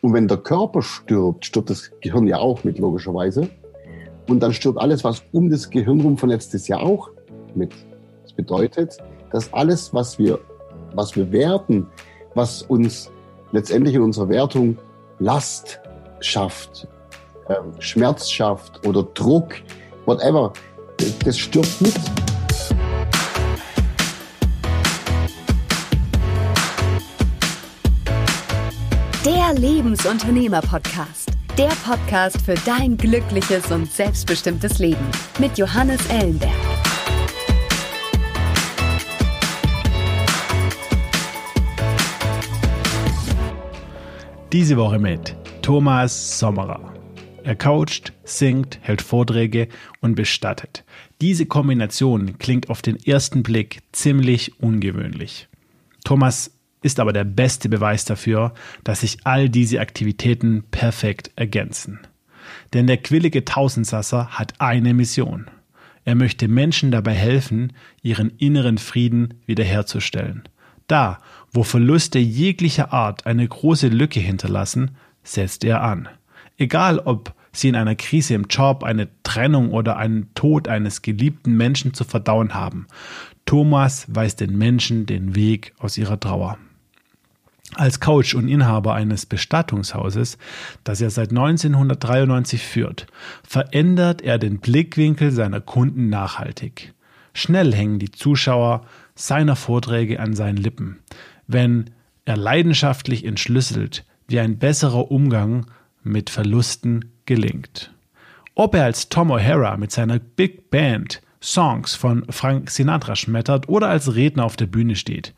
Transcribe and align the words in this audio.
Und 0.00 0.12
wenn 0.12 0.28
der 0.28 0.38
Körper 0.38 0.82
stirbt, 0.82 1.46
stirbt 1.46 1.70
das 1.70 1.90
Gehirn 2.00 2.26
ja 2.26 2.38
auch 2.38 2.62
mit, 2.64 2.78
logischerweise. 2.78 3.48
Und 4.28 4.40
dann 4.40 4.52
stirbt 4.52 4.78
alles, 4.78 5.02
was 5.04 5.22
um 5.32 5.50
das 5.50 5.70
Gehirn 5.70 6.00
rum 6.00 6.16
vernetzt 6.16 6.54
ist, 6.54 6.68
ja 6.68 6.78
auch 6.78 7.10
mit. 7.54 7.72
Das 8.22 8.32
bedeutet, 8.32 8.98
dass 9.32 9.52
alles, 9.52 9.92
was 9.92 10.18
wir, 10.18 10.38
was 10.94 11.16
wir 11.16 11.32
werten, 11.32 11.86
was 12.34 12.62
uns 12.62 13.10
letztendlich 13.52 13.94
in 13.94 14.02
unserer 14.02 14.28
Wertung 14.28 14.78
Last 15.18 15.80
schafft, 16.20 16.86
äh, 17.48 17.54
Schmerz 17.80 18.30
schafft 18.30 18.86
oder 18.86 19.02
Druck, 19.02 19.54
whatever, 20.06 20.52
das 21.24 21.38
stirbt 21.38 21.80
mit. 21.80 22.27
Der 29.24 29.52
Lebensunternehmer-Podcast. 29.52 31.32
Der 31.58 31.72
Podcast 31.84 32.40
für 32.40 32.54
dein 32.64 32.96
glückliches 32.96 33.68
und 33.72 33.90
selbstbestimmtes 33.90 34.78
Leben 34.78 35.04
mit 35.40 35.58
Johannes 35.58 35.98
Ellenberg. 36.08 36.52
Diese 44.52 44.76
Woche 44.76 45.00
mit 45.00 45.34
Thomas 45.62 46.38
Sommerer. 46.38 46.94
Er 47.42 47.56
coacht, 47.56 48.12
singt, 48.22 48.78
hält 48.82 49.02
Vorträge 49.02 49.66
und 50.00 50.14
bestattet. 50.14 50.84
Diese 51.20 51.44
Kombination 51.44 52.38
klingt 52.38 52.70
auf 52.70 52.82
den 52.82 52.96
ersten 53.04 53.42
Blick 53.42 53.80
ziemlich 53.90 54.62
ungewöhnlich. 54.62 55.48
Thomas 56.04 56.57
ist 56.82 57.00
aber 57.00 57.12
der 57.12 57.24
beste 57.24 57.68
Beweis 57.68 58.04
dafür, 58.04 58.54
dass 58.84 59.00
sich 59.00 59.18
all 59.24 59.48
diese 59.48 59.80
Aktivitäten 59.80 60.64
perfekt 60.70 61.30
ergänzen. 61.36 62.00
Denn 62.72 62.86
der 62.86 62.98
quillige 62.98 63.44
Tausendsasser 63.44 64.28
hat 64.38 64.60
eine 64.60 64.94
Mission. 64.94 65.50
Er 66.04 66.14
möchte 66.14 66.48
Menschen 66.48 66.90
dabei 66.90 67.12
helfen, 67.12 67.72
ihren 68.02 68.30
inneren 68.38 68.78
Frieden 68.78 69.34
wiederherzustellen. 69.46 70.44
Da, 70.86 71.18
wo 71.52 71.64
Verluste 71.64 72.18
jeglicher 72.18 72.92
Art 72.92 73.26
eine 73.26 73.46
große 73.46 73.88
Lücke 73.88 74.20
hinterlassen, 74.20 74.92
setzt 75.22 75.64
er 75.64 75.82
an. 75.82 76.08
Egal 76.56 76.98
ob 76.98 77.34
sie 77.52 77.68
in 77.68 77.76
einer 77.76 77.94
Krise 77.94 78.34
im 78.34 78.46
Job, 78.48 78.84
eine 78.84 79.08
Trennung 79.22 79.70
oder 79.70 79.96
einen 79.96 80.32
Tod 80.34 80.68
eines 80.68 81.02
geliebten 81.02 81.56
Menschen 81.56 81.92
zu 81.92 82.04
verdauen 82.04 82.54
haben. 82.54 82.86
Thomas 83.44 84.06
weist 84.08 84.40
den 84.40 84.56
Menschen 84.56 85.06
den 85.06 85.34
Weg 85.34 85.74
aus 85.78 85.98
ihrer 85.98 86.18
Trauer. 86.18 86.58
Als 87.74 88.00
Coach 88.00 88.34
und 88.34 88.48
Inhaber 88.48 88.94
eines 88.94 89.26
Bestattungshauses, 89.26 90.38
das 90.84 91.00
er 91.00 91.10
seit 91.10 91.30
1993 91.30 92.62
führt, 92.62 93.06
verändert 93.46 94.22
er 94.22 94.38
den 94.38 94.58
Blickwinkel 94.58 95.30
seiner 95.30 95.60
Kunden 95.60 96.08
nachhaltig. 96.08 96.94
Schnell 97.34 97.74
hängen 97.74 97.98
die 97.98 98.10
Zuschauer 98.10 98.86
seiner 99.14 99.54
Vorträge 99.54 100.18
an 100.18 100.34
seinen 100.34 100.56
Lippen, 100.56 100.98
wenn 101.46 101.90
er 102.24 102.36
leidenschaftlich 102.36 103.24
entschlüsselt, 103.24 104.04
wie 104.26 104.40
ein 104.40 104.58
besserer 104.58 105.10
Umgang 105.10 105.66
mit 106.02 106.30
Verlusten 106.30 107.12
gelingt. 107.26 107.92
Ob 108.54 108.74
er 108.74 108.84
als 108.84 109.08
Tom 109.08 109.30
O'Hara 109.30 109.76
mit 109.76 109.92
seiner 109.92 110.18
Big 110.18 110.70
Band 110.70 111.20
Songs 111.42 111.94
von 111.94 112.24
Frank 112.30 112.70
Sinatra 112.70 113.16
schmettert 113.16 113.68
oder 113.68 113.88
als 113.88 114.14
Redner 114.14 114.44
auf 114.44 114.56
der 114.56 114.66
Bühne 114.66 114.96
steht. 114.96 115.34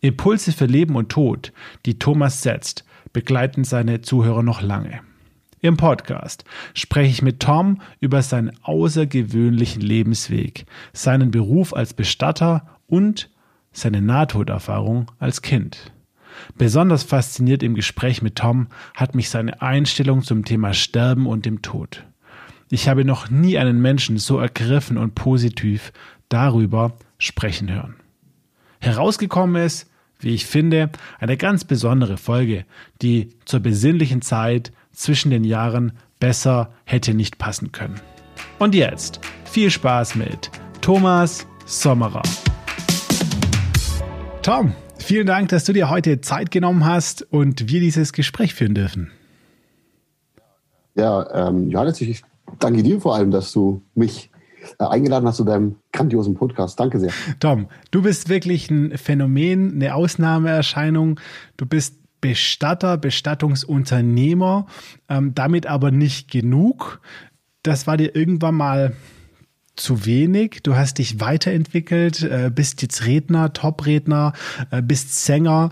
Impulse 0.00 0.52
für 0.52 0.66
Leben 0.66 0.96
und 0.96 1.10
Tod, 1.10 1.52
die 1.86 1.98
Thomas 1.98 2.42
setzt, 2.42 2.84
begleiten 3.12 3.64
seine 3.64 4.00
Zuhörer 4.00 4.42
noch 4.42 4.62
lange. 4.62 5.00
Im 5.60 5.78
Podcast 5.78 6.44
spreche 6.74 7.10
ich 7.10 7.22
mit 7.22 7.40
Tom 7.40 7.80
über 8.00 8.20
seinen 8.20 8.52
außergewöhnlichen 8.62 9.80
Lebensweg, 9.80 10.66
seinen 10.92 11.30
Beruf 11.30 11.72
als 11.72 11.94
Bestatter 11.94 12.66
und 12.86 13.30
seine 13.72 14.02
Nahtoderfahrung 14.02 15.10
als 15.18 15.40
Kind. 15.40 15.92
Besonders 16.58 17.02
fasziniert 17.02 17.62
im 17.62 17.74
Gespräch 17.74 18.20
mit 18.20 18.36
Tom 18.36 18.66
hat 18.94 19.14
mich 19.14 19.30
seine 19.30 19.62
Einstellung 19.62 20.22
zum 20.22 20.44
Thema 20.44 20.74
Sterben 20.74 21.26
und 21.26 21.46
dem 21.46 21.62
Tod. 21.62 22.04
Ich 22.74 22.88
habe 22.88 23.04
noch 23.04 23.30
nie 23.30 23.56
einen 23.56 23.80
Menschen 23.80 24.18
so 24.18 24.40
ergriffen 24.40 24.98
und 24.98 25.14
positiv 25.14 25.92
darüber 26.28 26.94
sprechen 27.18 27.72
hören. 27.72 27.94
Herausgekommen 28.80 29.64
ist, 29.64 29.88
wie 30.18 30.34
ich 30.34 30.44
finde, 30.44 30.90
eine 31.20 31.36
ganz 31.36 31.62
besondere 31.62 32.16
Folge, 32.16 32.64
die 33.00 33.28
zur 33.44 33.60
besinnlichen 33.60 34.22
Zeit 34.22 34.72
zwischen 34.90 35.30
den 35.30 35.44
Jahren 35.44 35.92
besser 36.18 36.72
hätte 36.84 37.14
nicht 37.14 37.38
passen 37.38 37.70
können. 37.70 38.00
Und 38.58 38.74
jetzt 38.74 39.20
viel 39.44 39.70
Spaß 39.70 40.16
mit 40.16 40.50
Thomas 40.80 41.46
Sommerer. 41.66 42.24
Tom, 44.42 44.72
vielen 44.98 45.28
Dank, 45.28 45.50
dass 45.50 45.62
du 45.62 45.72
dir 45.72 45.90
heute 45.90 46.22
Zeit 46.22 46.50
genommen 46.50 46.84
hast 46.84 47.22
und 47.22 47.70
wir 47.70 47.78
dieses 47.78 48.12
Gespräch 48.12 48.52
führen 48.52 48.74
dürfen. 48.74 49.12
Ja, 50.96 51.48
ähm, 51.48 51.70
Johannes, 51.70 52.00
ich 52.00 52.24
danke 52.58 52.82
dir 52.82 53.00
vor 53.00 53.14
allem, 53.14 53.30
dass 53.30 53.52
du 53.52 53.82
mich 53.94 54.30
äh, 54.78 54.84
eingeladen 54.84 55.26
hast 55.26 55.36
zu 55.36 55.44
deinem 55.44 55.76
grandiosen 55.92 56.34
Podcast. 56.34 56.78
Danke 56.78 56.98
sehr. 56.98 57.12
Tom, 57.40 57.68
du 57.90 58.02
bist 58.02 58.28
wirklich 58.28 58.70
ein 58.70 58.96
Phänomen, 58.96 59.74
eine 59.74 59.94
Ausnahmeerscheinung. 59.94 61.20
Du 61.56 61.66
bist 61.66 61.96
Bestatter, 62.20 62.96
Bestattungsunternehmer, 62.96 64.66
ähm, 65.08 65.34
damit 65.34 65.66
aber 65.66 65.90
nicht 65.90 66.30
genug. 66.30 67.00
Das 67.62 67.86
war 67.86 67.96
dir 67.96 68.14
irgendwann 68.16 68.54
mal 68.54 68.96
zu 69.76 70.06
wenig. 70.06 70.60
Du 70.62 70.76
hast 70.76 70.98
dich 70.98 71.20
weiterentwickelt, 71.20 72.22
äh, 72.22 72.50
bist 72.54 72.80
jetzt 72.82 73.04
Redner, 73.06 73.52
Top-Redner, 73.52 74.32
äh, 74.70 74.80
bist 74.80 75.24
Sänger, 75.24 75.70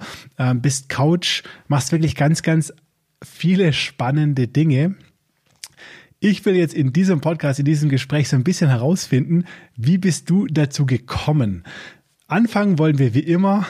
bist 0.57 0.89
Coach, 0.89 1.45
machst 1.69 1.93
wirklich 1.93 2.17
ganz, 2.17 2.43
ganz 2.43 2.73
viele 3.23 3.73
spannende 3.73 4.49
Dinge. 4.49 4.97
Ich 6.25 6.45
will 6.45 6.55
jetzt 6.55 6.73
in 6.73 6.93
diesem 6.93 7.21
Podcast, 7.21 7.59
in 7.59 7.65
diesem 7.65 7.89
Gespräch 7.89 8.29
so 8.29 8.37
ein 8.37 8.45
bisschen 8.45 8.71
herausfinden, 8.71 9.45
wie 9.75 9.99
bist 9.99 10.31
du 10.31 10.47
dazu 10.47 10.87
gekommen? 10.87 11.65
Anfangen 12.29 12.79
wollen 12.79 13.01
wir 13.01 13.13
wie 13.13 13.25
immer 13.25 13.67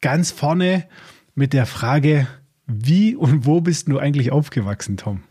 ganz 0.00 0.30
vorne 0.30 0.86
mit 1.34 1.52
der 1.52 1.66
Frage, 1.66 2.26
wie 2.66 3.14
und 3.14 3.44
wo 3.44 3.60
bist 3.60 3.88
du 3.88 3.98
eigentlich 3.98 4.32
aufgewachsen, 4.32 4.96
Tom? 4.96 5.24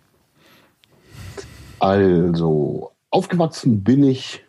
Also, 1.80 2.92
aufgewachsen 3.10 3.84
bin 3.84 4.04
ich 4.04 4.46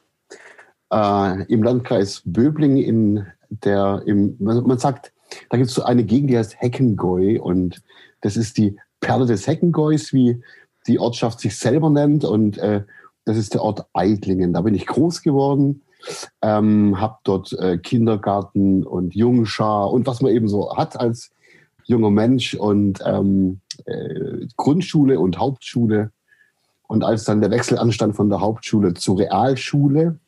äh, 0.93 1.43
im 1.45 1.63
Landkreis 1.63 2.21
Böbling 2.27 2.77
in 2.77 3.25
der, 3.49 4.03
im, 4.05 4.37
man 4.39 4.79
sagt, 4.79 5.11
da 5.49 5.57
gibt 5.57 5.71
es 5.71 5.75
so 5.75 5.85
eine 5.85 6.05
Gegend, 6.05 6.29
die 6.29 6.37
heißt 6.37 6.61
Heckengäu 6.61 7.41
und 7.41 7.81
das 8.21 8.37
ist 8.37 8.59
die 8.59 8.77
Perle 9.01 9.25
des 9.25 9.47
Heckengäus, 9.47 10.13
wie 10.13 10.43
die 10.87 10.99
Ortschaft 10.99 11.41
sich 11.41 11.57
selber 11.57 11.91
nennt. 11.91 12.25
Und 12.25 12.59
äh, 12.59 12.83
das 13.25 13.37
ist 13.37 13.55
der 13.55 13.63
Ort 13.63 13.87
Eitlingen. 13.93 14.53
Da 14.53 14.61
bin 14.61 14.75
ich 14.75 14.87
groß 14.87 15.23
geworden, 15.23 15.83
ähm, 16.43 17.01
habe 17.01 17.19
dort 17.25 17.53
äh, 17.55 17.79
Kindergarten 17.79 18.85
und 18.85 19.15
Jungschar 19.15 19.91
und 19.91 20.07
was 20.07 20.21
man 20.21 20.33
eben 20.33 20.49
so 20.49 20.77
hat 20.77 20.99
als 21.01 21.31
junger 21.85 22.11
Mensch 22.11 22.55
und 22.55 23.01
ähm, 23.05 23.61
äh, 23.85 24.47
Grundschule 24.57 25.21
und 25.21 25.39
Hauptschule. 25.39 26.11
Und 26.87 27.03
als 27.03 27.25
dann 27.25 27.41
der 27.41 27.51
Wechsel 27.51 27.79
anstand 27.79 28.15
von 28.15 28.29
der 28.29 28.41
Hauptschule 28.41 28.95
zur 28.95 29.19
Realschule, 29.19 30.19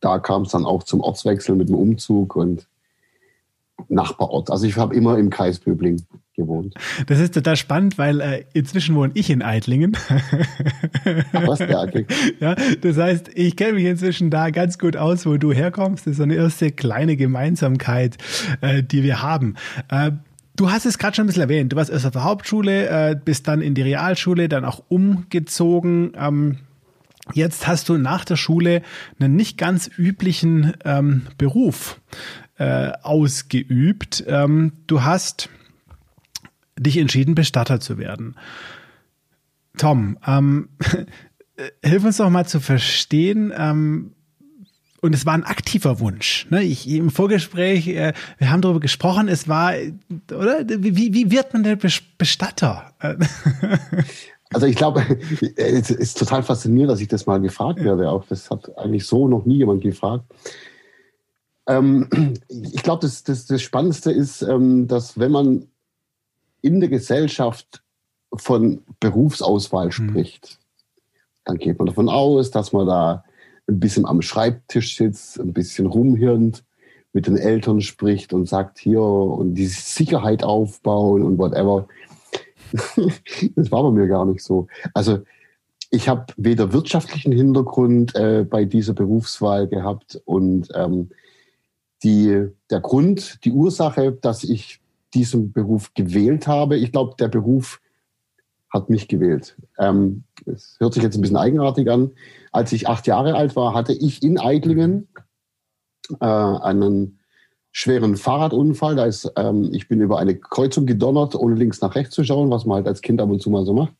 da 0.00 0.18
kam 0.18 0.42
es 0.42 0.50
dann 0.50 0.64
auch 0.64 0.82
zum 0.82 1.00
Ortswechsel 1.00 1.54
mit 1.54 1.68
dem 1.68 1.76
Umzug 1.76 2.36
und 2.36 2.66
Nachbarort. 3.88 4.50
Also 4.50 4.66
ich 4.66 4.76
habe 4.76 4.94
immer 4.94 5.18
im 5.18 5.30
Kreis 5.30 5.58
Böbling 5.58 6.02
gewohnt. 6.34 6.74
Das 7.06 7.18
ist 7.18 7.34
total 7.34 7.56
spannend, 7.56 7.98
weil 7.98 8.20
äh, 8.20 8.44
inzwischen 8.54 8.94
wohne 8.94 9.12
ich 9.14 9.28
in 9.30 9.42
Eitlingen. 9.42 9.96
Was 11.32 11.58
der 11.58 11.92
ja, 12.40 12.54
das 12.80 12.96
heißt, 12.96 13.30
ich 13.34 13.56
kenne 13.56 13.74
mich 13.74 13.84
inzwischen 13.84 14.30
da 14.30 14.50
ganz 14.50 14.78
gut 14.78 14.96
aus, 14.96 15.26
wo 15.26 15.36
du 15.36 15.52
herkommst. 15.52 16.06
Das 16.06 16.12
ist 16.12 16.16
so 16.18 16.22
eine 16.22 16.36
erste 16.36 16.70
kleine 16.70 17.16
Gemeinsamkeit, 17.16 18.16
äh, 18.60 18.82
die 18.82 19.02
wir 19.02 19.22
haben. 19.22 19.56
Äh, 19.90 20.12
Du 20.54 20.70
hast 20.70 20.84
es 20.84 20.98
gerade 20.98 21.16
schon 21.16 21.24
ein 21.24 21.28
bisschen 21.28 21.42
erwähnt. 21.42 21.72
Du 21.72 21.76
warst 21.76 21.90
erst 21.90 22.04
auf 22.04 22.12
der 22.12 22.24
Hauptschule, 22.24 22.86
äh, 22.88 23.16
bist 23.16 23.48
dann 23.48 23.62
in 23.62 23.74
die 23.74 23.80
Realschule, 23.80 24.50
dann 24.50 24.66
auch 24.66 24.82
umgezogen. 24.88 26.12
Ähm, 26.14 26.58
jetzt 27.34 27.66
hast 27.66 27.88
du 27.88 27.98
nach 27.98 28.24
der 28.24 28.36
Schule 28.36 28.82
einen 29.18 29.36
nicht 29.36 29.58
ganz 29.58 29.90
üblichen 29.96 30.74
ähm, 30.84 31.26
Beruf 31.38 32.00
äh, 32.58 32.92
ausgeübt. 33.02 34.24
Ähm, 34.26 34.72
du 34.86 35.02
hast 35.02 35.48
dich 36.78 36.96
entschieden, 36.98 37.34
Bestatter 37.34 37.80
zu 37.80 37.98
werden. 37.98 38.36
Tom, 39.78 40.18
ähm, 40.26 40.68
hilf 41.82 42.04
uns 42.04 42.16
doch 42.16 42.30
mal 42.30 42.46
zu 42.46 42.60
verstehen, 42.60 43.52
ähm, 43.56 44.12
und 45.02 45.16
es 45.16 45.26
war 45.26 45.34
ein 45.34 45.42
aktiver 45.42 45.98
Wunsch. 45.98 46.46
Ne? 46.50 46.62
Ich, 46.62 46.88
Im 46.88 47.10
Vorgespräch, 47.10 47.88
äh, 47.88 48.12
wir 48.38 48.50
haben 48.50 48.62
darüber 48.62 48.78
gesprochen, 48.78 49.26
es 49.26 49.48
war, 49.48 49.74
oder? 50.30 50.64
Wie, 50.68 51.12
wie 51.12 51.30
wird 51.32 51.52
man 51.52 51.64
denn 51.64 51.80
Bestatter? 52.16 52.94
Also 54.52 54.66
ich 54.66 54.76
glaube, 54.76 55.02
es 55.56 55.90
ist 55.90 56.18
total 56.18 56.42
faszinierend, 56.42 56.90
dass 56.90 57.00
ich 57.00 57.08
das 57.08 57.26
mal 57.26 57.40
gefragt 57.40 57.82
werde. 57.82 58.10
Auch 58.10 58.24
das 58.26 58.50
hat 58.50 58.76
eigentlich 58.78 59.06
so 59.06 59.28
noch 59.28 59.44
nie 59.44 59.58
jemand 59.58 59.82
gefragt. 59.82 60.24
Ähm, 61.66 62.08
ich 62.48 62.82
glaube, 62.82 63.02
das, 63.02 63.24
das, 63.24 63.46
das 63.46 63.62
Spannendste 63.62 64.12
ist, 64.12 64.42
ähm, 64.42 64.88
dass 64.88 65.18
wenn 65.18 65.32
man 65.32 65.68
in 66.60 66.80
der 66.80 66.88
Gesellschaft 66.88 67.82
von 68.34 68.82
Berufsauswahl 69.00 69.86
mhm. 69.86 69.92
spricht, 69.92 70.58
dann 71.44 71.58
geht 71.58 71.78
man 71.78 71.86
davon 71.86 72.08
aus, 72.08 72.50
dass 72.50 72.72
man 72.72 72.86
da 72.86 73.24
ein 73.68 73.80
bisschen 73.80 74.06
am 74.06 74.22
Schreibtisch 74.22 74.96
sitzt, 74.96 75.38
ein 75.40 75.52
bisschen 75.52 75.86
rumhirnt, 75.86 76.64
mit 77.12 77.26
den 77.26 77.36
Eltern 77.36 77.80
spricht 77.80 78.32
und 78.32 78.48
sagt 78.48 78.78
hier 78.78 79.02
und 79.02 79.54
die 79.54 79.66
Sicherheit 79.66 80.44
aufbauen 80.44 81.22
und 81.22 81.38
whatever. 81.38 81.86
das 83.56 83.70
war 83.70 83.82
bei 83.82 83.90
mir 83.90 84.06
gar 84.06 84.24
nicht 84.24 84.42
so. 84.42 84.66
Also 84.94 85.20
ich 85.90 86.08
habe 86.08 86.26
weder 86.36 86.72
wirtschaftlichen 86.72 87.32
Hintergrund 87.32 88.14
äh, 88.14 88.46
bei 88.48 88.64
dieser 88.64 88.94
Berufswahl 88.94 89.68
gehabt 89.68 90.20
und 90.24 90.68
ähm, 90.74 91.10
die, 92.02 92.48
der 92.70 92.80
Grund, 92.80 93.44
die 93.44 93.52
Ursache, 93.52 94.12
dass 94.12 94.42
ich 94.42 94.80
diesen 95.14 95.52
Beruf 95.52 95.92
gewählt 95.94 96.46
habe, 96.46 96.76
ich 96.76 96.92
glaube, 96.92 97.14
der 97.18 97.28
Beruf 97.28 97.80
hat 98.70 98.88
mich 98.88 99.06
gewählt. 99.06 99.56
Ähm, 99.78 100.24
es 100.46 100.76
hört 100.78 100.94
sich 100.94 101.02
jetzt 101.02 101.16
ein 101.16 101.20
bisschen 101.20 101.36
eigenartig 101.36 101.90
an. 101.90 102.12
Als 102.50 102.72
ich 102.72 102.88
acht 102.88 103.06
Jahre 103.06 103.34
alt 103.34 103.54
war, 103.54 103.74
hatte 103.74 103.92
ich 103.92 104.22
in 104.22 104.38
Eitlingen 104.38 105.08
äh, 106.20 106.24
einen 106.24 107.18
schweren 107.72 108.16
Fahrradunfall. 108.16 108.94
Da 108.94 109.06
ist, 109.06 109.32
ähm, 109.36 109.70
ich 109.72 109.88
bin 109.88 110.00
über 110.00 110.18
eine 110.18 110.36
Kreuzung 110.36 110.86
gedonnert, 110.86 111.34
ohne 111.34 111.56
links 111.56 111.80
nach 111.80 111.94
rechts 111.94 112.14
zu 112.14 112.22
schauen, 112.22 112.50
was 112.50 112.66
man 112.66 112.76
halt 112.76 112.86
als 112.86 113.00
Kind 113.00 113.20
ab 113.20 113.30
und 113.30 113.40
zu 113.40 113.50
mal 113.50 113.64
so 113.64 113.72
macht. 113.72 113.94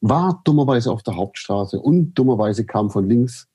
War 0.00 0.42
dummerweise 0.44 0.90
auf 0.90 1.04
der 1.04 1.16
Hauptstraße 1.16 1.80
und 1.80 2.14
dummerweise 2.14 2.66
kam 2.66 2.90
von 2.90 3.08
links 3.08 3.48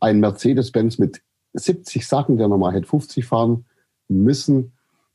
ein 0.00 0.20
Mercedes-Benz 0.20 0.98
mit 0.98 1.22
70 1.52 2.06
Sachen, 2.06 2.38
der 2.38 2.48
normal 2.48 2.72
hätte 2.72 2.88
50 2.88 3.24
fahren 3.24 3.66
müssen. 4.08 4.72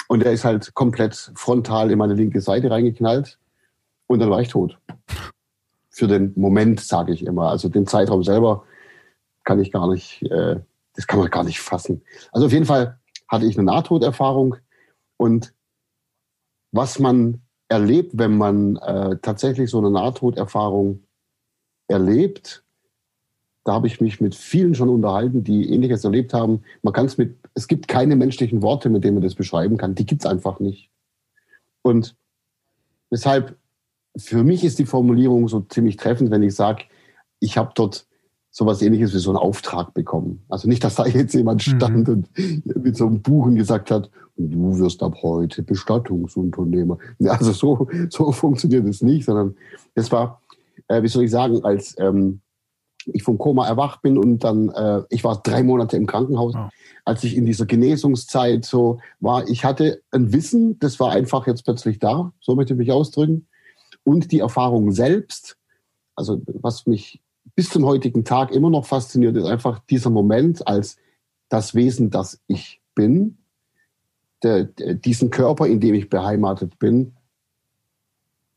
Und 0.07 0.24
er 0.24 0.31
ist 0.31 0.45
halt 0.45 0.74
komplett 0.74 1.31
frontal 1.36 1.92
in 1.92 1.98
meine 1.98 2.13
linke 2.13 2.42
Seite 2.42 2.69
reingeknallt. 2.69 3.39
Und 4.07 4.19
dann 4.19 4.30
war 4.30 4.42
ich 4.42 4.50
tot. 4.50 4.78
Für 5.89 6.07
den 6.07 6.33
Moment, 6.36 6.80
sage 6.81 7.13
ich 7.13 7.25
immer. 7.25 7.50
Also 7.50 7.69
den 7.69 7.88
Zeitraum 7.88 8.24
selber 8.24 8.63
kann 9.44 9.60
ich 9.60 9.72
gar 9.72 9.89
nicht, 9.89 10.22
äh, 10.24 10.60
das 10.95 11.07
kann 11.07 11.19
man 11.19 11.30
gar 11.30 11.44
nicht 11.44 11.60
fassen. 11.60 12.01
Also 12.31 12.48
auf 12.48 12.54
jeden 12.54 12.66
Fall 12.66 13.00
hatte 13.31 13.45
ich 13.45 13.57
eine 13.57 13.66
Nahtoderfahrung. 13.66 14.57
Und 15.18 15.54
was 16.72 17.00
man 17.00 17.42
erlebt, 17.69 18.12
wenn 18.16 18.38
man 18.38 18.75
äh, 18.75 19.18
tatsächlich 19.22 19.69
so 19.69 19.78
eine 19.78 19.89
Nahtoderfahrung 19.89 21.04
erlebt, 21.88 22.63
da 23.63 23.74
habe 23.74 23.88
ich 23.88 24.01
mich 24.01 24.19
mit 24.19 24.36
vielen 24.36 24.75
schon 24.75 24.89
unterhalten, 24.89 25.44
die 25.44 25.72
Ähnliches 25.72 26.04
erlebt 26.04 26.33
haben. 26.33 26.63
Man 26.81 26.94
kann 26.94 27.06
es 27.06 27.18
mit, 27.18 27.38
es 27.54 27.68
gibt 27.68 27.88
keine 27.88 28.16
menschlichen 28.16 28.62
Worte, 28.62 28.89
mit 28.89 29.04
denen 29.04 29.16
man 29.16 29.24
das 29.24 29.36
beschreiben 29.36 29.78
kann. 29.78 29.95
Die 29.95 30.06
gibt 30.06 30.24
es 30.24 30.30
einfach 30.30 30.60
nicht. 30.60 30.89
Und 31.83 32.16
deshalb 33.12 33.56
für 34.18 34.44
mich 34.44 34.63
ist 34.63 34.80
die 34.80 34.86
Formulierung 34.86 35.48
so 35.48 35.62
ziemlich 35.62 35.95
treffend, 35.95 36.31
wenn 36.31 36.44
ich 36.44 36.56
sage, 36.56 36.83
ich 37.39 37.57
habe 37.57 37.72
dort 37.75 38.07
sowas 38.51 38.81
ähnliches 38.81 39.13
wie 39.13 39.19
so 39.19 39.31
einen 39.31 39.38
Auftrag 39.38 39.94
bekommen. 39.94 40.44
Also 40.50 40.68
nicht, 40.68 40.83
dass 40.83 40.95
da 40.95 41.06
jetzt 41.07 41.33
jemand 41.33 41.65
mhm. 41.65 41.71
stand 41.77 42.07
mhm. 42.07 42.13
und 42.13 42.83
mit 42.83 42.98
so 42.98 43.07
einem 43.07 43.21
Buch 43.21 43.50
gesagt 43.56 43.89
hat, 43.89 44.12
du 44.38 44.77
wirst 44.77 45.01
ab 45.01 45.15
heute 45.21 45.63
Bestattungsunternehmer. 45.63 46.98
Also 47.25 47.53
so, 47.53 47.88
so 48.09 48.31
funktioniert 48.31 48.86
es 48.86 49.01
nicht, 49.01 49.25
sondern 49.25 49.56
es 49.95 50.12
war, 50.12 50.42
äh, 50.88 51.01
wie 51.01 51.07
soll 51.07 51.24
ich 51.24 51.31
sagen, 51.31 51.63
als 51.63 51.95
ähm, 51.98 52.42
ich 53.06 53.24
vom 53.24 53.38
Koma 53.38 53.68
erwacht 53.68 54.01
bin 54.01 54.18
und 54.18 54.44
dann, 54.44 54.69
äh, 54.69 55.01
ich 55.09 55.24
war 55.24 55.42
drei 55.42 55.63
Monate 55.63 55.97
im 55.97 56.06
Krankenhaus, 56.06 56.54
oh. 56.56 56.69
als 57.06 57.24
ich 57.24 57.36
in 57.36 57.45
dieser 57.45 57.65
Genesungszeit 57.65 58.65
so 58.65 59.00
war, 59.19 59.47
ich 59.47 59.65
hatte 59.65 60.01
ein 60.12 60.33
Wissen, 60.33 60.77
das 60.80 61.00
war 61.00 61.12
einfach 61.12 61.47
jetzt 61.47 61.63
plötzlich 61.63 62.00
da, 62.00 62.31
so 62.42 62.56
möchte 62.56 62.74
ich 62.74 62.80
mich 62.80 62.92
ausdrücken 62.92 63.47
und 64.04 64.31
die 64.31 64.39
Erfahrung 64.39 64.92
selbst, 64.92 65.57
also 66.15 66.42
was 66.45 66.86
mich 66.86 67.21
bis 67.56 67.70
zum 67.70 67.86
heutigen 67.86 68.24
Tag 68.24 68.52
immer 68.52 68.70
noch 68.70 68.86
fasziniert, 68.86 69.36
ist 69.36 69.46
einfach 69.46 69.80
dieser 69.90 70.10
Moment 70.10 70.68
als 70.68 70.98
das 71.50 71.76
Wesen, 71.76 72.10
das 72.10 72.40
ich 72.48 72.82
bin, 72.96 73.38
der, 74.44 74.66
der, 74.66 74.96
diesen 74.96 75.30
Körper, 75.30 75.68
in 75.68 75.80
dem 75.80 75.94
ich 75.94 76.10
beheimatet 76.10 76.80
bin, 76.80 77.14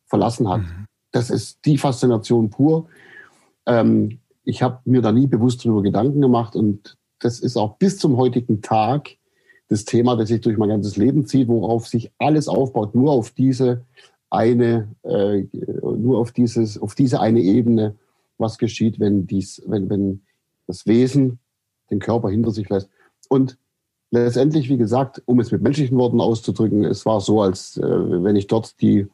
verlassen 0.07 0.49
hat. 0.49 0.63
Mhm. 0.63 0.87
Das 1.11 1.31
ist 1.31 1.65
die 1.65 1.79
Faszination 1.79 2.51
pur. 2.51 2.87
Ähm, 3.67 4.19
ich 4.45 4.63
habe 4.63 4.81
mir 4.85 5.03
da 5.03 5.13
nie 5.13 5.27
bewusst 5.27 5.65
darüber 5.65 5.83
Gedanken 5.83 6.21
gemacht 6.21 6.55
und 6.57 6.97
das 7.19 7.41
ist 7.41 7.57
auch 7.57 7.77
bis 7.79 7.99
zum 7.99 8.17
heutigen 8.17 8.63
Tag 8.63 9.17
das 9.69 9.85
Thema, 9.85 10.17
das 10.17 10.29
sich 10.29 10.41
durch 10.41 10.59
mein 10.59 10.69
ganzes 10.69 10.97
Leben 10.97 11.27
zieht, 11.27 11.49
worauf 11.49 11.89
sich 11.89 12.13
alles 12.19 12.49
aufbaut, 12.49 12.95
nur 12.95 13.13
auf 13.13 13.31
diese 13.31 13.85
eine, 14.29 14.89
äh, 15.03 15.45
nur 15.83 16.19
auf 16.19 16.33
dieses, 16.33 16.79
auf 16.79 16.95
diese 16.95 17.21
eine 17.21 17.41
Ebene, 17.41 17.95
was 18.39 18.59
geschieht, 18.59 19.01
wenn 19.01 19.27
dies, 19.27 19.63
wenn, 19.67 19.89
wenn 19.91 20.23
das 20.67 20.87
Wesen 20.87 21.39
den 21.91 21.99
Körper 21.99 22.31
hinter 22.31 22.51
sich 22.51 22.69
lässt. 22.69 22.89
Und 23.29 23.59
letztendlich, 24.11 24.69
wie 24.69 24.79
gesagt, 24.79 25.23
um 25.27 25.41
es 25.41 25.53
mit 25.53 25.63
menschlichen 25.63 25.99
Worten 25.99 26.21
auszudrücken, 26.21 26.85
es 26.85 27.05
war 27.05 27.21
so, 27.21 27.43
als 27.43 27.77
äh, 27.77 27.83
wenn 27.83 28.37
ich 28.37 28.47
dort 28.47 28.81
die, 28.81 29.07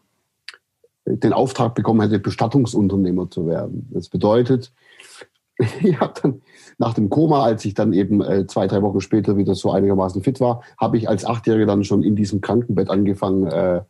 den 1.07 1.33
Auftrag 1.33 1.75
bekommen 1.75 2.01
hätte, 2.01 2.19
Bestattungsunternehmer 2.19 3.31
zu 3.31 3.47
werden. 3.47 3.89
Das 3.93 4.09
bedeutet, 4.09 4.73
ich 5.83 5.99
habe 6.01 6.15
dann 6.23 6.43
nach 6.79 6.95
dem 6.95 7.11
Koma, 7.11 7.45
als 7.45 7.65
ich 7.65 7.75
dann 7.75 7.93
eben 7.93 8.23
äh, 8.23 8.47
zwei, 8.47 8.67
drei 8.67 8.83
Wochen 8.83 9.01
später 9.01 9.37
wieder 9.37 9.55
so 9.55 9.71
einigermaßen 9.71 10.23
fit 10.23 10.41
war, 10.41 10.63
habe 10.79 10.97
ich 10.97 11.09
als 11.09 11.25
Achtjähriger 11.25 11.67
dann 11.67 11.85
schon 11.85 12.03
in 12.03 12.17
diesem 12.17 12.41
Krankenbett 12.41 12.89
angefangen, 12.89 13.47
äh, 13.47 13.83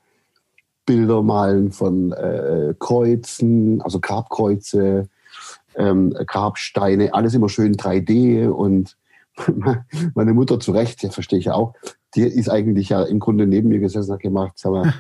Bilder 0.87 1.23
malen 1.23 1.71
von 1.71 2.13
äh, 2.13 2.75
Kreuzen, 2.79 3.81
also 3.83 4.01
Grabkreuze, 4.01 5.09
ähm, 5.77 6.15
Grabsteine, 6.27 7.15
alles 7.15 7.35
immer 7.35 7.49
schön 7.49 7.75
3D 7.75 8.49
und 8.49 8.97
meine 10.15 10.35
Mutter 10.35 10.61
zu 10.61 10.73
Recht, 10.73 11.03
ja, 11.03 11.11
verstehe 11.11 11.39
ich 11.39 11.47
ja 11.47 11.55
auch, 11.55 11.75
die 12.15 12.23
ist 12.23 12.49
eigentlich 12.49 12.89
ja 12.89 13.03
im 13.03 13.21
Grunde 13.21 13.47
neben 13.47 13.69
mir 13.69 13.79
gesessen 13.79 14.13
hat 14.13 14.21
gemacht, 14.21 14.55
sag 14.57 14.73
mal, 14.73 14.95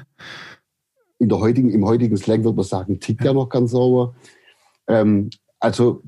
in 1.18 1.28
der 1.28 1.38
heutigen, 1.38 1.70
im 1.70 1.84
heutigen 1.84 2.16
Slang 2.16 2.44
würde 2.44 2.56
man 2.56 2.64
sagen, 2.64 2.98
tickt 2.98 3.24
ja 3.24 3.32
noch 3.32 3.48
ganz 3.48 3.72
sauber. 3.72 4.14
Ähm, 4.86 5.30
also, 5.58 6.02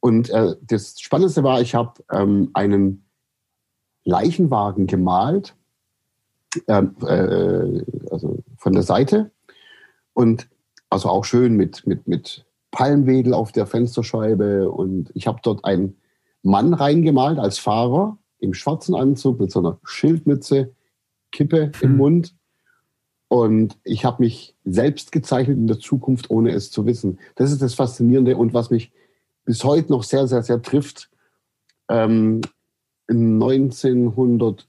und 0.00 0.28
äh, 0.30 0.54
das 0.60 1.00
Spannendste 1.00 1.42
war, 1.42 1.60
ich 1.60 1.74
habe 1.74 2.02
ähm, 2.12 2.50
einen 2.52 3.06
Leichenwagen 4.04 4.86
gemalt 4.86 5.54
ähm, 6.68 6.96
äh, 7.02 7.84
also 8.10 8.38
von 8.56 8.72
der 8.72 8.82
Seite 8.82 9.30
und 10.12 10.48
also 10.90 11.08
auch 11.08 11.24
schön 11.24 11.56
mit, 11.56 11.86
mit, 11.86 12.06
mit 12.06 12.44
Palmwedel 12.72 13.34
auf 13.34 13.52
der 13.52 13.66
Fensterscheibe 13.66 14.70
und 14.70 15.12
ich 15.14 15.28
habe 15.28 15.38
dort 15.42 15.64
einen 15.64 15.96
Mann 16.42 16.74
reingemalt 16.74 17.38
als 17.38 17.58
Fahrer 17.58 18.18
im 18.40 18.54
schwarzen 18.54 18.96
Anzug 18.96 19.38
mit 19.38 19.52
so 19.52 19.60
einer 19.60 19.78
Schildmütze, 19.84 20.72
Kippe 21.30 21.70
im 21.80 21.90
hm. 21.90 21.96
Mund 21.96 22.34
und 23.28 23.78
ich 23.84 24.04
habe 24.04 24.22
mich 24.22 24.56
selbst 24.64 25.12
gezeichnet 25.12 25.56
in 25.56 25.68
der 25.68 25.78
Zukunft, 25.78 26.28
ohne 26.30 26.50
es 26.50 26.72
zu 26.72 26.84
wissen. 26.84 27.20
Das 27.36 27.52
ist 27.52 27.62
das 27.62 27.74
Faszinierende 27.74 28.36
und 28.36 28.52
was 28.52 28.70
mich 28.70 28.90
bis 29.44 29.62
heute 29.62 29.92
noch 29.92 30.02
sehr, 30.02 30.26
sehr, 30.26 30.42
sehr 30.42 30.60
trifft. 30.60 31.10
Ähm, 31.88 32.40
1900 33.08 34.66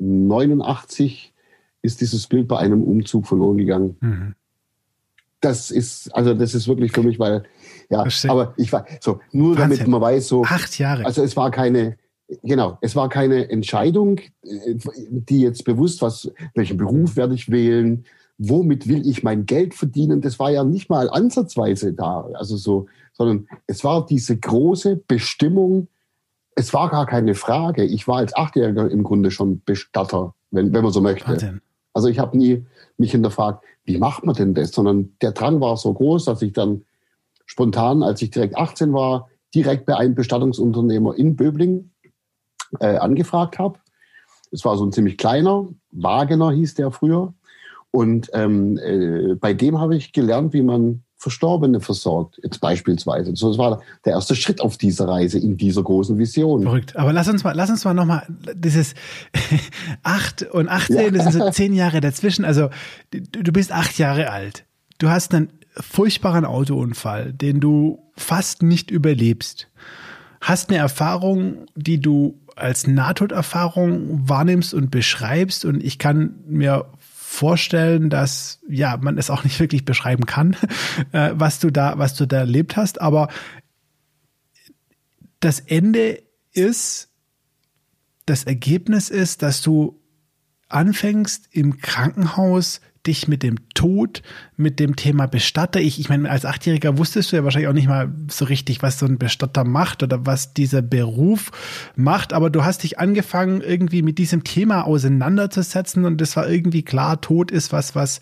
89 0.00 1.32
ist 1.82 2.00
dieses 2.00 2.26
Bild 2.26 2.48
bei 2.48 2.58
einem 2.58 2.82
Umzug 2.82 3.26
verloren 3.26 3.58
gegangen. 3.58 3.96
Mhm. 4.00 4.34
Das 5.40 5.70
ist, 5.70 6.14
also 6.14 6.34
das 6.34 6.54
ist 6.54 6.68
wirklich 6.68 6.92
für 6.92 7.02
mich, 7.02 7.18
weil, 7.18 7.44
ja, 7.88 8.02
Verstehe. 8.02 8.30
aber 8.30 8.54
ich 8.56 8.72
war, 8.72 8.84
so, 9.00 9.20
nur 9.32 9.56
Wahnsinn. 9.56 9.78
damit 9.78 9.88
man 9.88 10.00
weiß, 10.00 10.28
so. 10.28 10.44
Acht 10.44 10.78
Jahre. 10.78 11.04
Also 11.06 11.22
es 11.22 11.36
war 11.36 11.50
keine, 11.50 11.96
genau, 12.42 12.78
es 12.82 12.94
war 12.94 13.08
keine 13.08 13.48
Entscheidung, 13.50 14.20
die 14.42 15.40
jetzt 15.40 15.64
bewusst, 15.64 16.02
was, 16.02 16.30
welchen 16.54 16.76
Beruf 16.76 17.16
werde 17.16 17.34
ich 17.34 17.50
wählen, 17.50 18.04
womit 18.38 18.88
will 18.88 19.06
ich 19.06 19.22
mein 19.22 19.46
Geld 19.46 19.74
verdienen, 19.74 20.20
das 20.20 20.38
war 20.38 20.50
ja 20.50 20.64
nicht 20.64 20.88
mal 20.88 21.10
ansatzweise 21.10 21.92
da, 21.92 22.28
also 22.34 22.56
so, 22.56 22.86
sondern 23.12 23.46
es 23.66 23.84
war 23.84 24.06
diese 24.06 24.38
große 24.38 24.96
Bestimmung, 24.96 25.88
es 26.54 26.72
war 26.72 26.90
gar 26.90 27.06
keine 27.06 27.34
Frage. 27.34 27.84
Ich 27.84 28.08
war 28.08 28.16
als 28.16 28.34
Achtjähriger 28.34 28.90
im 28.90 29.02
Grunde 29.02 29.30
schon 29.30 29.62
Bestatter, 29.64 30.34
wenn, 30.50 30.72
wenn 30.72 30.82
man 30.82 30.92
so 30.92 31.00
möchte. 31.00 31.28
Wahnsinn. 31.28 31.60
Also 31.92 32.08
ich 32.08 32.18
habe 32.18 32.36
nie 32.36 32.64
mich 32.96 33.12
hinterfragt, 33.12 33.64
wie 33.90 33.98
macht 33.98 34.24
man 34.24 34.34
denn 34.34 34.54
das? 34.54 34.70
Sondern 34.70 35.16
der 35.20 35.32
Drang 35.32 35.60
war 35.60 35.76
so 35.76 35.92
groß, 35.92 36.24
dass 36.26 36.42
ich 36.42 36.52
dann 36.52 36.84
spontan, 37.46 38.02
als 38.02 38.22
ich 38.22 38.30
direkt 38.30 38.56
18 38.56 38.92
war, 38.92 39.28
direkt 39.54 39.86
bei 39.86 39.96
einem 39.96 40.14
Bestattungsunternehmer 40.14 41.16
in 41.16 41.34
Böbling 41.34 41.90
äh, 42.78 42.96
angefragt 42.96 43.58
habe. 43.58 43.78
Es 44.52 44.64
war 44.64 44.76
so 44.76 44.84
ein 44.84 44.92
ziemlich 44.92 45.18
kleiner, 45.18 45.68
Wagener 45.90 46.52
hieß 46.52 46.74
der 46.74 46.92
früher. 46.92 47.34
Und 47.90 48.30
ähm, 48.32 48.78
äh, 48.78 49.34
bei 49.34 49.52
dem 49.52 49.80
habe 49.80 49.96
ich 49.96 50.12
gelernt, 50.12 50.52
wie 50.52 50.62
man 50.62 51.02
Verstorbene 51.20 51.80
versorgt, 51.80 52.40
jetzt 52.42 52.62
beispielsweise. 52.62 53.36
So, 53.36 53.50
das 53.50 53.58
war 53.58 53.82
der 54.06 54.14
erste 54.14 54.34
Schritt 54.34 54.62
auf 54.62 54.78
dieser 54.78 55.06
Reise 55.06 55.38
in 55.38 55.58
dieser 55.58 55.82
großen 55.82 56.16
Vision. 56.16 56.62
Verrückt. 56.62 56.96
Aber 56.96 57.12
lass 57.12 57.28
uns 57.28 57.44
mal, 57.44 57.52
lass 57.54 57.68
uns 57.68 57.84
mal 57.84 57.92
nochmal 57.92 58.26
dieses 58.54 58.94
acht 60.02 60.42
und 60.44 60.68
18, 60.68 60.96
ja. 60.96 61.10
das 61.10 61.24
sind 61.24 61.42
so 61.42 61.50
zehn 61.50 61.74
Jahre 61.74 62.00
dazwischen. 62.00 62.46
Also 62.46 62.70
du 63.10 63.52
bist 63.52 63.70
acht 63.70 63.98
Jahre 63.98 64.30
alt. 64.30 64.64
Du 64.96 65.10
hast 65.10 65.34
einen 65.34 65.50
furchtbaren 65.74 66.46
Autounfall, 66.46 67.34
den 67.34 67.60
du 67.60 67.98
fast 68.16 68.62
nicht 68.62 68.90
überlebst. 68.90 69.68
Hast 70.40 70.70
eine 70.70 70.78
Erfahrung, 70.78 71.66
die 71.76 72.00
du 72.00 72.40
als 72.56 72.86
Nahtoderfahrung 72.86 74.26
wahrnimmst 74.26 74.72
und 74.72 74.90
beschreibst 74.90 75.66
und 75.66 75.84
ich 75.84 75.98
kann 75.98 76.36
mir 76.46 76.86
vorstellen, 77.30 78.10
dass 78.10 78.58
ja 78.68 78.96
man 78.96 79.16
es 79.16 79.30
auch 79.30 79.44
nicht 79.44 79.60
wirklich 79.60 79.84
beschreiben 79.84 80.26
kann, 80.26 80.56
äh, 81.12 81.30
was 81.32 81.60
du 81.60 81.70
da, 81.70 81.96
was 81.96 82.14
du 82.14 82.26
da 82.26 82.38
erlebt 82.38 82.76
hast. 82.76 83.00
Aber 83.00 83.28
das 85.38 85.60
Ende 85.60 86.22
ist, 86.52 87.08
das 88.26 88.44
Ergebnis 88.44 89.10
ist, 89.10 89.42
dass 89.42 89.62
du 89.62 90.02
anfängst 90.68 91.48
im 91.52 91.78
Krankenhaus 91.78 92.80
dich 93.06 93.28
mit 93.28 93.42
dem 93.42 93.56
Tod, 93.74 94.22
mit 94.56 94.78
dem 94.78 94.96
Thema 94.96 95.26
Bestatter, 95.26 95.80
ich, 95.80 95.98
ich 95.98 96.08
meine, 96.08 96.28
als 96.28 96.44
Achtjähriger 96.44 96.98
wusstest 96.98 97.32
du 97.32 97.36
ja 97.36 97.44
wahrscheinlich 97.44 97.68
auch 97.68 97.74
nicht 97.74 97.88
mal 97.88 98.12
so 98.28 98.44
richtig, 98.44 98.82
was 98.82 98.98
so 98.98 99.06
ein 99.06 99.18
Bestatter 99.18 99.64
macht 99.64 100.02
oder 100.02 100.26
was 100.26 100.52
dieser 100.52 100.82
Beruf 100.82 101.50
macht, 101.96 102.32
aber 102.32 102.50
du 102.50 102.64
hast 102.64 102.82
dich 102.82 102.98
angefangen, 102.98 103.62
irgendwie 103.62 104.02
mit 104.02 104.18
diesem 104.18 104.44
Thema 104.44 104.86
auseinanderzusetzen 104.86 106.04
und 106.04 106.20
es 106.20 106.36
war 106.36 106.48
irgendwie 106.48 106.82
klar, 106.82 107.20
Tod 107.20 107.50
ist 107.50 107.72
was, 107.72 107.94
was 107.94 108.20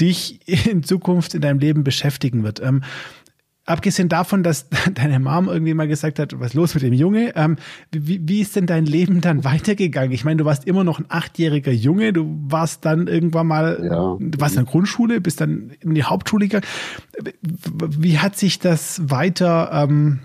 dich 0.00 0.40
in 0.66 0.82
Zukunft 0.82 1.34
in 1.34 1.40
deinem 1.40 1.58
Leben 1.58 1.84
beschäftigen 1.84 2.42
wird. 2.42 2.60
Ähm, 2.60 2.82
abgesehen 3.66 4.08
davon, 4.08 4.42
dass 4.42 4.68
deine 4.94 5.18
Mom 5.18 5.48
irgendwie 5.48 5.74
mal 5.74 5.88
gesagt 5.88 6.18
hat, 6.18 6.38
was 6.38 6.48
ist 6.48 6.54
los 6.54 6.74
mit 6.74 6.82
dem 6.82 6.92
Junge, 6.92 7.32
ähm, 7.36 7.56
wie, 7.90 8.20
wie 8.26 8.40
ist 8.40 8.56
denn 8.56 8.66
dein 8.66 8.86
Leben 8.86 9.20
dann 9.20 9.44
weitergegangen? 9.44 10.12
Ich 10.12 10.24
meine, 10.24 10.38
du 10.38 10.44
warst 10.44 10.66
immer 10.66 10.84
noch 10.84 10.98
ein 10.98 11.06
achtjähriger 11.08 11.72
Junge, 11.72 12.12
du 12.12 12.26
warst 12.48 12.84
dann 12.84 13.06
irgendwann 13.06 13.46
mal, 13.46 13.80
ja. 13.82 14.16
du 14.18 14.40
warst 14.40 14.56
in 14.56 14.64
der 14.64 14.70
Grundschule, 14.70 15.20
bist 15.20 15.40
dann 15.40 15.72
in 15.80 15.94
die 15.94 16.04
Hauptschule 16.04 16.48
gegangen. 16.48 16.66
Wie 17.62 18.18
hat 18.18 18.36
sich 18.36 18.58
das 18.58 19.00
weiter 19.10 19.70
ähm, 19.72 20.20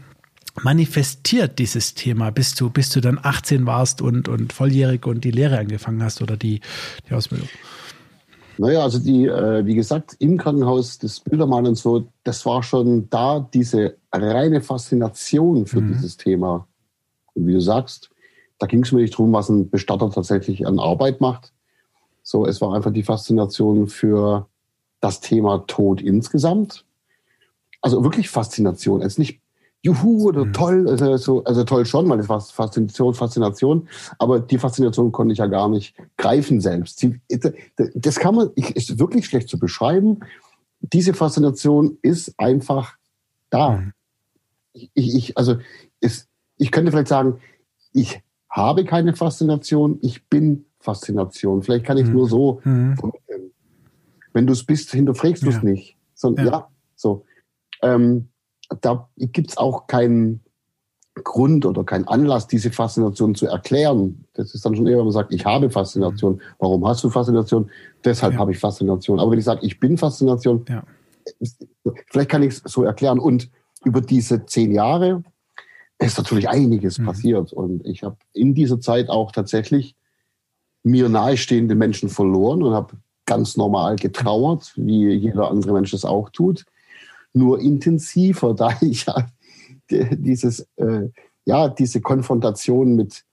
manifestiert, 0.61 1.59
dieses 1.59 1.93
Thema, 1.93 2.31
bis 2.31 2.55
du, 2.55 2.69
bis 2.69 2.89
du 2.89 3.01
dann 3.01 3.19
18 3.21 3.65
warst 3.65 4.01
und, 4.01 4.27
und 4.27 4.53
volljährig 4.53 5.05
und 5.05 5.23
die 5.23 5.31
Lehre 5.31 5.57
angefangen 5.57 6.03
hast 6.03 6.21
oder 6.21 6.35
die, 6.35 6.61
die 7.09 7.13
Ausbildung? 7.13 7.49
Naja, 8.59 8.83
also 8.83 8.99
die, 8.99 9.25
äh, 9.25 9.65
wie 9.65 9.73
gesagt, 9.73 10.17
im 10.19 10.37
Krankenhaus, 10.37 10.97
das 10.97 11.21
Bildermalen 11.21 11.67
und 11.67 11.77
so, 11.77 12.09
das 12.25 12.45
war 12.45 12.61
schon 12.61 13.09
da 13.09 13.39
diese 13.39 13.95
reine 14.11 14.59
Faszination 14.59 15.65
für 15.65 15.79
mhm. 15.79 15.93
dieses 15.93 16.17
Thema. 16.17 16.67
Und 17.35 17.47
wie 17.47 17.53
du 17.53 17.61
sagst, 17.61 18.09
da 18.57 18.67
ging 18.67 18.83
es 18.83 18.91
mir 18.91 18.99
nicht 18.99 19.13
darum, 19.13 19.31
was 19.31 19.47
ein 19.47 19.69
Bestatter 19.69 20.11
tatsächlich 20.11 20.67
an 20.67 20.77
Arbeit 20.77 21.21
macht. 21.21 21.53
So, 22.21 22.45
es 22.45 22.59
war 22.59 22.75
einfach 22.75 22.91
die 22.91 23.03
Faszination 23.03 23.87
für 23.87 24.49
das 24.99 25.21
Thema 25.21 25.59
Tod 25.59 26.01
insgesamt. 26.01 26.83
Also 27.81 28.03
wirklich 28.03 28.27
Faszination. 28.27 29.01
Ist 29.01 29.19
nicht 29.19 29.39
juhu 29.81 30.27
oder 30.27 30.51
toll, 30.51 30.87
also, 30.89 31.17
so, 31.17 31.43
also 31.43 31.63
toll 31.63 31.85
schon, 31.85 32.09
weil 32.09 32.17
das 32.17 32.29
war 32.29 32.41
Faszination, 32.41 33.13
Faszination, 33.13 33.87
aber 34.17 34.39
die 34.39 34.57
Faszination 34.57 35.11
konnte 35.11 35.33
ich 35.33 35.39
ja 35.39 35.47
gar 35.47 35.69
nicht 35.69 35.95
greifen 36.17 36.59
selbst. 36.59 37.05
Das 37.95 38.15
kann 38.19 38.35
man, 38.35 38.49
ist 38.55 38.99
wirklich 38.99 39.25
schlecht 39.25 39.49
zu 39.49 39.57
beschreiben. 39.57 40.19
Diese 40.81 41.13
Faszination 41.13 41.97
ist 42.01 42.33
einfach 42.37 42.97
da. 43.49 43.77
Mhm. 43.77 43.93
Ich, 44.73 44.91
ich, 44.93 45.37
also 45.37 45.57
ist, 46.01 46.27
ich 46.57 46.71
könnte 46.71 46.91
vielleicht 46.91 47.07
sagen, 47.07 47.39
ich 47.93 48.21
habe 48.49 48.85
keine 48.85 49.15
Faszination, 49.15 49.99
ich 50.01 50.27
bin 50.27 50.65
Faszination. 50.79 51.61
Vielleicht 51.63 51.85
kann 51.85 51.97
ich 51.97 52.05
mhm. 52.05 52.13
nur 52.13 52.27
so 52.27 52.61
mhm. 52.63 52.95
Wenn 54.33 54.45
du 54.45 54.53
es 54.53 54.63
bist, 54.63 54.91
hinterfragst 54.91 55.43
du 55.43 55.49
es 55.49 55.55
ja. 55.55 55.63
nicht. 55.63 55.97
Sondern, 56.13 56.45
ja. 56.45 56.51
ja, 56.51 56.67
so. 56.95 57.25
Ähm, 57.81 58.29
da 58.81 59.09
gibt 59.17 59.51
es 59.51 59.57
auch 59.57 59.87
keinen 59.87 60.41
Grund 61.23 61.65
oder 61.65 61.83
keinen 61.83 62.07
Anlass, 62.07 62.47
diese 62.47 62.71
Faszination 62.71 63.35
zu 63.35 63.47
erklären. 63.47 64.25
Das 64.33 64.53
ist 64.53 64.65
dann 64.65 64.75
schon 64.75 64.87
eher, 64.87 64.97
wenn 64.97 65.05
man 65.05 65.11
sagt, 65.11 65.33
ich 65.33 65.45
habe 65.45 65.69
Faszination. 65.69 66.41
Warum 66.59 66.87
hast 66.87 67.03
du 67.03 67.09
Faszination? 67.09 67.69
Deshalb 68.05 68.33
ja. 68.33 68.39
habe 68.39 68.51
ich 68.51 68.59
Faszination. 68.59 69.19
Aber 69.19 69.31
wenn 69.31 69.39
ich 69.39 69.45
sage, 69.45 69.65
ich 69.65 69.79
bin 69.79 69.97
Faszination, 69.97 70.65
ja. 70.69 70.83
vielleicht 72.07 72.29
kann 72.29 72.43
ich 72.43 72.53
es 72.53 72.61
so 72.65 72.83
erklären. 72.83 73.19
Und 73.19 73.49
über 73.83 74.01
diese 74.01 74.45
zehn 74.45 74.71
Jahre 74.71 75.23
ist 75.97 76.17
natürlich 76.17 76.47
einiges 76.47 76.99
mhm. 76.99 77.05
passiert. 77.05 77.51
Und 77.51 77.85
ich 77.85 78.03
habe 78.03 78.17
in 78.33 78.53
dieser 78.53 78.79
Zeit 78.79 79.09
auch 79.09 79.31
tatsächlich 79.31 79.95
mir 80.83 81.09
nahestehende 81.09 81.75
Menschen 81.75 82.07
verloren 82.07 82.63
und 82.63 82.73
habe 82.73 82.95
ganz 83.25 83.57
normal 83.57 83.97
getrauert, 83.97 84.71
wie 84.75 85.09
jeder 85.09 85.51
andere 85.51 85.73
Mensch 85.73 85.93
es 85.93 86.05
auch 86.05 86.29
tut 86.29 86.65
nur 87.33 87.59
intensiver, 87.59 88.53
da 88.55 88.77
ich 88.81 89.05
ja 89.05 89.27
dieses, 89.89 90.67
äh, 90.75 91.09
ja, 91.45 91.67
diese 91.69 92.01
Konfrontation 92.01 92.95
mit 92.95 93.25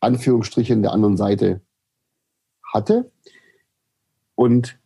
Anführungsstrichen 0.00 0.82
der 0.82 0.92
anderen 0.92 1.16
Seite 1.16 1.60
hatte. 2.72 3.10
Und 4.34 4.78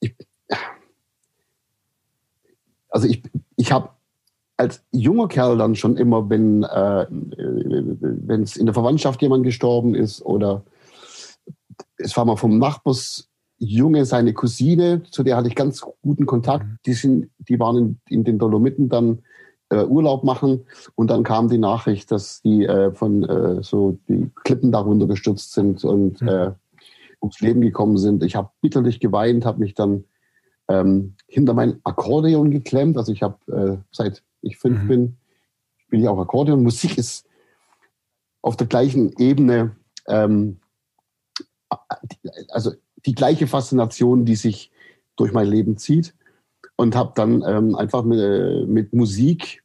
ich, 0.00 0.14
also 2.88 3.08
ich, 3.08 3.22
ich 3.56 3.72
habe 3.72 3.90
als 4.56 4.84
junger 4.90 5.28
Kerl 5.28 5.56
dann 5.56 5.74
schon 5.74 5.96
immer, 5.96 6.28
wenn 6.28 6.62
äh, 6.64 7.06
es 8.42 8.56
in 8.56 8.66
der 8.66 8.74
Verwandtschaft 8.74 9.22
jemand 9.22 9.44
gestorben 9.44 9.94
ist 9.94 10.20
oder 10.22 10.64
es 11.96 12.14
war 12.16 12.26
mal 12.26 12.36
vom 12.36 12.58
Nachbars 12.58 13.29
Junge, 13.62 14.06
seine 14.06 14.32
Cousine, 14.32 15.02
zu 15.10 15.22
der 15.22 15.36
hatte 15.36 15.48
ich 15.48 15.54
ganz 15.54 15.82
guten 16.02 16.24
Kontakt. 16.24 16.64
Mhm. 16.64 16.78
Die, 16.86 16.94
sind, 16.94 17.30
die 17.38 17.60
waren 17.60 17.76
in, 17.76 18.00
in 18.08 18.24
den 18.24 18.38
Dolomiten 18.38 18.88
dann 18.88 19.20
äh, 19.68 19.84
Urlaub 19.84 20.24
machen 20.24 20.64
und 20.94 21.10
dann 21.10 21.22
kam 21.22 21.48
die 21.48 21.58
Nachricht, 21.58 22.10
dass 22.10 22.40
die 22.40 22.64
äh, 22.64 22.92
von 22.92 23.22
äh, 23.22 23.62
so 23.62 23.98
die 24.08 24.30
Klippen 24.34 24.72
darunter 24.72 25.06
gestürzt 25.06 25.52
sind 25.52 25.84
und 25.84 26.22
mhm. 26.22 26.28
äh, 26.28 26.50
ums 27.20 27.40
Leben 27.40 27.60
gekommen 27.60 27.98
sind. 27.98 28.24
Ich 28.24 28.34
habe 28.34 28.50
bitterlich 28.62 28.98
geweint, 28.98 29.44
habe 29.44 29.60
mich 29.60 29.74
dann 29.74 30.04
ähm, 30.68 31.14
hinter 31.28 31.52
mein 31.52 31.80
Akkordeon 31.84 32.50
geklemmt. 32.50 32.96
Also 32.96 33.12
ich 33.12 33.22
habe 33.22 33.38
äh, 33.52 33.76
seit 33.92 34.22
ich 34.40 34.56
fünf 34.56 34.84
mhm. 34.84 34.88
bin, 34.88 35.16
spiele 35.76 36.02
ich 36.02 36.08
auch 36.08 36.18
Akkordeon. 36.18 36.62
Musik 36.62 36.96
ist 36.96 37.26
auf 38.40 38.56
der 38.56 38.68
gleichen 38.68 39.12
Ebene. 39.18 39.76
Ähm, 40.08 40.60
also 42.48 42.72
die 43.06 43.14
gleiche 43.14 43.46
Faszination, 43.46 44.24
die 44.24 44.36
sich 44.36 44.70
durch 45.16 45.32
mein 45.32 45.46
Leben 45.46 45.76
zieht. 45.76 46.14
Und 46.76 46.96
habe 46.96 47.12
dann 47.14 47.44
ähm, 47.46 47.74
einfach 47.74 48.04
mit, 48.04 48.18
äh, 48.18 48.64
mit 48.64 48.94
Musik 48.94 49.62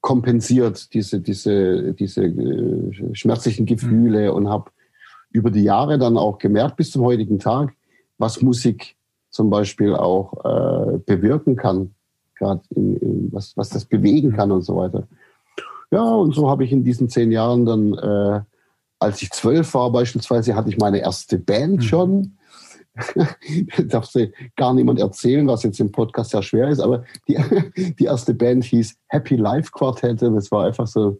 kompensiert 0.00 0.94
diese, 0.94 1.20
diese, 1.20 1.94
diese 1.94 2.24
äh, 2.24 3.14
schmerzlichen 3.14 3.66
Gefühle 3.66 4.30
mhm. 4.30 4.36
und 4.36 4.48
habe 4.48 4.70
über 5.30 5.50
die 5.50 5.62
Jahre 5.62 5.98
dann 5.98 6.16
auch 6.16 6.38
gemerkt, 6.38 6.76
bis 6.76 6.90
zum 6.90 7.02
heutigen 7.02 7.38
Tag, 7.38 7.74
was 8.18 8.42
Musik 8.42 8.96
zum 9.30 9.50
Beispiel 9.50 9.94
auch 9.94 10.44
äh, 10.44 10.98
bewirken 10.98 11.56
kann, 11.56 11.94
gerade 12.36 12.62
was, 13.30 13.56
was 13.56 13.70
das 13.70 13.84
bewegen 13.84 14.30
mhm. 14.30 14.36
kann 14.36 14.52
und 14.52 14.62
so 14.62 14.76
weiter. 14.76 15.08
Ja, 15.90 16.04
und 16.04 16.34
so 16.34 16.48
habe 16.48 16.64
ich 16.64 16.72
in 16.72 16.84
diesen 16.84 17.08
zehn 17.08 17.32
Jahren 17.32 17.64
dann 17.64 17.94
äh, 17.94 18.40
als 19.02 19.22
ich 19.22 19.30
zwölf 19.30 19.74
war 19.74 19.90
beispielsweise, 19.90 20.54
hatte 20.54 20.70
ich 20.70 20.78
meine 20.78 20.98
erste 20.98 21.38
Band 21.38 21.76
mhm. 21.76 21.82
schon. 21.82 22.36
Darf 23.86 24.06
sie 24.06 24.32
gar 24.56 24.74
niemand 24.74 25.00
erzählen, 25.00 25.46
was 25.46 25.62
jetzt 25.62 25.80
im 25.80 25.92
Podcast 25.92 26.30
sehr 26.30 26.42
schwer 26.42 26.68
ist, 26.68 26.80
aber 26.80 27.04
die, 27.26 27.36
die 27.98 28.04
erste 28.04 28.34
Band 28.34 28.64
hieß 28.64 28.96
Happy 29.08 29.36
Life 29.36 29.70
Quartette. 29.72 30.30
Das 30.30 30.50
war 30.50 30.66
einfach 30.66 30.86
so 30.86 31.18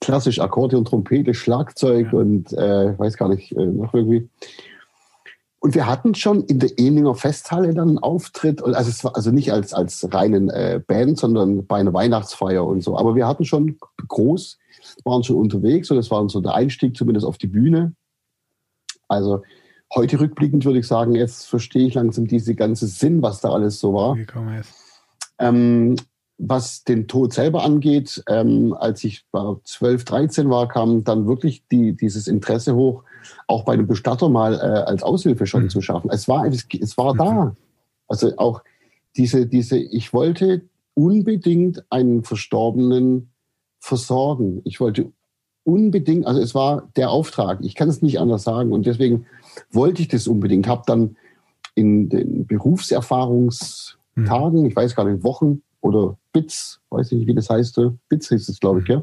klassisch 0.00 0.40
Akkordeon, 0.40 0.84
Trompete, 0.84 1.34
Schlagzeug 1.34 2.12
ja. 2.12 2.18
und 2.18 2.52
äh, 2.52 2.98
weiß 2.98 3.16
gar 3.16 3.28
nicht, 3.28 3.52
äh, 3.52 3.66
noch 3.66 3.92
irgendwie. 3.92 4.28
Und 5.60 5.74
wir 5.74 5.86
hatten 5.86 6.14
schon 6.14 6.42
in 6.44 6.58
der 6.58 6.78
Ehlinger 6.78 7.14
Festhalle 7.14 7.74
dann 7.74 7.90
einen 7.90 7.98
Auftritt, 7.98 8.62
also 8.62 8.90
es 8.90 9.04
war 9.04 9.14
also 9.14 9.30
nicht 9.30 9.52
als, 9.52 9.74
als 9.74 10.08
reinen 10.12 10.48
äh, 10.48 10.80
Band, 10.84 11.18
sondern 11.18 11.66
bei 11.66 11.76
einer 11.76 11.92
Weihnachtsfeier 11.92 12.64
und 12.64 12.82
so. 12.82 12.96
Aber 12.96 13.14
wir 13.14 13.26
hatten 13.28 13.44
schon 13.44 13.78
groß 14.08 14.58
waren 15.04 15.22
schon 15.22 15.36
unterwegs 15.36 15.90
und 15.90 15.96
das 15.96 16.10
war 16.10 16.28
so 16.28 16.40
der 16.40 16.54
Einstieg 16.54 16.96
zumindest 16.96 17.26
auf 17.26 17.38
die 17.38 17.46
Bühne. 17.46 17.94
Also 19.08 19.42
heute 19.94 20.20
rückblickend 20.20 20.64
würde 20.64 20.78
ich 20.78 20.86
sagen, 20.86 21.14
jetzt 21.14 21.46
verstehe 21.46 21.86
ich 21.86 21.94
langsam 21.94 22.26
diese 22.26 22.54
ganze 22.54 22.86
Sinn, 22.86 23.22
was 23.22 23.40
da 23.40 23.50
alles 23.50 23.80
so 23.80 23.94
war. 23.94 24.16
Ähm, 25.38 25.96
was 26.40 26.84
den 26.84 27.06
Tod 27.06 27.34
selber 27.34 27.64
angeht, 27.64 28.22
ähm, 28.28 28.74
als 28.78 29.02
ich 29.04 29.26
12, 29.64 30.04
13 30.04 30.48
war, 30.48 30.68
kam 30.68 31.04
dann 31.04 31.26
wirklich 31.26 31.62
die, 31.70 31.94
dieses 31.94 32.26
Interesse 32.26 32.74
hoch, 32.74 33.04
auch 33.46 33.64
bei 33.64 33.74
einem 33.74 33.86
Bestatter 33.86 34.30
mal 34.30 34.54
äh, 34.54 34.58
als 34.58 35.02
Aushilfe 35.02 35.46
schon 35.46 35.64
mhm. 35.64 35.70
zu 35.70 35.82
schaffen. 35.82 36.08
Es 36.10 36.28
war, 36.28 36.46
es, 36.46 36.66
es 36.80 36.96
war 36.96 37.12
mhm. 37.14 37.18
da. 37.18 37.54
Also 38.08 38.32
auch 38.38 38.62
diese, 39.16 39.46
diese, 39.46 39.76
ich 39.78 40.14
wollte 40.14 40.62
unbedingt 40.94 41.84
einen 41.90 42.24
Verstorbenen 42.24 43.30
versorgen. 43.78 44.62
Ich 44.64 44.80
wollte 44.80 45.12
unbedingt, 45.64 46.26
also 46.26 46.40
es 46.40 46.54
war 46.54 46.88
der 46.96 47.10
Auftrag. 47.10 47.58
Ich 47.62 47.74
kann 47.74 47.90
es 47.90 48.00
nicht 48.02 48.18
anders 48.18 48.42
sagen. 48.44 48.72
Und 48.72 48.86
deswegen 48.86 49.26
wollte 49.70 50.00
ich 50.02 50.08
das 50.08 50.26
unbedingt. 50.26 50.66
Habe 50.66 50.82
dann 50.86 51.16
in 51.74 52.08
den 52.08 52.46
Berufserfahrungstagen, 52.46 54.60
mhm. 54.60 54.66
ich 54.66 54.74
weiß 54.74 54.96
gar 54.96 55.04
nicht, 55.04 55.22
Wochen 55.22 55.60
oder 55.80 56.16
BITS, 56.32 56.80
weiß 56.90 57.12
ich 57.12 57.18
nicht, 57.18 57.26
wie 57.26 57.34
das 57.34 57.50
heißt, 57.50 57.80
BITS 58.08 58.28
hieß 58.28 58.48
es, 58.48 58.60
glaube 58.60 58.80
ich, 58.80 58.88
mhm. 58.88 58.94
ja. 58.94 59.02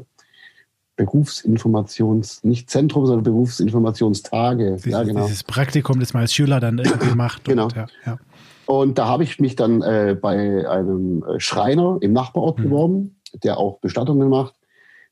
Berufsinformations, 0.96 2.42
nicht 2.42 2.68
Zentrum, 2.68 3.06
sondern 3.06 3.22
Berufsinformationstage. 3.22 4.72
Dieses, 4.72 4.90
ja, 4.90 5.04
genau. 5.04 5.26
dieses 5.26 5.44
Praktikum, 5.44 6.00
das 6.00 6.12
man 6.12 6.22
als 6.22 6.34
Schüler 6.34 6.58
dann 6.58 6.78
irgendwie 6.78 7.14
macht. 7.14 7.44
genau. 7.44 7.64
Und, 7.64 7.76
ja, 7.76 7.86
ja. 8.04 8.18
und 8.66 8.98
da 8.98 9.06
habe 9.06 9.22
ich 9.22 9.38
mich 9.38 9.54
dann 9.54 9.80
äh, 9.80 10.16
bei 10.20 10.68
einem 10.68 11.22
äh, 11.22 11.38
Schreiner 11.38 11.98
im 12.00 12.12
Nachbarort 12.12 12.58
mhm. 12.58 12.62
beworben, 12.64 13.20
der 13.44 13.58
auch 13.58 13.78
Bestattungen 13.78 14.28
macht. 14.28 14.54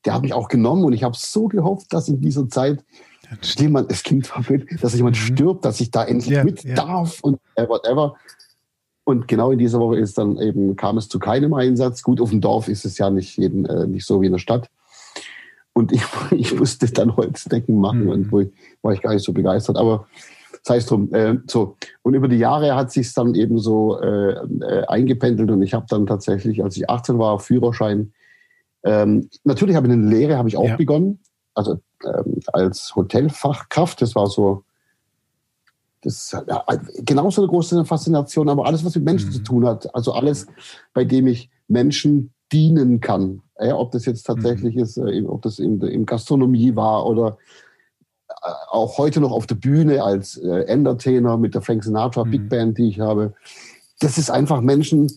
Der 0.05 0.13
hat 0.13 0.21
mich 0.21 0.33
auch 0.33 0.49
genommen 0.49 0.83
und 0.83 0.91
ich 0.91 1.03
habe 1.03 1.15
so 1.17 1.47
gehofft, 1.47 1.93
dass 1.93 2.09
in 2.09 2.19
dieser 2.19 2.49
Zeit 2.49 2.83
jemand, 3.57 3.91
es 3.91 4.03
klingt 4.03 4.27
verblöd, 4.27 4.67
dass 4.81 4.93
jemand 4.93 5.15
mhm. 5.15 5.21
stirbt, 5.21 5.65
dass 5.65 5.79
ich 5.79 5.91
da 5.91 6.03
endlich 6.03 6.31
yeah, 6.31 6.43
mit 6.43 6.77
darf 6.77 7.19
und 7.21 7.39
äh, 7.55 7.67
whatever. 7.67 8.15
Und 9.07 9.29
genau 9.29 9.51
in 9.51 9.57
dieser 9.57 9.79
Woche 9.79 9.99
ist 9.99 10.17
dann 10.17 10.37
eben, 10.37 10.75
kam 10.75 10.97
es 10.97 11.07
zu 11.07 11.17
keinem 11.17 11.53
Einsatz. 11.53 12.03
Gut, 12.03 12.19
auf 12.19 12.31
dem 12.31 12.41
Dorf 12.41 12.67
ist 12.67 12.83
es 12.83 12.97
ja 12.97 13.09
nicht, 13.09 13.37
jeden, 13.37 13.63
äh, 13.63 13.87
nicht 13.87 14.05
so 14.05 14.21
wie 14.21 14.25
in 14.25 14.33
der 14.33 14.39
Stadt. 14.39 14.69
Und 15.71 15.93
ich, 15.93 16.03
ich 16.31 16.53
musste 16.53 16.91
dann 16.91 17.15
Holzdecken 17.15 17.79
machen 17.79 18.03
mhm. 18.03 18.09
und 18.09 18.31
wo 18.33 18.41
ich, 18.41 18.49
war 18.81 18.91
ich 18.91 19.01
gar 19.01 19.13
nicht 19.13 19.23
so 19.23 19.31
begeistert. 19.31 19.77
Aber 19.77 20.07
sei 20.61 20.75
es 20.75 20.87
drum. 20.87 21.13
Äh, 21.13 21.37
so. 21.47 21.77
Und 22.01 22.15
über 22.15 22.27
die 22.27 22.35
Jahre 22.35 22.75
hat 22.75 22.91
sich 22.91 23.13
dann 23.13 23.33
eben 23.33 23.59
so 23.59 23.97
äh, 23.97 24.31
äh, 24.31 24.85
eingependelt 24.87 25.51
und 25.51 25.61
ich 25.61 25.73
habe 25.73 25.85
dann 25.87 26.05
tatsächlich, 26.05 26.61
als 26.61 26.75
ich 26.75 26.89
18 26.89 27.17
war, 27.17 27.39
Führerschein. 27.39 28.11
Ähm, 28.83 29.29
natürlich 29.45 29.77
habe 29.77 29.87
ich 29.87 29.93
eine 29.93 30.09
Lehre, 30.09 30.37
habe 30.37 30.49
ich 30.49 30.57
auch 30.57 30.67
ja. 30.67 30.75
begonnen. 30.75 31.19
Also 31.53 31.79
ähm, 32.03 32.41
als 32.51 32.93
Hotelfachkraft. 32.93 34.01
Das 34.01 34.15
war 34.15 34.27
so 34.27 34.65
das 36.01 36.33
ist 36.33 37.05
genauso 37.05 37.41
eine 37.41 37.49
große 37.49 37.83
Faszination, 37.85 38.49
aber 38.49 38.65
alles, 38.65 38.85
was 38.85 38.95
mit 38.95 39.05
Menschen 39.05 39.29
mhm. 39.29 39.33
zu 39.33 39.39
tun 39.43 39.65
hat, 39.65 39.93
also 39.95 40.13
alles, 40.13 40.47
bei 40.93 41.03
dem 41.03 41.27
ich 41.27 41.49
Menschen 41.67 42.31
dienen 42.51 43.01
kann, 43.01 43.41
ja, 43.59 43.75
ob 43.75 43.91
das 43.91 44.05
jetzt 44.05 44.23
tatsächlich 44.23 44.75
mhm. 44.75 44.81
ist, 44.81 44.97
äh, 44.97 45.23
ob 45.25 45.41
das 45.41 45.59
in, 45.59 45.81
in 45.81 46.05
Gastronomie 46.05 46.75
war 46.75 47.05
oder 47.05 47.37
äh, 48.29 48.49
auch 48.69 48.97
heute 48.97 49.19
noch 49.19 49.31
auf 49.31 49.47
der 49.47 49.55
Bühne 49.55 50.03
als 50.03 50.37
äh, 50.37 50.61
Entertainer 50.65 51.37
mit 51.37 51.55
der 51.55 51.61
Frank 51.61 51.83
Sinatra 51.83 52.23
mhm. 52.23 52.31
Big 52.31 52.49
Band, 52.49 52.77
die 52.77 52.89
ich 52.89 52.99
habe. 52.99 53.33
Das 53.99 54.17
ist 54.17 54.29
einfach 54.29 54.61
Menschen 54.61 55.11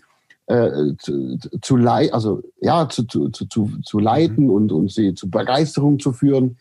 äh, 0.46 0.94
zu, 0.98 1.38
zu, 1.60 1.76
also 1.76 2.42
ja, 2.60 2.88
zu, 2.88 3.04
zu, 3.04 3.28
zu, 3.28 3.46
zu 3.84 3.98
leiten 3.98 4.44
mhm. 4.44 4.50
und, 4.50 4.72
und 4.72 4.90
sie 4.90 5.14
zu 5.14 5.30
Begeisterung 5.30 5.98
zu 5.98 6.12
führen. 6.12 6.56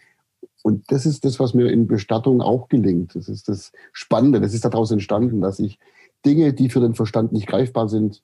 Und 0.61 0.91
das 0.91 1.05
ist 1.05 1.25
das, 1.25 1.39
was 1.39 1.53
mir 1.53 1.71
in 1.71 1.87
Bestattung 1.87 2.41
auch 2.41 2.67
gelingt. 2.67 3.15
Das 3.15 3.29
ist 3.29 3.47
das 3.47 3.71
Spannende. 3.93 4.41
Das 4.41 4.53
ist 4.53 4.65
daraus 4.65 4.91
entstanden, 4.91 5.41
dass 5.41 5.59
ich 5.59 5.79
Dinge, 6.25 6.53
die 6.53 6.69
für 6.69 6.81
den 6.81 6.95
Verstand 6.95 7.31
nicht 7.31 7.47
greifbar 7.47 7.87
sind, 7.87 8.21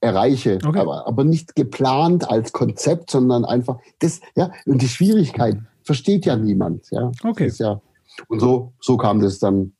erreiche. 0.00 0.58
Okay. 0.64 0.78
Aber, 0.78 1.06
aber 1.06 1.24
nicht 1.24 1.54
geplant 1.54 2.28
als 2.28 2.52
Konzept, 2.52 3.10
sondern 3.10 3.44
einfach 3.44 3.78
das, 4.00 4.20
ja, 4.36 4.50
und 4.66 4.82
die 4.82 4.88
Schwierigkeit 4.88 5.58
versteht 5.82 6.26
ja 6.26 6.36
niemand. 6.36 6.90
Ja. 6.90 7.12
Okay. 7.22 7.50
ja, 7.58 7.80
und 8.26 8.40
so, 8.40 8.72
so 8.80 8.96
kam 8.96 9.20
das 9.20 9.38
dann 9.38 9.72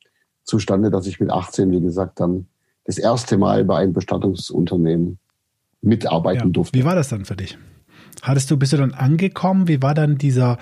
zustande, 0.45 0.91
dass 0.91 1.07
ich 1.07 1.21
mit 1.21 1.31
18, 1.31 1.71
wie 1.71 1.81
gesagt, 1.81 2.21
dann 2.21 2.47
das 2.85 2.99
erste 2.99 3.37
Mal 3.37 3.65
bei 3.65 3.79
einem 3.79 3.93
Bestattungsunternehmen 3.93 5.19
mitarbeiten 5.83 6.49
ja. 6.49 6.53
durfte. 6.53 6.79
Wie 6.79 6.85
war 6.85 6.95
das 6.95 7.09
dann 7.09 7.25
für 7.25 7.37
dich? 7.37 7.59
Hattest 8.23 8.51
du, 8.51 8.57
bist 8.57 8.73
du 8.73 8.79
dann 8.79 8.95
angekommen? 8.95 9.69
Wie 9.69 9.83
war 9.83 9.95
dann 9.95 10.17
dieser, 10.17 10.59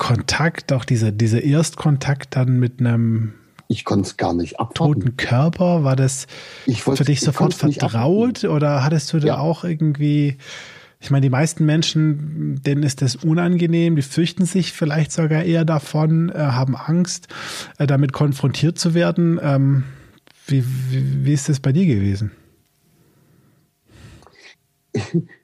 Kontakt, 0.00 0.72
auch 0.72 0.86
dieser, 0.86 1.12
dieser 1.12 1.42
Erstkontakt 1.42 2.34
dann 2.34 2.58
mit 2.58 2.80
einem 2.80 3.34
ich 3.68 3.84
konnte 3.84 4.08
es 4.08 4.16
gar 4.16 4.32
nicht 4.32 4.58
abwarten. 4.58 4.94
Toten 5.00 5.16
Körper, 5.18 5.84
war 5.84 5.94
das 5.94 6.26
für 6.64 7.04
dich 7.04 7.20
sofort 7.20 7.52
vertraut 7.54 8.42
oder 8.44 8.82
hattest 8.82 9.12
du 9.12 9.20
da 9.20 9.26
ja. 9.26 9.38
auch 9.38 9.62
irgendwie, 9.62 10.38
ich 11.00 11.10
meine, 11.10 11.20
die 11.20 11.30
meisten 11.30 11.66
Menschen, 11.66 12.60
denen 12.62 12.82
ist 12.82 13.02
das 13.02 13.14
unangenehm, 13.14 13.94
die 13.94 14.02
fürchten 14.02 14.46
sich 14.46 14.72
vielleicht 14.72 15.12
sogar 15.12 15.44
eher 15.44 15.66
davon, 15.66 16.30
äh, 16.30 16.38
haben 16.38 16.74
Angst, 16.74 17.28
äh, 17.78 17.86
damit 17.86 18.14
konfrontiert 18.14 18.78
zu 18.78 18.94
werden. 18.94 19.38
Ähm, 19.40 19.84
wie, 20.46 20.64
wie, 20.64 21.26
wie 21.26 21.32
ist 21.32 21.50
das 21.50 21.60
bei 21.60 21.72
dir 21.72 21.84
gewesen? 21.84 22.32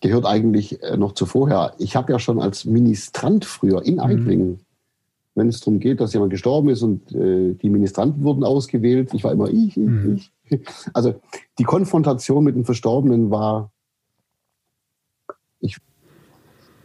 gehört 0.00 0.26
eigentlich 0.26 0.82
äh, 0.82 0.96
noch 0.96 1.12
zuvorher. 1.12 1.74
Ich 1.78 1.96
habe 1.96 2.12
ja 2.12 2.18
schon 2.18 2.40
als 2.40 2.64
Ministrant 2.64 3.44
früher 3.44 3.84
in 3.84 4.00
Eiblingen, 4.00 4.48
mhm. 4.48 4.60
wenn 5.34 5.48
es 5.48 5.60
darum 5.60 5.78
geht, 5.78 6.00
dass 6.00 6.12
jemand 6.12 6.30
gestorben 6.30 6.70
ist 6.70 6.82
und 6.82 7.12
äh, 7.12 7.54
die 7.54 7.70
Ministranten 7.70 8.24
wurden 8.24 8.44
ausgewählt, 8.44 9.12
ich 9.14 9.24
war 9.24 9.32
immer 9.32 9.48
ich, 9.48 9.76
ich, 9.76 9.76
mhm. 9.76 10.16
ich. 10.16 10.32
Also 10.94 11.14
die 11.58 11.64
Konfrontation 11.64 12.42
mit 12.42 12.56
den 12.56 12.64
Verstorbenen 12.64 13.30
war, 13.30 13.70
ich 15.60 15.76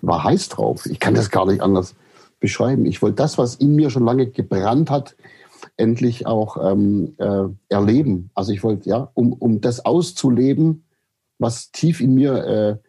war 0.01 0.23
heiß 0.23 0.49
drauf. 0.49 0.85
Ich 0.85 0.99
kann 0.99 1.15
das 1.15 1.31
gar 1.31 1.45
nicht 1.47 1.61
anders 1.61 1.95
beschreiben. 2.39 2.85
Ich 2.85 3.01
wollte 3.01 3.15
das, 3.15 3.37
was 3.37 3.55
in 3.55 3.75
mir 3.75 3.89
schon 3.89 4.05
lange 4.05 4.27
gebrannt 4.27 4.91
hat, 4.91 5.15
endlich 5.77 6.27
auch 6.27 6.57
ähm, 6.71 7.15
äh, 7.17 7.45
erleben. 7.69 8.29
Also 8.35 8.51
ich 8.51 8.63
wollte, 8.63 8.89
ja, 8.89 9.09
um, 9.13 9.33
um 9.33 9.61
das 9.61 9.83
auszuleben, 9.83 10.83
was 11.39 11.71
tief 11.71 12.01
in 12.01 12.13
mir 12.13 12.43
äh, 12.45 12.84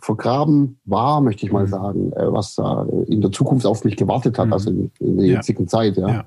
vergraben 0.00 0.80
war, 0.84 1.20
möchte 1.20 1.44
ich 1.44 1.52
mal 1.52 1.66
mhm. 1.66 1.70
sagen, 1.70 2.12
äh, 2.12 2.32
was 2.32 2.54
da 2.54 2.86
in 3.06 3.20
der 3.20 3.32
Zukunft 3.32 3.66
auf 3.66 3.84
mich 3.84 3.96
gewartet 3.96 4.38
hat, 4.38 4.46
mhm. 4.46 4.52
also 4.52 4.70
in, 4.70 4.90
in 4.98 5.16
der 5.18 5.26
jetzigen 5.26 5.64
ja. 5.64 5.68
Zeit. 5.68 5.96
Ja. 5.96 6.08
ja. 6.08 6.24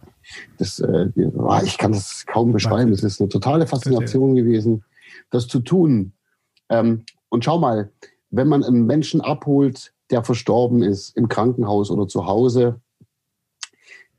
Das, 0.58 0.80
äh, 0.80 1.10
ich 1.66 1.78
kann 1.78 1.92
das 1.92 2.26
kaum 2.26 2.52
beschreiben. 2.52 2.92
Es 2.94 3.04
ist 3.04 3.20
eine 3.20 3.30
totale 3.30 3.68
Faszination 3.68 4.36
gewesen, 4.36 4.84
das 5.32 5.48
zu 5.48 5.60
tun. 5.60 6.14
Ähm, 6.70 7.04
und 7.30 7.44
schau 7.44 7.58
mal, 7.58 7.92
wenn 8.30 8.48
man 8.48 8.64
einen 8.64 8.86
Menschen 8.86 9.22
abholt, 9.22 9.94
der 10.12 10.24
verstorben 10.24 10.84
ist, 10.84 11.18
im 11.18 11.28
Krankenhaus 11.28 11.92
oder 11.92 12.08
zu 12.08 12.26
Hause, 12.26 12.80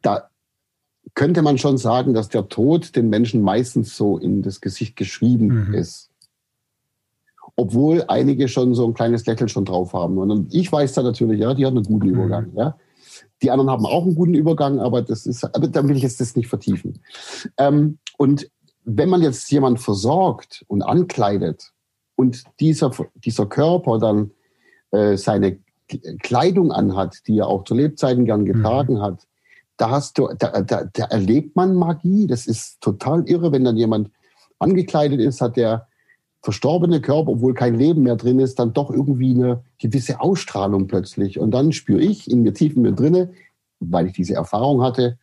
da 0.03 0.29
könnte 1.15 1.43
man 1.43 1.59
schon 1.59 1.79
sagen, 1.79 2.13
dass 2.13 2.29
der 2.29 2.49
Tod 2.49 2.97
den 2.97 3.09
Menschen 3.09 3.41
meistens 3.41 3.97
so 3.97 4.19
in 4.19 4.43
das 4.43 4.61
Gesicht 4.61 4.97
geschrieben 4.97 5.69
mhm. 5.69 5.75
ist 5.75 6.11
obwohl 7.57 8.05
einige 8.09 8.49
schon 8.49 8.75
so 8.75 8.87
ein 8.87 8.95
kleines 8.95 9.27
Lächeln 9.27 9.49
schon 9.49 9.65
drauf 9.65 9.93
haben. 9.93 10.19
Und 10.19 10.53
ich 10.53 10.71
weiß 10.71 10.93
da 10.95 11.03
natürlich, 11.03 11.41
ja, 11.41 11.55
die 11.55 11.65
hat 11.65 11.73
einen 11.73 11.85
guten 11.85 12.09
Übergang. 12.09 12.51
Mhm. 12.51 12.59
Ja. 12.59 12.77
Die 13.43 13.51
anderen 13.51 13.71
haben 13.71 13.87
auch 13.87 14.05
einen 14.05 14.15
guten 14.15 14.35
Übergang, 14.35 14.81
aber 14.81 15.03
das 15.03 15.27
ist, 15.27 15.45
aber 15.45 15.69
da 15.69 15.87
will 15.87 15.97
ich 15.97 16.03
jetzt 16.03 16.21
das 16.21 16.37
nicht 16.37 16.49
vertiefen. 16.49 17.01
Ähm, 17.59 17.99
und 18.17 18.51
wenn 18.85 19.09
man 19.09 19.23
jetzt 19.23 19.51
jemand 19.51 19.81
versorgt 19.81 20.65
und 20.69 20.83
ankleidet 20.83 21.73
und 22.17 22.45
dieser, 22.61 22.91
dieser 23.15 23.47
Körper 23.47 23.99
dann 23.99 24.31
äh, 24.91 25.17
seine 25.17 25.59
Kleidung 26.23 26.73
anhat, 26.73 27.27
die 27.27 27.39
er 27.39 27.49
auch 27.49 27.65
zu 27.65 27.75
Lebzeiten 27.75 28.25
gern 28.25 28.45
getragen 28.45 28.95
mhm. 28.95 29.03
hat, 29.03 29.27
da 29.77 29.91
hast 29.91 30.19
du, 30.19 30.29
da, 30.39 30.63
da, 30.63 30.85
da 30.85 31.05
erlebt 31.07 31.57
man 31.57 31.75
Magie. 31.75 32.27
Das 32.27 32.47
ist 32.47 32.81
total 32.81 33.29
irre, 33.29 33.53
wenn 33.53 33.65
dann 33.65 33.77
jemand 33.77 34.11
angekleidet 34.59 35.21
ist, 35.21 35.41
hat 35.41 35.57
der 35.57 35.89
verstorbene 36.45 37.01
Körper, 37.01 37.31
obwohl 37.31 37.55
kein 37.55 37.75
Leben 37.75 38.03
mehr 38.03 38.17
drin 38.17 38.39
ist, 38.39 38.59
dann 38.59 38.75
doch 38.75 38.91
irgendwie 38.91 39.31
eine 39.31 39.65
gewisse 39.79 40.21
Ausstrahlung 40.21 40.89
plötzlich. 40.89 41.39
Und 41.39 41.53
dann 41.53 41.73
spüre 41.73 42.03
ich 42.03 42.31
in 42.31 42.43
mir 42.43 42.53
tief 42.53 42.77
in 42.77 42.83
mir 42.83 42.93
drinne, 42.93 43.31
weil 43.81 44.07
ich 44.07 44.13
diese 44.13 44.35
Erfahrung 44.35 44.83
hatte, 44.83 45.19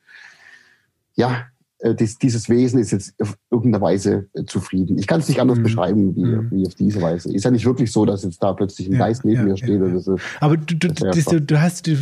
ja, 1.13 1.45
äh, 1.77 1.93
das, 1.93 2.17
dieses 2.17 2.49
Wesen 2.49 2.79
ist 2.79 2.89
jetzt 2.89 3.13
auf 3.21 3.37
irgendeine 3.51 3.83
Weise 3.83 4.29
äh, 4.33 4.45
zufrieden. 4.45 4.97
Ich 4.97 5.05
kann 5.05 5.19
es 5.19 5.29
nicht 5.29 5.39
anders 5.39 5.59
mhm. 5.59 5.63
beschreiben 5.63 6.15
wie, 6.15 6.25
mhm. 6.25 6.49
wie 6.49 6.65
auf 6.65 6.73
diese 6.73 6.99
Weise. 7.03 7.31
Ist 7.31 7.45
ja 7.45 7.51
nicht 7.51 7.65
wirklich 7.65 7.91
so, 7.91 8.03
dass 8.03 8.23
jetzt 8.23 8.41
da 8.41 8.53
plötzlich 8.53 8.87
ein 8.87 8.93
ja, 8.93 8.99
Geist 8.99 9.23
neben 9.23 9.41
ja, 9.41 9.43
mir 9.43 9.57
steht. 9.57 9.79
Ja, 9.79 9.99
so. 9.99 10.17
Aber 10.39 10.57
du, 10.57 10.75
du, 10.75 10.87
du, 10.87 11.41
du, 11.41 11.61
hast, 11.61 11.85
du, 11.85 11.97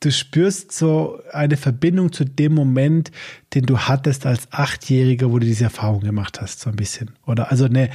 du 0.00 0.10
spürst 0.10 0.72
so 0.72 1.20
eine 1.32 1.56
Verbindung 1.56 2.12
zu 2.12 2.24
dem 2.24 2.54
Moment, 2.54 3.10
den 3.54 3.66
du 3.66 3.78
hattest 3.78 4.26
als 4.26 4.48
Achtjähriger, 4.50 5.32
wo 5.32 5.38
du 5.38 5.46
diese 5.46 5.64
Erfahrung 5.64 6.00
gemacht 6.00 6.40
hast, 6.40 6.60
so 6.60 6.70
ein 6.70 6.76
bisschen. 6.76 7.12
Oder 7.26 7.50
also 7.50 7.66
ne, 7.66 7.90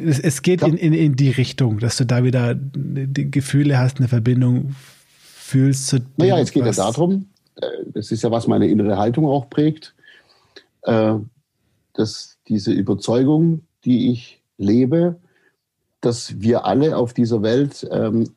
es, 0.00 0.18
es 0.18 0.42
geht 0.42 0.62
ja. 0.62 0.68
in, 0.68 0.76
in, 0.76 0.92
in 0.92 1.16
die 1.16 1.30
Richtung, 1.30 1.78
dass 1.78 1.96
du 1.96 2.06
da 2.06 2.24
wieder 2.24 2.54
die 2.54 3.30
Gefühle 3.30 3.78
hast, 3.78 3.98
eine 3.98 4.08
Verbindung 4.08 4.74
fühlst 5.18 5.88
zu 5.88 5.98
dem, 6.00 6.08
Naja, 6.16 6.38
jetzt 6.38 6.52
geht 6.52 6.64
es 6.64 6.76
ja 6.76 6.90
darum, 6.90 7.26
äh, 7.56 7.66
das 7.92 8.10
ist 8.10 8.22
ja, 8.22 8.30
was 8.30 8.46
meine 8.46 8.66
innere 8.68 8.96
Haltung 8.96 9.26
auch 9.26 9.50
prägt, 9.50 9.94
äh, 10.82 11.14
dass 11.92 12.38
diese 12.48 12.72
Überzeugung, 12.72 13.62
die 13.84 14.10
ich 14.12 14.40
lebe, 14.56 15.16
dass 16.00 16.40
wir 16.40 16.64
alle 16.64 16.96
auf 16.96 17.12
dieser 17.12 17.42
Welt 17.42 17.86
ähm, 17.90 18.30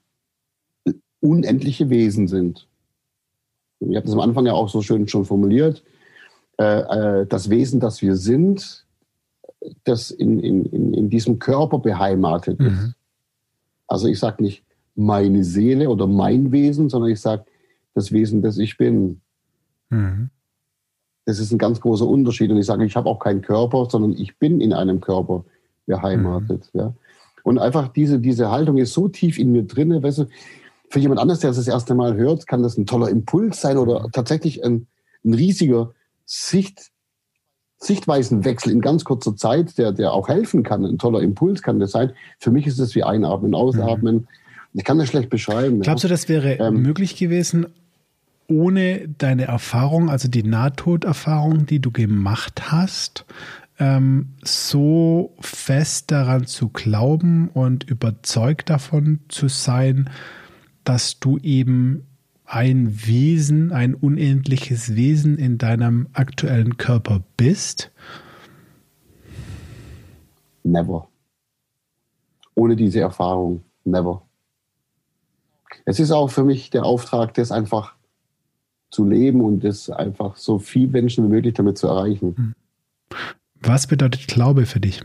unendliche 1.26 1.90
Wesen 1.90 2.28
sind. 2.28 2.68
Ich 3.80 3.96
habe 3.96 4.06
das 4.06 4.14
am 4.14 4.22
Anfang 4.22 4.46
ja 4.46 4.54
auch 4.54 4.70
so 4.70 4.82
schön 4.82 5.08
schon 5.08 5.26
formuliert. 5.26 5.84
Äh, 6.58 7.22
äh, 7.22 7.26
das 7.28 7.50
Wesen, 7.50 7.80
das 7.80 8.02
wir 8.02 8.16
sind, 8.16 8.86
das 9.84 10.12
in, 10.12 10.40
in, 10.40 10.94
in 10.94 11.10
diesem 11.10 11.40
Körper 11.40 11.80
beheimatet 11.80 12.60
ist. 12.60 12.72
Mhm. 12.72 12.94
Also 13.88 14.08
ich 14.08 14.20
sage 14.20 14.44
nicht 14.44 14.64
meine 14.96 15.44
Seele 15.44 15.90
oder 15.90 16.08
mein 16.08 16.52
Wesen, 16.52 16.90
sondern 16.90 17.12
ich 17.12 17.20
sage 17.20 17.46
das 17.94 18.12
Wesen, 18.12 18.42
das 18.42 18.58
ich 18.58 18.78
bin. 18.78 19.22
Mhm. 19.90 20.30
Das 21.26 21.40
ist 21.40 21.52
ein 21.52 21.58
ganz 21.58 21.82
großer 21.82 22.08
Unterschied. 22.08 22.52
Und 22.52 22.58
ich 22.58 22.66
sage, 22.66 22.86
ich 22.86 22.96
habe 22.96 23.10
auch 23.10 23.20
keinen 23.20 23.42
Körper, 23.42 23.88
sondern 23.90 24.14
ich 24.14 24.38
bin 24.38 24.62
in 24.62 24.74
einem 24.74 25.02
Körper 25.02 25.44
beheimatet. 25.86 26.70
Mhm. 26.74 26.80
Ja. 26.80 26.94
Und 27.44 27.60
einfach 27.60 27.90
diese, 27.90 28.20
diese 28.20 28.50
Haltung 28.50 28.78
ist 28.78 28.94
so 28.94 29.08
tief 29.08 29.38
in 29.38 29.52
mir 29.52 29.64
drin, 29.64 30.02
weißt 30.02 30.20
du, 30.20 30.26
für 30.95 31.01
jemand 31.01 31.19
anderes, 31.19 31.41
der 31.41 31.49
es 31.49 31.58
das 31.58 31.67
erste 31.67 31.93
Mal 31.93 32.15
hört, 32.15 32.47
kann 32.47 32.63
das 32.63 32.77
ein 32.77 32.86
toller 32.86 33.10
Impuls 33.10 33.60
sein 33.60 33.77
oder 33.77 34.08
tatsächlich 34.13 34.63
ein, 34.63 34.88
ein 35.25 35.34
riesiger 35.34 35.91
Sicht, 36.23 36.89
Sichtweisenwechsel 37.79 38.71
in 38.71 38.79
ganz 38.79 39.03
kurzer 39.03 39.36
Zeit, 39.36 39.77
der, 39.77 39.91
der 39.91 40.13
auch 40.13 40.29
helfen 40.29 40.63
kann. 40.63 40.86
Ein 40.86 40.97
toller 40.97 41.19
Impuls 41.19 41.62
kann 41.62 41.81
das 41.81 41.91
sein. 41.91 42.13
Für 42.39 42.49
mich 42.49 42.65
ist 42.65 42.79
es 42.79 42.95
wie 42.95 43.03
Einatmen, 43.03 43.55
Ausatmen. 43.55 44.15
Mhm. 44.15 44.27
Ich 44.71 44.86
kann 44.86 44.97
das 44.97 45.10
schlecht 45.10 45.29
beschreiben. 45.29 45.81
Glaubst 45.81 46.05
du, 46.05 46.08
das 46.08 46.29
wäre 46.29 46.53
ähm, 46.53 46.81
möglich 46.81 47.17
gewesen, 47.17 47.65
ohne 48.47 49.10
deine 49.17 49.47
Erfahrung, 49.47 50.10
also 50.10 50.29
die 50.29 50.43
Nahtoderfahrung, 50.43 51.65
die 51.65 51.79
du 51.81 51.91
gemacht 51.91 52.71
hast, 52.71 53.25
ähm, 53.79 54.29
so 54.45 55.34
fest 55.41 56.10
daran 56.12 56.45
zu 56.45 56.69
glauben 56.69 57.49
und 57.49 57.84
überzeugt 57.84 58.69
davon 58.69 59.19
zu 59.27 59.49
sein, 59.49 60.10
dass 60.86 61.19
du 61.19 61.38
eben 61.39 62.08
ein 62.45 63.06
Wesen, 63.06 63.71
ein 63.71 63.95
unendliches 63.95 64.95
Wesen 64.95 65.38
in 65.38 65.58
deinem 65.58 66.08
aktuellen 66.13 66.78
Körper 66.78 67.24
bist? 67.38 67.91
Never. 70.63 71.10
Ohne 72.54 72.76
diese 72.76 73.02
Erfahrung, 73.02 73.63
never. 73.84 74.21
Es 75.86 76.00
ist 76.00 76.12
auch 76.12 76.30
für 76.30 76.43
mich 76.43 76.69
der 76.69 76.86
Auftrag, 76.86 77.34
das 77.34 77.52
einfach 77.52 77.95
zu 78.89 79.06
leben 79.06 79.41
und 79.41 79.63
das 79.63 79.89
einfach 79.89 80.38
so 80.38 80.58
viel 80.60 80.88
Menschen 80.88 81.26
wie 81.26 81.30
möglich 81.30 81.54
damit 81.56 81.78
zu 81.78 81.88
erreichen. 81.88 82.36
Hm. 82.38 82.54
Was 83.62 83.88
bedeutet 83.88 84.28
Glaube 84.28 84.65
für 84.65 84.80
dich? 84.80 85.02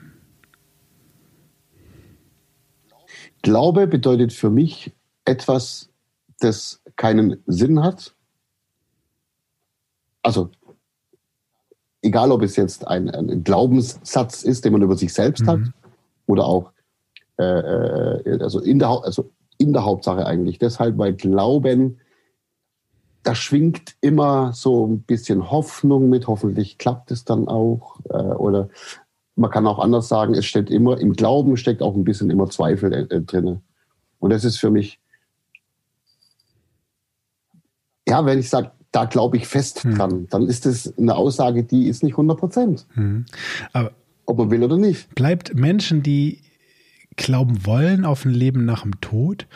Glaube 3.43 3.87
bedeutet 3.87 4.33
für 4.33 4.51
mich 4.51 4.93
etwas, 5.31 5.88
das 6.40 6.83
keinen 6.97 7.43
Sinn 7.47 7.83
hat. 7.83 8.14
Also, 10.23 10.51
egal 12.03 12.33
ob 12.33 12.43
es 12.43 12.57
jetzt 12.57 12.87
ein, 12.87 13.09
ein 13.09 13.45
Glaubenssatz 13.45 14.43
ist, 14.43 14.64
den 14.64 14.73
man 14.73 14.83
über 14.83 14.97
sich 14.97 15.12
selbst 15.12 15.45
mhm. 15.45 15.49
hat, 15.49 15.61
oder 16.27 16.45
auch 16.45 16.73
äh, 17.38 17.45
äh, 17.45 18.43
also, 18.43 18.61
in 18.61 18.79
der, 18.79 18.88
also 18.88 19.31
in 19.59 19.73
der 19.73 19.85
Hauptsache 19.85 20.27
eigentlich. 20.27 20.59
Deshalb, 20.59 20.99
weil 20.99 21.14
Glauben, 21.14 21.99
da 23.23 23.35
schwingt 23.35 23.97
immer 24.01 24.53
so 24.53 24.87
ein 24.87 25.03
bisschen 25.03 25.51
Hoffnung 25.51 26.09
mit, 26.09 26.27
hoffentlich 26.27 26.79
klappt 26.79 27.11
es 27.11 27.25
dann 27.25 27.49
auch. 27.49 28.01
Äh, 28.09 28.16
oder 28.16 28.69
man 29.37 29.51
kann 29.51 29.66
auch 29.66 29.79
anders 29.79 30.09
sagen, 30.09 30.35
es 30.35 30.45
steckt 30.45 30.71
immer, 30.71 30.99
im 31.01 31.14
Glauben 31.14 31.57
steckt 31.57 31.83
auch 31.83 31.95
ein 31.95 32.05
bisschen 32.05 32.31
immer 32.31 32.49
Zweifel 32.51 32.93
äh, 32.93 33.21
drin. 33.23 33.62
Und 34.19 34.31
das 34.31 34.45
ist 34.45 34.59
für 34.59 34.71
mich 34.71 35.00
ja, 38.11 38.27
wenn 38.27 38.38
ich 38.38 38.51
sage, 38.51 38.73
da 38.92 39.05
glaube 39.05 39.37
ich 39.37 39.46
fest 39.46 39.85
hm. 39.85 39.94
dran, 39.94 40.27
dann 40.31 40.46
ist 40.49 40.66
das 40.66 40.92
eine 40.99 41.14
Aussage, 41.14 41.62
die 41.62 41.87
ist 41.87 42.03
nicht 42.03 42.14
100 42.14 42.38
Prozent. 42.38 42.87
Hm. 42.94 43.25
Ob 44.27 44.38
man 44.38 44.51
will 44.51 44.64
oder 44.64 44.77
nicht. 44.77 45.14
Bleibt 45.14 45.55
Menschen, 45.55 46.03
die 46.03 46.40
glauben 47.16 47.64
wollen 47.66 48.05
auf 48.05 48.25
ein 48.25 48.33
Leben 48.33 48.64
nach 48.64 48.83
dem 48.83 49.01
Tod, 49.01 49.46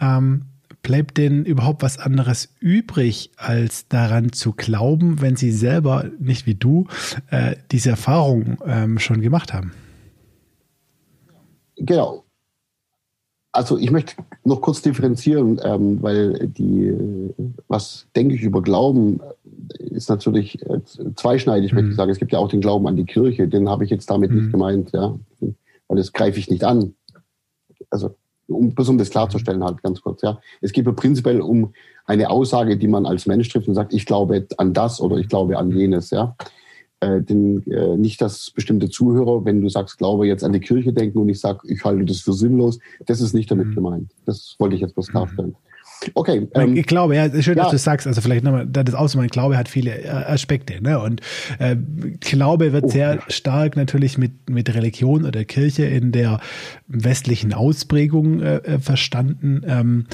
ähm, 0.00 0.46
bleibt 0.82 1.16
denen 1.16 1.44
überhaupt 1.44 1.82
was 1.82 1.98
anderes 1.98 2.54
übrig, 2.60 3.30
als 3.36 3.88
daran 3.88 4.32
zu 4.32 4.52
glauben, 4.52 5.20
wenn 5.20 5.34
sie 5.34 5.50
selber, 5.50 6.10
nicht 6.18 6.46
wie 6.46 6.54
du, 6.54 6.86
äh, 7.30 7.56
diese 7.72 7.90
Erfahrung 7.90 8.58
ähm, 8.66 8.98
schon 8.98 9.20
gemacht 9.20 9.52
haben? 9.52 9.72
Genau. 11.76 12.23
Also 13.54 13.78
ich 13.78 13.92
möchte 13.92 14.16
noch 14.42 14.60
kurz 14.60 14.82
differenzieren, 14.82 15.60
ähm, 15.62 16.02
weil 16.02 16.48
die, 16.48 16.92
was 17.68 18.08
denke 18.16 18.34
ich 18.34 18.42
über 18.42 18.60
Glauben, 18.62 19.20
ist 19.78 20.10
natürlich 20.10 20.60
äh, 20.62 20.80
zweischneidig, 21.14 21.70
mhm. 21.70 21.76
möchte 21.76 21.90
ich 21.90 21.96
sagen. 21.96 22.10
Es 22.10 22.18
gibt 22.18 22.32
ja 22.32 22.40
auch 22.40 22.48
den 22.48 22.60
Glauben 22.60 22.88
an 22.88 22.96
die 22.96 23.04
Kirche, 23.04 23.46
den 23.46 23.68
habe 23.68 23.84
ich 23.84 23.90
jetzt 23.90 24.10
damit 24.10 24.32
mhm. 24.32 24.38
nicht 24.38 24.50
gemeint, 24.50 24.90
ja. 24.92 25.16
Weil 25.40 25.96
das 25.96 26.12
greife 26.12 26.40
ich 26.40 26.50
nicht 26.50 26.64
an. 26.64 26.94
Also 27.90 28.16
um, 28.48 28.74
um 28.76 28.98
das 28.98 29.10
klarzustellen 29.10 29.62
halt 29.62 29.84
ganz 29.84 30.00
kurz, 30.00 30.22
ja. 30.22 30.40
Es 30.60 30.72
geht 30.72 30.86
ja 30.86 30.92
prinzipiell 30.92 31.40
um 31.40 31.72
eine 32.06 32.30
Aussage, 32.30 32.76
die 32.76 32.88
man 32.88 33.06
als 33.06 33.26
Mensch 33.26 33.48
trifft 33.50 33.68
und 33.68 33.74
sagt, 33.74 33.94
ich 33.94 34.04
glaube 34.04 34.48
an 34.56 34.74
das 34.74 35.00
oder 35.00 35.16
ich 35.18 35.28
glaube 35.28 35.58
an 35.58 35.70
jenes, 35.70 36.10
ja 36.10 36.34
äh, 37.00 37.20
den, 37.20 37.66
äh, 37.70 37.96
nicht, 37.96 38.20
dass 38.20 38.50
bestimmte 38.50 38.88
Zuhörer, 38.88 39.44
wenn 39.44 39.60
du 39.60 39.68
sagst, 39.68 39.98
glaube 39.98 40.26
jetzt 40.26 40.44
an 40.44 40.52
die 40.52 40.60
Kirche 40.60 40.92
denken 40.92 41.18
und 41.18 41.28
ich 41.28 41.40
sage, 41.40 41.60
ich 41.64 41.84
halte 41.84 42.04
das 42.04 42.20
für 42.20 42.32
sinnlos, 42.32 42.78
das 43.06 43.20
ist 43.20 43.34
nicht 43.34 43.50
damit 43.50 43.68
mhm. 43.68 43.74
gemeint. 43.74 44.10
Das 44.24 44.56
wollte 44.58 44.76
ich 44.76 44.80
jetzt 44.80 44.94
bloß 44.94 45.08
klarstellen. 45.08 45.56
Okay. 46.14 46.48
Ähm, 46.54 46.76
ich 46.76 46.86
glaube, 46.86 47.16
ja, 47.16 47.30
schön, 47.42 47.56
dass 47.56 47.66
ja. 47.66 47.70
du 47.70 47.78
sagst, 47.78 48.06
also 48.06 48.20
vielleicht 48.20 48.44
nochmal, 48.44 48.66
das 48.66 48.94
auszumachen, 48.94 49.30
Glaube 49.30 49.56
hat 49.56 49.68
viele 49.68 50.02
äh, 50.02 50.08
Aspekte, 50.08 50.82
ne? 50.82 51.00
Und 51.00 51.20
äh, 51.58 51.76
Glaube 52.20 52.72
wird 52.72 52.84
oh, 52.84 52.88
sehr 52.88 53.14
ja. 53.14 53.20
stark 53.28 53.76
natürlich 53.76 54.18
mit, 54.18 54.50
mit 54.50 54.74
Religion 54.74 55.24
oder 55.24 55.44
Kirche 55.44 55.84
in 55.84 56.12
der 56.12 56.40
westlichen 56.86 57.54
Ausprägung 57.54 58.40
äh, 58.40 58.56
äh 58.56 58.78
verstanden. 58.78 59.62
Ähm, 59.66 60.06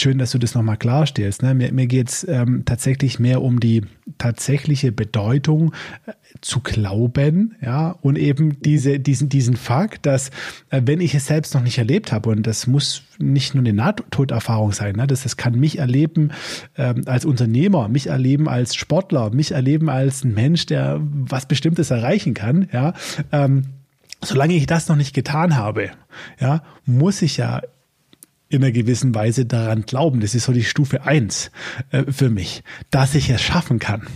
schön, 0.00 0.18
dass 0.18 0.32
du 0.32 0.38
das 0.38 0.54
nochmal 0.54 0.76
klarstellst. 0.76 1.42
Ne? 1.42 1.54
Mir, 1.54 1.72
mir 1.72 1.86
geht 1.86 2.08
es 2.08 2.26
ähm, 2.28 2.64
tatsächlich 2.64 3.18
mehr 3.18 3.42
um 3.42 3.60
die 3.60 3.82
tatsächliche 4.18 4.92
Bedeutung 4.92 5.72
äh, 6.06 6.12
zu 6.40 6.60
glauben, 6.60 7.56
ja, 7.62 7.90
und 8.02 8.18
eben 8.18 8.60
diese, 8.60 9.00
diesen, 9.00 9.28
diesen 9.28 9.56
Fakt, 9.56 10.06
dass 10.06 10.30
äh, 10.70 10.82
wenn 10.84 11.00
ich 11.00 11.14
es 11.14 11.26
selbst 11.26 11.54
noch 11.54 11.62
nicht 11.62 11.78
erlebt 11.78 12.12
habe, 12.12 12.30
und 12.30 12.46
das 12.46 12.66
muss 12.66 13.02
nicht 13.18 13.54
nur 13.54 13.62
eine 13.62 13.72
Nahtoderfahrung 13.72 14.72
sein, 14.72 14.96
ne? 14.96 15.06
das, 15.06 15.22
das 15.22 15.36
kann 15.36 15.58
mich 15.58 15.78
erleben 15.78 16.30
ähm, 16.76 17.02
als 17.06 17.24
Unternehmer, 17.24 17.88
mich 17.88 18.08
erleben 18.08 18.48
als 18.48 18.74
Sportler, 18.74 19.30
mich 19.30 19.52
erleben 19.52 19.88
als 19.88 20.24
ein 20.24 20.34
Mensch, 20.34 20.66
der 20.66 21.00
was 21.00 21.46
Bestimmtes 21.46 21.90
erreichen 21.90 22.34
kann, 22.34 22.68
ja, 22.72 22.94
ähm, 23.32 23.64
solange 24.22 24.54
ich 24.54 24.66
das 24.66 24.88
noch 24.88 24.96
nicht 24.96 25.14
getan 25.14 25.56
habe, 25.56 25.90
ja, 26.40 26.62
muss 26.84 27.22
ich 27.22 27.36
ja 27.36 27.62
in 28.48 28.62
einer 28.62 28.72
gewissen 28.72 29.14
Weise 29.14 29.44
daran 29.44 29.82
glauben. 29.82 30.20
Das 30.20 30.34
ist 30.34 30.44
so 30.44 30.52
die 30.52 30.64
Stufe 30.64 31.04
eins 31.04 31.50
äh, 31.90 32.04
für 32.10 32.30
mich, 32.30 32.62
dass 32.90 33.14
ich 33.14 33.30
es 33.30 33.40
schaffen 33.40 33.78
kann, 33.78 34.06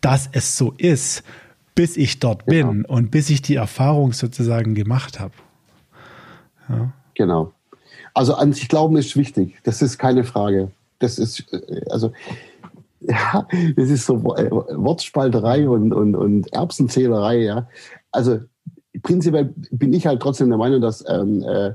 dass 0.00 0.28
es 0.32 0.56
so 0.56 0.72
ist, 0.76 1.22
bis 1.74 1.96
ich 1.96 2.18
dort 2.18 2.46
bin 2.46 2.68
genau. 2.68 2.88
und 2.88 3.10
bis 3.10 3.30
ich 3.30 3.42
die 3.42 3.56
Erfahrung 3.56 4.12
sozusagen 4.12 4.74
gemacht 4.74 5.20
habe. 5.20 5.34
Ja. 6.68 6.92
Genau. 7.14 7.52
Also 8.14 8.34
an 8.34 8.52
sich 8.52 8.68
glauben 8.68 8.96
ist 8.96 9.16
wichtig. 9.16 9.58
Das 9.62 9.82
ist 9.82 9.98
keine 9.98 10.24
Frage. 10.24 10.70
Das 10.98 11.18
ist, 11.18 11.52
äh, 11.52 11.82
also, 11.90 12.12
ja, 13.00 13.46
das 13.76 13.90
ist 13.90 14.06
so 14.06 14.16
äh, 14.36 14.50
Wortspalterei 14.50 15.68
und, 15.68 15.92
und, 15.92 16.16
und 16.16 16.52
Erbsenzählerei, 16.52 17.38
ja. 17.42 17.68
Also, 18.10 18.40
prinzipiell 19.02 19.54
bin 19.70 19.92
ich 19.92 20.06
halt 20.06 20.20
trotzdem 20.20 20.48
der 20.48 20.58
Meinung, 20.58 20.80
dass 20.80 21.04
ähm, 21.08 21.42
äh, 21.42 21.74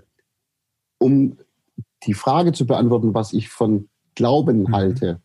um 0.98 1.38
die 2.04 2.14
Frage 2.14 2.52
zu 2.52 2.66
beantworten, 2.66 3.14
was 3.14 3.34
ich 3.34 3.50
von 3.50 3.90
Glauben 4.16 4.64
mhm. 4.64 4.72
halte. 4.72 5.22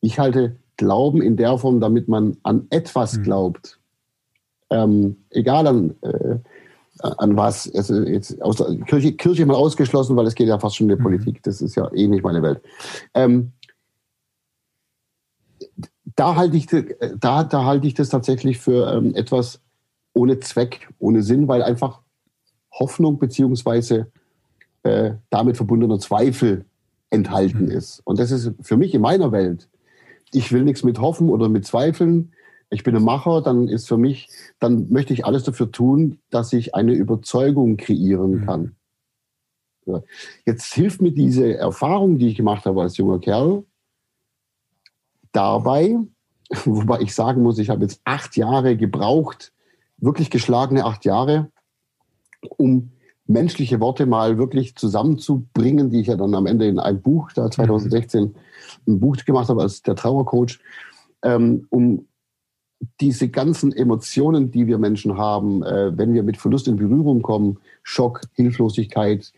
Ich 0.00 0.18
halte 0.18 0.56
Glauben 0.76 1.22
in 1.22 1.36
der 1.36 1.58
Form, 1.58 1.80
damit 1.80 2.08
man 2.08 2.36
an 2.42 2.66
etwas 2.70 3.18
mhm. 3.18 3.22
glaubt. 3.22 3.80
Ähm, 4.70 5.16
egal 5.30 5.66
an, 5.66 5.94
äh, 6.02 6.38
an 7.00 7.36
was. 7.36 7.72
Also 7.74 8.02
jetzt 8.02 8.40
aus 8.42 8.56
der 8.56 8.74
Kirche, 8.86 9.12
Kirche 9.12 9.46
mal 9.46 9.54
ausgeschlossen, 9.54 10.16
weil 10.16 10.26
es 10.26 10.34
geht 10.34 10.48
ja 10.48 10.58
fast 10.58 10.76
schon 10.76 10.88
in 10.88 10.96
die 10.96 11.00
mhm. 11.00 11.04
Politik. 11.04 11.42
Das 11.42 11.60
ist 11.60 11.74
ja 11.74 11.90
eh 11.92 12.06
nicht 12.06 12.22
meine 12.22 12.42
Welt. 12.42 12.60
Ähm, 13.14 13.52
da 16.16 16.34
halte 16.36 16.56
ich, 16.56 16.66
da, 16.66 17.44
da 17.44 17.64
halte 17.64 17.86
ich 17.86 17.94
das 17.94 18.08
tatsächlich 18.08 18.58
für 18.58 18.92
ähm, 18.92 19.14
etwas 19.14 19.60
ohne 20.14 20.40
Zweck, 20.40 20.88
ohne 20.98 21.22
Sinn, 21.22 21.46
weil 21.48 21.62
einfach 21.62 22.00
Hoffnung 22.72 23.18
beziehungsweise 23.18 24.10
äh, 24.82 25.12
damit 25.30 25.56
verbundener 25.56 25.98
Zweifel 25.98 26.64
enthalten 27.10 27.66
mhm. 27.66 27.70
ist. 27.70 28.00
Und 28.04 28.18
das 28.18 28.30
ist 28.30 28.52
für 28.60 28.76
mich 28.76 28.94
in 28.94 29.02
meiner 29.02 29.32
Welt. 29.32 29.68
Ich 30.32 30.52
will 30.52 30.64
nichts 30.64 30.84
mit 30.84 31.00
hoffen 31.00 31.30
oder 31.30 31.48
mit 31.48 31.66
zweifeln. 31.66 32.32
ich 32.70 32.82
bin 32.82 32.94
ein 32.94 33.02
Macher, 33.02 33.40
dann 33.40 33.66
ist 33.66 33.88
für 33.88 33.96
mich, 33.96 34.28
dann 34.58 34.90
möchte 34.90 35.14
ich 35.14 35.24
alles 35.24 35.42
dafür 35.42 35.72
tun, 35.72 36.18
dass 36.30 36.52
ich 36.52 36.74
eine 36.74 36.92
Überzeugung 36.92 37.78
kreieren 37.78 38.40
mhm. 38.40 38.46
kann. 38.46 38.74
Jetzt 40.44 40.74
hilft 40.74 41.00
mir 41.00 41.12
diese 41.12 41.56
Erfahrung, 41.56 42.18
die 42.18 42.28
ich 42.28 42.36
gemacht 42.36 42.66
habe 42.66 42.82
als 42.82 42.98
junger 42.98 43.20
Kerl, 43.20 43.64
dabei, 45.32 45.96
wobei 46.64 47.00
ich 47.00 47.14
sagen 47.14 47.42
muss, 47.42 47.58
ich 47.58 47.70
habe 47.70 47.82
jetzt 47.82 48.00
acht 48.04 48.36
Jahre 48.36 48.76
gebraucht, 48.76 49.52
wirklich 49.96 50.30
geschlagene 50.30 50.84
acht 50.84 51.04
Jahre, 51.06 51.50
um 52.56 52.92
menschliche 53.28 53.78
Worte 53.78 54.06
mal 54.06 54.38
wirklich 54.38 54.74
zusammenzubringen, 54.74 55.90
die 55.90 56.00
ich 56.00 56.08
ja 56.08 56.16
dann 56.16 56.34
am 56.34 56.46
Ende 56.46 56.66
in 56.66 56.78
ein 56.78 57.00
Buch, 57.00 57.30
da 57.32 57.50
2016 57.50 58.24
mhm. 58.24 58.34
ein 58.86 59.00
Buch 59.00 59.16
gemacht 59.24 59.48
habe 59.48 59.62
als 59.62 59.82
der 59.82 59.94
Trauercoach, 59.94 60.58
ähm, 61.22 61.66
um 61.70 62.06
diese 63.00 63.28
ganzen 63.28 63.72
Emotionen, 63.72 64.50
die 64.50 64.66
wir 64.66 64.78
Menschen 64.78 65.18
haben, 65.18 65.62
äh, 65.62 65.96
wenn 65.96 66.14
wir 66.14 66.22
mit 66.22 66.36
Verlust 66.38 66.68
in 66.68 66.76
Berührung 66.76 67.22
kommen, 67.22 67.58
Schock, 67.82 68.22
Hilflosigkeit, 68.34 69.32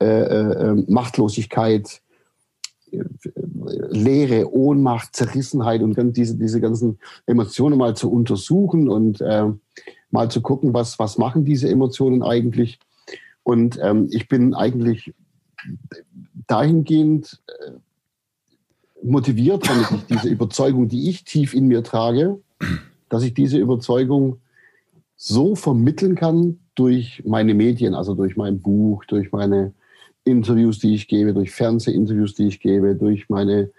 äh, 0.00 0.06
äh, 0.06 0.70
äh 0.70 0.84
Machtlosigkeit, 0.88 2.02
äh, 2.90 2.98
Leere, 3.90 4.52
Ohnmacht, 4.52 5.14
Zerrissenheit 5.14 5.82
und 5.82 5.94
ganz 5.94 6.14
diese, 6.14 6.36
diese 6.36 6.60
ganzen 6.60 6.98
Emotionen 7.26 7.78
mal 7.78 7.94
zu 7.96 8.10
untersuchen 8.10 8.88
und 8.88 9.20
äh, 9.20 9.46
mal 10.10 10.30
zu 10.30 10.42
gucken, 10.42 10.74
was, 10.74 10.98
was 10.98 11.16
machen 11.16 11.44
diese 11.44 11.68
Emotionen 11.68 12.22
eigentlich. 12.22 12.80
Und 13.42 13.78
ähm, 13.82 14.08
ich 14.10 14.28
bin 14.28 14.54
eigentlich 14.54 15.12
dahingehend 16.46 17.40
äh, 17.46 17.72
motiviert, 19.02 19.68
damit 19.68 19.86
ich 19.90 20.04
diese 20.06 20.28
Überzeugung, 20.28 20.88
die 20.88 21.08
ich 21.08 21.24
tief 21.24 21.54
in 21.54 21.66
mir 21.66 21.82
trage, 21.82 22.40
dass 23.08 23.22
ich 23.22 23.34
diese 23.34 23.58
Überzeugung 23.58 24.40
so 25.16 25.54
vermitteln 25.54 26.14
kann 26.14 26.60
durch 26.74 27.22
meine 27.26 27.54
Medien, 27.54 27.94
also 27.94 28.14
durch 28.14 28.36
mein 28.36 28.60
Buch, 28.60 29.04
durch 29.04 29.32
meine 29.32 29.74
Interviews, 30.24 30.78
die 30.78 30.94
ich 30.94 31.08
gebe, 31.08 31.34
durch 31.34 31.50
Fernsehinterviews, 31.50 32.34
die 32.34 32.46
ich 32.46 32.60
gebe, 32.60 32.94
durch 32.94 33.28
meine 33.28 33.70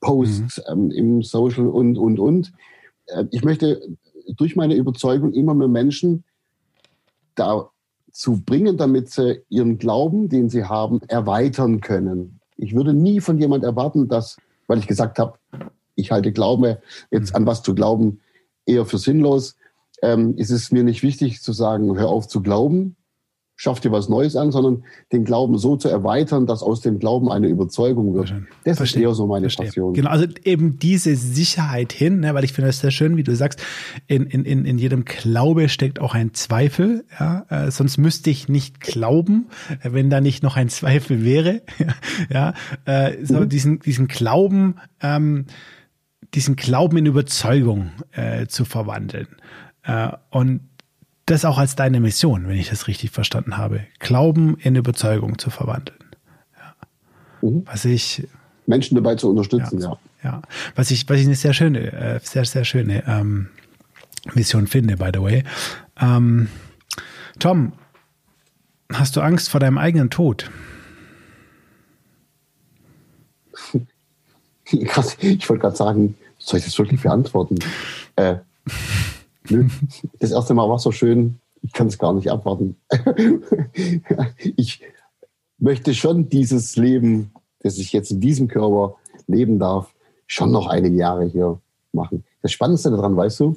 Posts 0.00 0.58
mhm. 0.58 0.72
ähm, 0.72 0.90
im 0.90 1.22
Social 1.22 1.66
und, 1.66 1.98
und, 1.98 2.18
und. 2.18 2.52
Äh, 3.06 3.24
ich 3.30 3.44
möchte 3.44 3.80
durch 4.36 4.56
meine 4.56 4.74
Überzeugung 4.74 5.32
immer 5.32 5.54
mehr 5.54 5.68
Menschen 5.68 6.24
dazu 8.10 8.42
bringen, 8.44 8.76
damit 8.76 9.10
sie 9.10 9.42
ihren 9.48 9.78
Glauben, 9.78 10.28
den 10.28 10.48
sie 10.48 10.64
haben, 10.64 11.00
erweitern 11.08 11.80
können. 11.80 12.40
Ich 12.56 12.74
würde 12.74 12.92
nie 12.92 13.20
von 13.20 13.38
jemand 13.38 13.64
erwarten, 13.64 14.08
dass, 14.08 14.36
weil 14.66 14.78
ich 14.78 14.86
gesagt 14.86 15.18
habe, 15.18 15.38
ich 15.94 16.10
halte 16.10 16.32
Glaube, 16.32 16.80
jetzt 17.10 17.34
an 17.34 17.46
was 17.46 17.62
zu 17.62 17.74
glauben, 17.74 18.20
eher 18.66 18.84
für 18.84 18.98
sinnlos. 18.98 19.56
Ähm, 20.02 20.36
ist 20.36 20.50
es 20.50 20.72
mir 20.72 20.82
nicht 20.82 21.02
wichtig 21.02 21.42
zu 21.42 21.52
sagen, 21.52 21.98
hör 21.98 22.08
auf 22.08 22.26
zu 22.26 22.42
glauben, 22.42 22.96
schaff 23.60 23.78
dir 23.78 23.92
was 23.92 24.08
Neues 24.08 24.36
an, 24.36 24.52
sondern 24.52 24.84
den 25.12 25.22
Glauben 25.26 25.58
so 25.58 25.76
zu 25.76 25.90
erweitern, 25.90 26.46
dass 26.46 26.62
aus 26.62 26.80
dem 26.80 26.98
Glauben 26.98 27.30
eine 27.30 27.46
Überzeugung 27.46 28.14
wird. 28.14 28.32
Das 28.64 28.78
Verstehe. 28.78 29.02
ist 29.02 29.08
eher 29.08 29.14
so 29.14 29.26
meine 29.26 29.50
Verstehe. 29.50 29.66
Passion. 29.66 29.92
Genau, 29.92 30.08
also 30.08 30.24
eben 30.44 30.78
diese 30.78 31.14
Sicherheit 31.14 31.92
hin, 31.92 32.20
ne, 32.20 32.32
weil 32.32 32.44
ich 32.44 32.54
finde 32.54 32.68
das 32.68 32.80
sehr 32.80 32.90
schön, 32.90 33.18
wie 33.18 33.22
du 33.22 33.36
sagst, 33.36 33.62
in, 34.06 34.24
in, 34.24 34.46
in, 34.46 34.64
in 34.64 34.78
jedem 34.78 35.04
Glaube 35.04 35.68
steckt 35.68 36.00
auch 36.00 36.14
ein 36.14 36.32
Zweifel. 36.32 37.04
Ja, 37.18 37.44
äh, 37.50 37.70
sonst 37.70 37.98
müsste 37.98 38.30
ich 38.30 38.48
nicht 38.48 38.80
glauben, 38.80 39.48
äh, 39.82 39.92
wenn 39.92 40.08
da 40.08 40.22
nicht 40.22 40.42
noch 40.42 40.56
ein 40.56 40.70
Zweifel 40.70 41.22
wäre. 41.22 41.60
ja, 42.32 42.54
äh, 42.86 43.22
so 43.26 43.40
mhm. 43.40 43.48
diesen, 43.50 43.80
diesen 43.80 44.08
Glauben, 44.08 44.76
ähm, 45.02 45.44
diesen 46.32 46.56
Glauben 46.56 46.96
in 46.96 47.04
Überzeugung 47.04 47.90
äh, 48.12 48.46
zu 48.46 48.64
verwandeln. 48.64 49.28
Äh, 49.82 50.12
und 50.30 50.60
das 51.30 51.44
auch 51.44 51.58
als 51.58 51.76
deine 51.76 52.00
Mission, 52.00 52.48
wenn 52.48 52.56
ich 52.58 52.70
das 52.70 52.88
richtig 52.88 53.10
verstanden 53.10 53.56
habe. 53.56 53.86
Glauben 54.00 54.56
in 54.58 54.74
Überzeugung 54.74 55.38
zu 55.38 55.50
verwandeln. 55.50 55.98
Ja. 56.56 57.48
Mhm. 57.48 57.62
Was 57.66 57.84
ich. 57.84 58.26
Menschen 58.66 58.96
dabei 58.96 59.14
zu 59.14 59.30
unterstützen, 59.30 59.80
ja. 59.80 59.90
Ja. 59.90 59.98
ja. 60.24 60.42
Was 60.74 60.90
ich, 60.90 61.08
was 61.08 61.20
ich 61.20 61.26
eine 61.26 61.36
sehr 61.36 61.54
schöne, 61.54 61.92
äh, 61.92 62.20
sehr, 62.22 62.44
sehr 62.44 62.64
schöne 62.64 63.04
ähm, 63.06 63.48
Mission 64.34 64.66
finde, 64.66 64.96
by 64.96 65.10
the 65.14 65.20
way. 65.20 65.44
Ähm, 66.00 66.48
Tom, 67.38 67.72
hast 68.92 69.14
du 69.14 69.20
Angst 69.20 69.50
vor 69.50 69.60
deinem 69.60 69.78
eigenen 69.78 70.10
Tod? 70.10 70.50
Ich 74.72 75.48
wollte 75.48 75.62
gerade 75.62 75.74
sagen, 75.74 76.14
soll 76.38 76.60
ich 76.60 76.64
das 76.64 76.78
wirklich 76.78 77.02
beantworten? 77.02 77.56
Äh. 78.14 78.36
Das 80.18 80.30
erste 80.30 80.54
Mal 80.54 80.68
war 80.68 80.78
so 80.78 80.92
schön, 80.92 81.40
ich 81.62 81.72
kann 81.72 81.88
es 81.88 81.98
gar 81.98 82.12
nicht 82.12 82.30
abwarten. 82.30 82.76
ich 84.56 84.82
möchte 85.58 85.94
schon 85.94 86.28
dieses 86.28 86.76
Leben, 86.76 87.32
das 87.60 87.78
ich 87.78 87.92
jetzt 87.92 88.10
in 88.10 88.20
diesem 88.20 88.48
Körper 88.48 88.96
leben 89.26 89.58
darf, 89.58 89.92
schon 90.26 90.50
noch 90.50 90.66
einige 90.66 90.96
Jahre 90.96 91.24
hier 91.24 91.60
machen. 91.92 92.24
Das 92.42 92.52
Spannendste 92.52 92.90
daran, 92.90 93.16
weißt 93.16 93.40
du, 93.40 93.56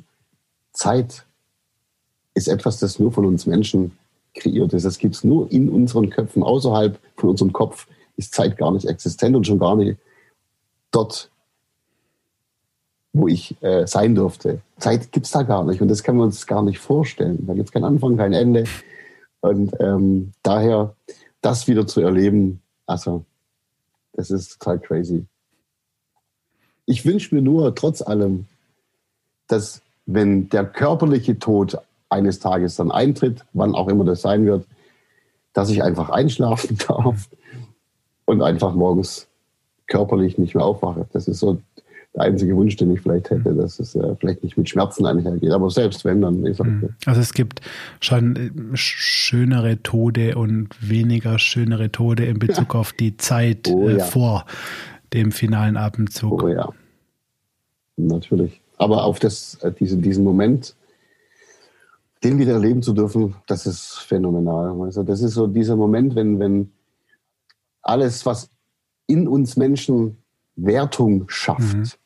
Zeit 0.74 1.26
ist 2.34 2.48
etwas, 2.48 2.80
das 2.80 3.00
nur 3.00 3.12
von 3.12 3.26
uns 3.26 3.46
Menschen 3.46 3.98
kreiert 4.34 4.74
ist. 4.74 4.86
Das 4.86 4.98
gibt 4.98 5.16
es 5.16 5.24
nur 5.24 5.52
in 5.52 5.70
unseren 5.70 6.10
Köpfen. 6.10 6.44
Außerhalb 6.44 7.00
von 7.16 7.30
unserem 7.30 7.54
Kopf 7.54 7.88
ist 8.18 8.34
Zeit 8.34 8.58
gar 8.58 8.72
nicht 8.72 8.86
existent 8.86 9.36
und 9.36 9.46
schon 9.46 9.60
gar 9.60 9.76
nicht 9.76 9.98
dort, 10.92 11.30
wo 13.14 13.28
ich 13.28 13.56
äh, 13.62 13.86
sein 13.86 14.16
durfte. 14.16 14.60
Zeit 14.80 15.12
gibt 15.12 15.28
es 15.28 15.32
da 15.32 15.44
gar 15.44 15.64
nicht 15.64 15.82
und 15.82 15.88
das 15.88 16.04
können 16.04 16.18
wir 16.18 16.26
uns 16.26 16.48
gar 16.48 16.64
nicht 16.64 16.80
vorstellen. 16.80 17.46
Da 17.46 17.54
gibt 17.54 17.68
es 17.70 17.72
keinen 17.72 17.86
Anfang, 17.86 18.18
kein 18.18 18.34
Ende. 18.34 18.66
Und 19.42 19.74
ähm, 19.80 20.32
daher 20.42 20.96
das 21.42 21.68
wieder 21.68 21.86
zu 21.86 22.02
erleben, 22.02 22.62
also 22.88 23.24
das 24.14 24.32
ist 24.32 24.60
total 24.60 24.80
crazy. 24.80 25.26
Ich 26.86 27.06
wünsche 27.06 27.34
mir 27.36 27.42
nur 27.42 27.76
trotz 27.76 28.02
allem, 28.02 28.48
dass 29.48 29.82
wenn 30.06 30.50
der 30.50 30.66
körperliche 30.66 31.38
Tod 31.38 31.78
eines 32.10 32.40
Tages 32.40 32.76
dann 32.76 32.92
eintritt, 32.92 33.46
wann 33.54 33.76
auch 33.76 33.88
immer 33.88 34.06
das 34.06 34.22
sein 34.22 34.46
wird, 34.46 34.66
dass 35.54 35.70
ich 35.70 35.84
einfach 35.84 36.10
einschlafen 36.10 36.78
darf 36.88 37.30
und 38.26 38.42
einfach 38.42 38.74
morgens 38.74 39.28
körperlich 39.88 40.38
nicht 40.38 40.56
mehr 40.56 40.66
aufwache. 40.66 41.08
Das 41.14 41.28
ist 41.28 41.40
so 41.40 41.60
der 42.16 42.24
einzige 42.24 42.56
Wunsch, 42.56 42.76
den 42.76 42.92
ich 42.92 43.02
vielleicht 43.02 43.30
hätte, 43.32 43.56
dass 43.56 43.80
es 43.80 43.96
äh, 43.96 44.16
vielleicht 44.20 44.44
nicht 44.44 44.56
mit 44.56 44.70
Schmerzen 44.70 45.06
einhergeht. 45.06 45.52
Aber 45.52 45.70
selbst 45.70 46.06
wenn, 46.06 46.22
dann 46.22 46.46
ist 46.46 46.56
es 46.56 46.60
okay. 46.60 46.70
Mhm. 46.70 46.90
Also 47.06 47.22
es 47.22 47.34
gibt 47.34 47.62
schon 48.02 48.36
äh, 48.36 48.52
schönere 48.76 49.82
Tode 49.82 50.36
und 50.36 50.70
weniger 50.80 51.40
schönere 51.40 51.92
Tode 51.92 52.26
in 52.26 52.38
Bezug 52.38 52.76
auf 52.76 52.94
die 52.94 53.18
Zeit 53.18 53.68
oh, 53.68 53.88
äh, 53.88 53.98
ja. 53.98 54.04
vor 54.04 54.46
dem 55.14 55.32
finalen 55.32 55.76
Abendzug. 55.76 56.44
Oh 56.44 56.48
ja. 56.48 56.70
Natürlich. 57.98 58.62
Aber 58.78 59.06
auf 59.06 59.20
das, 59.20 59.56
äh, 59.62 59.72
diesen, 59.72 60.02
diesen 60.02 60.24
Moment, 60.24 60.76
den 62.24 62.38
wieder 62.38 62.54
erleben 62.54 62.84
zu 62.84 62.94
dürfen, 62.94 63.36
das 63.48 63.66
ist 63.66 64.00
phänomenal. 64.08 64.80
Also 64.82 65.04
das 65.04 65.22
ist 65.22 65.34
so 65.34 65.48
dieser 65.48 65.76
Moment, 65.76 66.16
wenn, 66.16 66.40
wenn 66.40 66.72
alles, 67.82 68.26
was 68.26 68.50
in 69.08 69.28
uns 69.28 69.58
Menschen 69.58 70.18
Wertung 70.56 71.26
schafft. 71.28 71.76
Mhm. 71.76 72.03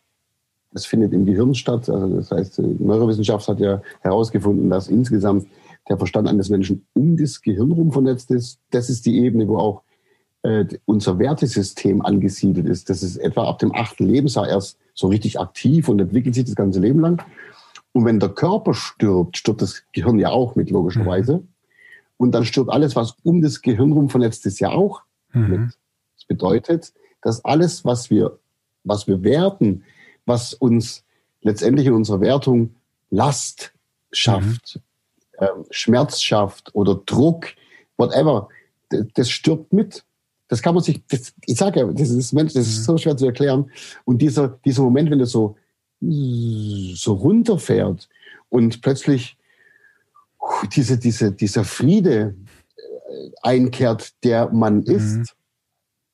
Das 0.77 0.85
findet 0.85 1.11
im 1.11 1.25
Gehirn 1.25 1.55
statt. 1.55 1.89
Also 1.89 2.17
das 2.17 2.29
heißt, 2.29 2.59
die 2.59 2.83
Neurowissenschaft 2.83 3.47
hat 3.47 3.59
ja 3.59 3.81
herausgefunden, 4.01 4.69
dass 4.69 4.89
insgesamt 4.89 5.47
der 5.89 5.97
Verstand 5.97 6.27
eines 6.27 6.49
Menschen 6.49 6.85
um 6.93 7.17
das 7.17 7.41
Gehirn 7.41 7.71
rum 7.71 7.91
vernetzt 7.91 8.29
ist. 8.29 8.59
Das 8.69 8.87
ist 8.87 9.07
die 9.07 9.17
Ebene, 9.17 9.47
wo 9.47 9.57
auch 9.57 9.81
äh, 10.43 10.65
unser 10.85 11.17
Wertesystem 11.17 12.03
angesiedelt 12.03 12.67
ist. 12.67 12.91
Das 12.91 13.01
ist 13.01 13.17
etwa 13.17 13.49
ab 13.49 13.57
dem 13.57 13.73
achten 13.73 14.05
Lebensjahr 14.05 14.47
erst 14.47 14.77
so 14.93 15.07
richtig 15.07 15.39
aktiv 15.39 15.89
und 15.89 15.99
entwickelt 15.99 16.35
sich 16.35 16.45
das 16.45 16.53
ganze 16.53 16.79
Leben 16.79 16.99
lang. 16.99 17.23
Und 17.91 18.05
wenn 18.05 18.19
der 18.19 18.29
Körper 18.29 18.75
stirbt, 18.75 19.35
stirbt 19.37 19.63
das 19.63 19.81
Gehirn 19.93 20.19
ja 20.19 20.29
auch 20.29 20.55
mit, 20.55 20.69
logischerweise. 20.69 21.37
Mhm. 21.37 21.47
Und 22.17 22.33
dann 22.33 22.45
stirbt 22.45 22.69
alles, 22.69 22.95
was 22.95 23.15
um 23.23 23.41
das 23.41 23.63
Gehirn 23.63 23.93
rum 23.93 24.09
vernetzt 24.09 24.45
ist, 24.45 24.59
ja 24.59 24.69
auch 24.69 25.01
mhm. 25.33 25.49
mit 25.49 25.77
bedeutet, 26.27 26.93
dass 27.21 27.43
alles, 27.43 27.85
was 27.85 28.09
wir, 28.09 28.37
was 28.83 29.07
wir 29.07 29.23
werten, 29.23 29.83
was 30.27 30.53
uns 30.53 31.03
letztendlich 31.41 31.87
in 31.87 31.93
unserer 31.93 32.21
Wertung 32.21 32.75
Last 33.09 33.73
schafft, 34.11 34.79
mhm. 35.39 35.45
äh, 35.45 35.47
Schmerz 35.71 36.21
schafft 36.21 36.75
oder 36.75 36.95
Druck, 37.05 37.47
whatever, 37.97 38.49
das, 38.89 39.05
das 39.13 39.29
stirbt 39.29 39.73
mit. 39.73 40.03
Das 40.49 40.61
kann 40.61 40.75
man 40.75 40.83
sich, 40.83 41.01
das, 41.07 41.33
ich 41.45 41.57
sage 41.57 41.79
ja, 41.79 41.87
das 41.87 42.09
ist, 42.09 42.33
Mensch, 42.33 42.53
das 42.53 42.67
ist 42.67 42.79
mhm. 42.79 42.83
so 42.83 42.97
schwer 42.97 43.17
zu 43.17 43.25
erklären. 43.25 43.71
Und 44.05 44.21
dieser, 44.21 44.59
dieser 44.63 44.83
Moment, 44.83 45.09
wenn 45.09 45.19
das 45.19 45.31
so, 45.31 45.57
so 45.99 47.13
runterfährt 47.13 48.07
und 48.49 48.81
plötzlich 48.81 49.37
diese, 50.75 50.97
diese, 50.97 51.31
dieser 51.31 51.63
Friede 51.63 52.35
äh, 52.75 53.29
einkehrt, 53.41 54.13
der 54.23 54.49
man 54.51 54.83
ist, 54.83 55.17
mhm. 55.17 55.25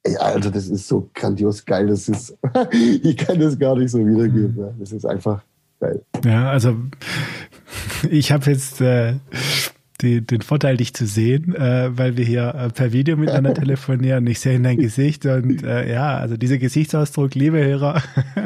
Ey, 0.04 0.18
Alter, 0.18 0.52
das 0.52 0.68
ist 0.68 0.88
so 0.88 1.10
grandios 1.14 1.66
geil. 1.66 1.88
Das 1.88 2.10
ist, 2.10 2.38
ich 2.72 3.18
kann 3.18 3.40
das 3.40 3.58
gar 3.58 3.76
nicht 3.78 3.92
so 3.92 4.00
wiedergeben. 4.00 4.56
Mhm. 4.56 4.80
Das 4.80 4.92
ist 4.92 5.06
einfach 5.06 5.42
Geil. 5.84 6.02
Ja, 6.24 6.50
also 6.50 6.78
ich 8.10 8.32
habe 8.32 8.50
jetzt 8.50 8.80
äh, 8.80 9.16
die, 10.00 10.22
den 10.22 10.42
Vorteil, 10.42 10.78
dich 10.78 10.94
zu 10.94 11.06
sehen, 11.06 11.54
äh, 11.56 11.90
weil 11.98 12.16
wir 12.16 12.24
hier 12.24 12.56
äh, 12.56 12.70
per 12.70 12.94
Video 12.94 13.18
miteinander 13.18 13.54
telefonieren. 13.62 14.26
Ich 14.28 14.40
sehe 14.40 14.56
in 14.56 14.64
dein 14.64 14.78
Gesicht 14.78 15.26
und 15.26 15.62
äh, 15.64 15.92
ja, 15.92 16.18
also 16.18 16.38
dieser 16.38 16.58
Gesichtsausdruck, 16.58 17.36
liebe 17.36 17.62
Hörer, 17.62 18.02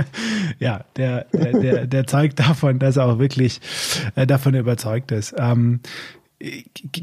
ja, 0.60 0.84
der, 0.96 1.28
der, 1.32 1.52
der, 1.60 1.88
der 1.88 2.08
zeugt 2.08 2.40
davon, 2.40 2.80
dass 2.80 2.98
er 2.98 3.06
auch 3.06 3.20
wirklich 3.20 3.62
äh, 4.16 4.26
davon 4.26 4.56
überzeugt 4.56 5.12
ist. 5.12 5.36
Ähm, 5.38 5.82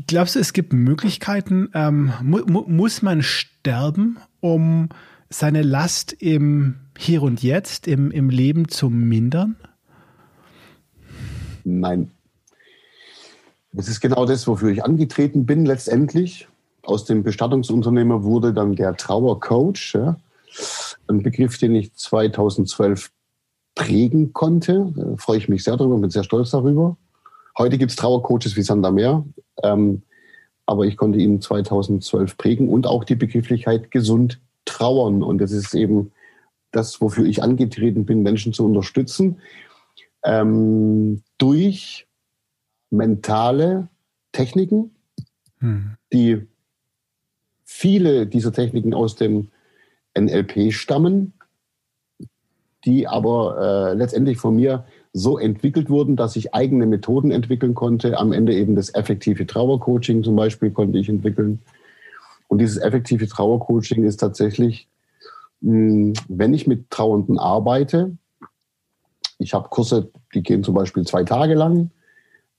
glaubst 0.07 0.37
du, 0.37 0.40
es 0.40 0.53
gibt 0.53 0.73
Möglichkeiten, 0.73 1.68
ähm, 1.75 2.12
mu 2.23 2.62
muss 2.66 3.03
man 3.03 3.23
sterben, 3.23 4.18
um 4.40 4.88
seine 5.29 5.62
Last 5.62 6.12
im 6.12 6.77
Hier 6.97 7.23
und 7.23 7.42
Jetzt, 7.42 7.88
im, 7.88 8.11
im 8.11 8.31
Leben 8.31 8.68
zu 8.68 8.90
mindern? 8.90 9.57
Nein. 11.64 12.11
Das 13.73 13.88
ist 13.88 14.01
genau 14.01 14.25
das, 14.25 14.47
wofür 14.47 14.70
ich 14.70 14.85
angetreten 14.85 15.47
bin 15.47 15.66
letztendlich. 15.66 16.47
Aus 16.83 17.05
dem 17.05 17.25
Bestattungsunternehmer 17.25 18.23
wurde 18.23 18.53
dann 18.53 18.77
der 18.77 18.97
Trauercoach, 18.97 19.94
ja, 19.94 20.16
ein 21.09 21.23
Begriff, 21.23 21.59
den 21.59 21.75
ich 21.75 21.92
2012 21.94 23.11
prägen 23.75 24.33
konnte. 24.33 24.92
Da 24.94 25.16
freue 25.16 25.38
ich 25.38 25.49
mich 25.49 25.64
sehr 25.64 25.77
darüber, 25.77 25.99
bin 25.99 26.11
sehr 26.11 26.23
stolz 26.23 26.51
darüber. 26.51 26.97
Heute 27.57 27.79
gibt 27.79 27.90
es 27.90 27.97
Trauercoaches 27.97 28.57
wie 28.57 28.62
Sander 28.62 28.90
Meer, 28.90 29.25
ähm, 29.62 30.03
aber 30.67 30.87
ich 30.87 30.97
konnte 30.97 31.19
ihn 31.19 31.40
2012 31.40 32.37
prägen 32.37 32.69
und 32.69 32.87
auch 32.87 33.05
die 33.05 33.14
Begrifflichkeit 33.14 33.90
gesund 33.90 34.40
trauern. 34.64 35.23
Und 35.23 35.38
das 35.38 35.53
ist 35.53 35.75
eben 35.75 36.12
das, 36.73 37.01
wofür 37.01 37.25
ich 37.27 37.43
angetreten 37.43 38.05
bin, 38.05 38.23
Menschen 38.23 38.53
zu 38.53 38.64
unterstützen, 38.64 39.40
ähm, 40.25 41.23
durch 41.38 42.09
mentale 42.90 43.88
Techniken, 44.33 44.90
hm. 45.59 45.97
die 46.12 46.47
viele 47.64 48.27
dieser 48.27 48.53
Techniken 48.53 48.95
aus 48.95 49.17
dem 49.17 49.49
NLP 50.19 50.73
stammen, 50.73 51.35
die 52.85 53.07
aber 53.07 53.90
äh, 53.93 53.95
letztendlich 53.95 54.38
von 54.38 54.57
mir 54.57 54.87
so 55.16 55.38
entwickelt 55.38 55.88
wurden, 55.88 56.16
dass 56.16 56.35
ich 56.35 56.55
eigene 56.55 56.87
Methoden 56.87 57.31
entwickeln 57.31 57.74
konnte. 57.74 58.18
Am 58.18 58.33
Ende 58.33 58.53
eben 58.53 58.74
das 58.74 58.92
effektive 58.94 59.46
Trauercoaching 59.46 60.24
zum 60.24 60.35
Beispiel 60.35 60.72
konnte 60.72 60.98
ich 60.98 61.09
entwickeln. 61.09 61.61
Und 62.48 62.59
dieses 62.59 62.79
effektive 62.79 63.29
Trauercoaching 63.29 64.05
ist 64.05 64.16
tatsächlich, 64.18 64.88
hm, 65.62 66.14
wenn 66.29 66.53
ich 66.53 66.66
mit 66.66 66.90
Trauernden 66.90 67.38
arbeite, 67.38 68.16
ich 69.38 69.55
habe 69.55 69.68
Kurse, 69.68 70.11
die 70.35 70.42
gehen 70.42 70.64
zum 70.64 70.74
Beispiel 70.74 71.05
zwei 71.05 71.22
Tage 71.22 71.55
lang, 71.55 71.90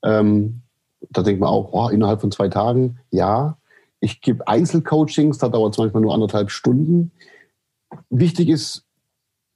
ähm, 0.02 0.62
da 1.10 1.24
denkt 1.24 1.42
man 1.42 1.50
auch, 1.50 1.74
oh, 1.74 1.90
innerhalb 1.90 2.22
von 2.22 2.32
zwei 2.32 2.48
Tagen, 2.48 3.00
ja. 3.12 3.58
Ich 4.00 4.22
gebe 4.22 4.48
Einzelcoachings, 4.48 5.40
da 5.40 5.50
dauert 5.50 5.74
es 5.74 5.78
manchmal 5.78 6.02
nur 6.02 6.14
anderthalb 6.14 6.52
Stunden. 6.52 7.12
Wichtig 8.10 8.50
ist, 8.50 8.85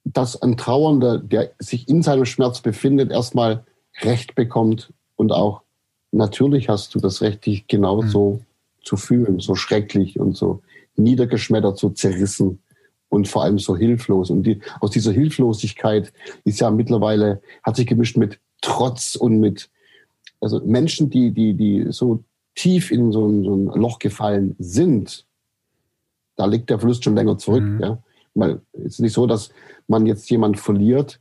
dass 0.04 0.40
ein 0.40 0.56
Trauernder, 0.56 1.18
der 1.18 1.52
sich 1.58 1.88
in 1.88 2.02
seinem 2.02 2.24
Schmerz 2.24 2.60
befindet, 2.60 3.10
erstmal 3.10 3.64
Recht 4.02 4.34
bekommt 4.34 4.92
und 5.16 5.32
auch 5.32 5.62
natürlich 6.12 6.68
hast 6.68 6.94
du 6.94 7.00
das 7.00 7.20
Recht, 7.22 7.46
dich 7.46 7.66
genauso 7.66 8.32
mhm. 8.32 8.84
zu 8.84 8.96
fühlen, 8.96 9.40
so 9.40 9.54
schrecklich 9.54 10.18
und 10.18 10.36
so 10.36 10.62
niedergeschmettert, 10.96 11.78
so 11.78 11.90
zerrissen 11.90 12.60
und 13.08 13.28
vor 13.28 13.44
allem 13.44 13.58
so 13.58 13.76
hilflos. 13.76 14.30
Und 14.30 14.44
die, 14.44 14.60
aus 14.80 14.90
dieser 14.90 15.12
Hilflosigkeit 15.12 16.12
ist 16.44 16.60
ja 16.60 16.70
mittlerweile, 16.70 17.42
hat 17.62 17.76
sich 17.76 17.86
gemischt 17.86 18.16
mit 18.16 18.38
Trotz 18.62 19.16
und 19.16 19.40
mit 19.40 19.70
also 20.40 20.60
Menschen, 20.64 21.10
die, 21.10 21.32
die, 21.32 21.54
die 21.54 21.86
so 21.90 22.24
tief 22.54 22.90
in 22.90 23.12
so 23.12 23.26
ein, 23.26 23.44
so 23.44 23.54
ein 23.54 23.66
Loch 23.66 23.98
gefallen 23.98 24.56
sind, 24.58 25.26
da 26.36 26.46
liegt 26.46 26.70
der 26.70 26.78
Verlust 26.78 27.04
schon 27.04 27.14
länger 27.14 27.38
zurück. 27.38 27.62
Mhm. 27.62 27.80
Ja? 27.80 28.02
Weil 28.34 28.60
es 28.72 28.94
ist 28.94 29.00
nicht 29.00 29.12
so, 29.12 29.26
dass 29.26 29.50
man 29.88 30.06
jetzt 30.06 30.30
jemand 30.30 30.58
verliert 30.58 31.20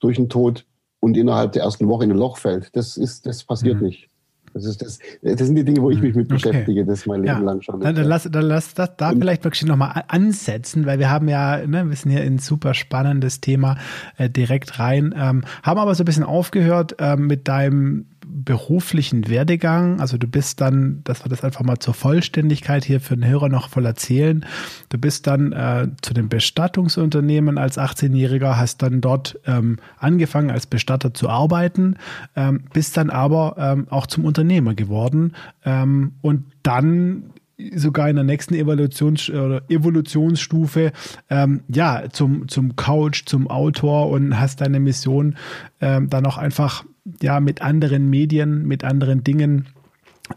durch 0.00 0.16
den 0.16 0.28
Tod 0.28 0.66
und 1.00 1.16
innerhalb 1.16 1.52
der 1.52 1.62
ersten 1.62 1.88
Woche 1.88 2.04
in 2.04 2.10
ein 2.10 2.18
Loch 2.18 2.38
fällt. 2.38 2.74
Das 2.76 2.96
ist, 2.96 3.26
das 3.26 3.44
passiert 3.44 3.80
mhm. 3.80 3.88
nicht. 3.88 4.10
Das, 4.52 4.64
ist 4.64 4.82
das, 4.82 4.98
das 5.22 5.46
sind 5.46 5.54
die 5.54 5.64
Dinge, 5.64 5.80
wo 5.80 5.90
ich 5.90 6.00
mich 6.00 6.14
mit 6.14 6.26
okay. 6.26 6.34
beschäftige, 6.34 6.84
das 6.84 7.06
mein 7.06 7.22
Leben 7.22 7.38
ja. 7.38 7.38
lang 7.38 7.62
schon. 7.62 7.80
Dann, 7.80 7.94
dann, 7.94 8.04
lass, 8.04 8.28
dann 8.30 8.44
lass 8.44 8.74
das 8.74 8.96
da 8.96 9.10
und, 9.10 9.20
vielleicht 9.20 9.44
wirklich 9.44 9.64
nochmal 9.64 10.04
ansetzen, 10.08 10.86
weil 10.86 10.98
wir 10.98 11.08
haben 11.08 11.28
ja, 11.28 11.64
ne, 11.66 11.88
wir 11.88 11.96
sind 11.96 12.10
hier 12.10 12.24
in 12.24 12.34
ein 12.34 12.38
super 12.38 12.74
spannendes 12.74 13.40
Thema 13.40 13.78
äh, 14.16 14.28
direkt 14.28 14.80
rein, 14.80 15.14
ähm, 15.16 15.44
haben 15.62 15.78
aber 15.78 15.94
so 15.94 16.02
ein 16.02 16.06
bisschen 16.06 16.24
aufgehört 16.24 16.96
äh, 16.98 17.16
mit 17.16 17.46
deinem 17.46 18.06
beruflichen 18.30 19.28
Werdegang. 19.28 20.00
Also 20.00 20.16
du 20.16 20.26
bist 20.26 20.60
dann, 20.60 21.02
dass 21.04 21.24
wir 21.24 21.28
das 21.28 21.44
einfach 21.44 21.62
mal 21.62 21.78
zur 21.78 21.94
Vollständigkeit 21.94 22.84
hier 22.84 23.00
für 23.00 23.16
den 23.16 23.26
Hörer 23.26 23.48
noch 23.48 23.68
voll 23.68 23.86
erzählen. 23.86 24.44
Du 24.88 24.98
bist 24.98 25.26
dann 25.26 25.52
äh, 25.52 25.88
zu 26.02 26.14
dem 26.14 26.28
Bestattungsunternehmen 26.28 27.58
als 27.58 27.78
18-Jähriger, 27.78 28.56
hast 28.56 28.82
dann 28.82 29.00
dort 29.00 29.38
ähm, 29.46 29.78
angefangen 29.98 30.50
als 30.50 30.66
Bestatter 30.66 31.12
zu 31.14 31.28
arbeiten, 31.28 31.96
ähm, 32.36 32.64
bist 32.72 32.96
dann 32.96 33.10
aber 33.10 33.56
ähm, 33.58 33.86
auch 33.90 34.06
zum 34.06 34.24
Unternehmer 34.24 34.74
geworden 34.74 35.34
ähm, 35.64 36.12
und 36.22 36.44
dann 36.62 37.32
sogar 37.74 38.08
in 38.08 38.16
der 38.16 38.24
nächsten 38.24 38.54
Evolutions 38.54 39.28
Evolutionsstufe 39.28 40.92
ähm, 41.28 41.62
ja 41.68 42.04
zum 42.10 42.48
zum 42.48 42.76
Coach, 42.76 43.26
zum 43.26 43.48
Autor 43.48 44.08
und 44.08 44.38
hast 44.38 44.60
deine 44.60 44.80
Mission 44.80 45.36
ähm, 45.80 46.08
dann 46.08 46.26
auch 46.26 46.38
einfach 46.38 46.84
ja 47.22 47.40
mit 47.40 47.62
anderen 47.62 48.10
Medien, 48.10 48.66
mit 48.66 48.84
anderen 48.84 49.24
Dingen 49.24 49.66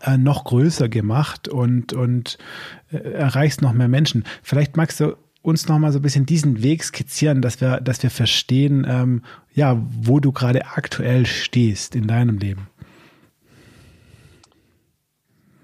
äh, 0.01 0.17
noch 0.17 0.43
größer 0.45 0.89
gemacht 0.89 1.47
und, 1.47 1.93
und 1.93 2.37
äh, 2.91 2.97
erreichst 2.97 3.61
noch 3.61 3.73
mehr 3.73 3.87
Menschen. 3.87 4.23
Vielleicht 4.41 4.77
magst 4.77 4.99
du 4.99 5.15
uns 5.41 5.67
noch 5.67 5.77
mal 5.77 5.91
so 5.91 5.99
ein 5.99 6.01
bisschen 6.01 6.25
diesen 6.25 6.63
Weg 6.63 6.83
skizzieren, 6.83 7.41
dass 7.41 7.61
wir, 7.61 7.81
dass 7.81 8.01
wir 8.01 8.09
verstehen, 8.09 8.87
ähm, 8.89 9.21
ja, 9.53 9.79
wo 10.01 10.19
du 10.19 10.31
gerade 10.31 10.65
aktuell 10.65 11.25
stehst 11.25 11.95
in 11.95 12.07
deinem 12.07 12.37
Leben. 12.37 12.67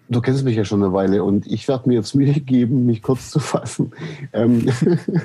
Du 0.09 0.21
kennst 0.21 0.43
mich 0.43 0.55
ja 0.55 0.65
schon 0.65 0.83
eine 0.83 0.91
Weile 0.91 1.23
und 1.23 1.47
ich 1.47 1.67
werde 1.67 1.87
mir 1.87 1.95
jetzt 1.95 2.13
Mühe 2.15 2.33
geben, 2.33 2.85
mich 2.85 3.01
kurz 3.01 3.31
zu 3.31 3.39
fassen. 3.39 3.91
Ähm, 4.33 4.69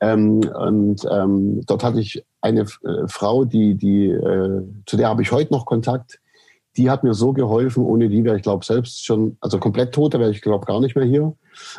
ähm, 0.00 0.40
und 0.40 1.06
ähm, 1.10 1.62
dort 1.66 1.84
hatte 1.84 2.00
ich 2.00 2.24
eine 2.40 2.62
äh, 2.62 3.06
Frau, 3.06 3.44
die, 3.44 3.74
die, 3.74 4.06
äh, 4.06 4.62
zu 4.86 4.96
der 4.96 5.08
habe 5.08 5.22
ich 5.22 5.32
heute 5.32 5.52
noch 5.52 5.66
Kontakt. 5.66 6.20
Die 6.76 6.88
hat 6.88 7.02
mir 7.02 7.14
so 7.14 7.32
geholfen, 7.32 7.84
ohne 7.84 8.08
die 8.08 8.22
wäre 8.24 8.36
ich, 8.36 8.42
glaube 8.42 8.64
selbst 8.64 9.04
schon, 9.04 9.36
also 9.40 9.58
komplett 9.58 9.92
tot, 9.92 10.14
da 10.14 10.20
wäre 10.20 10.30
ich, 10.30 10.40
glaube 10.40 10.66
gar 10.66 10.80
nicht 10.80 10.94
mehr 10.94 11.04
hier. 11.04 11.34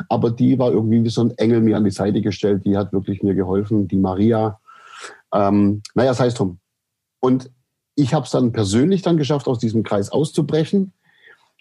Aber 0.08 0.30
die 0.30 0.58
war 0.58 0.70
irgendwie 0.70 1.02
wie 1.02 1.08
so 1.08 1.22
ein 1.22 1.30
Engel 1.38 1.60
mir 1.60 1.76
an 1.76 1.84
die 1.84 1.90
Seite 1.90 2.20
gestellt. 2.20 2.64
Die 2.66 2.76
hat 2.76 2.92
wirklich 2.92 3.22
mir 3.22 3.34
geholfen, 3.34 3.88
die 3.88 3.96
Maria. 3.96 4.60
Ähm, 5.34 5.82
naja, 5.94 6.14
sei 6.14 6.26
es 6.26 6.34
drum. 6.34 6.58
Und 7.20 7.50
ich 7.94 8.14
habe 8.14 8.24
es 8.24 8.30
dann 8.30 8.52
persönlich 8.52 9.02
dann 9.02 9.16
geschafft, 9.16 9.48
aus 9.48 9.58
diesem 9.58 9.82
Kreis 9.82 10.10
auszubrechen 10.10 10.92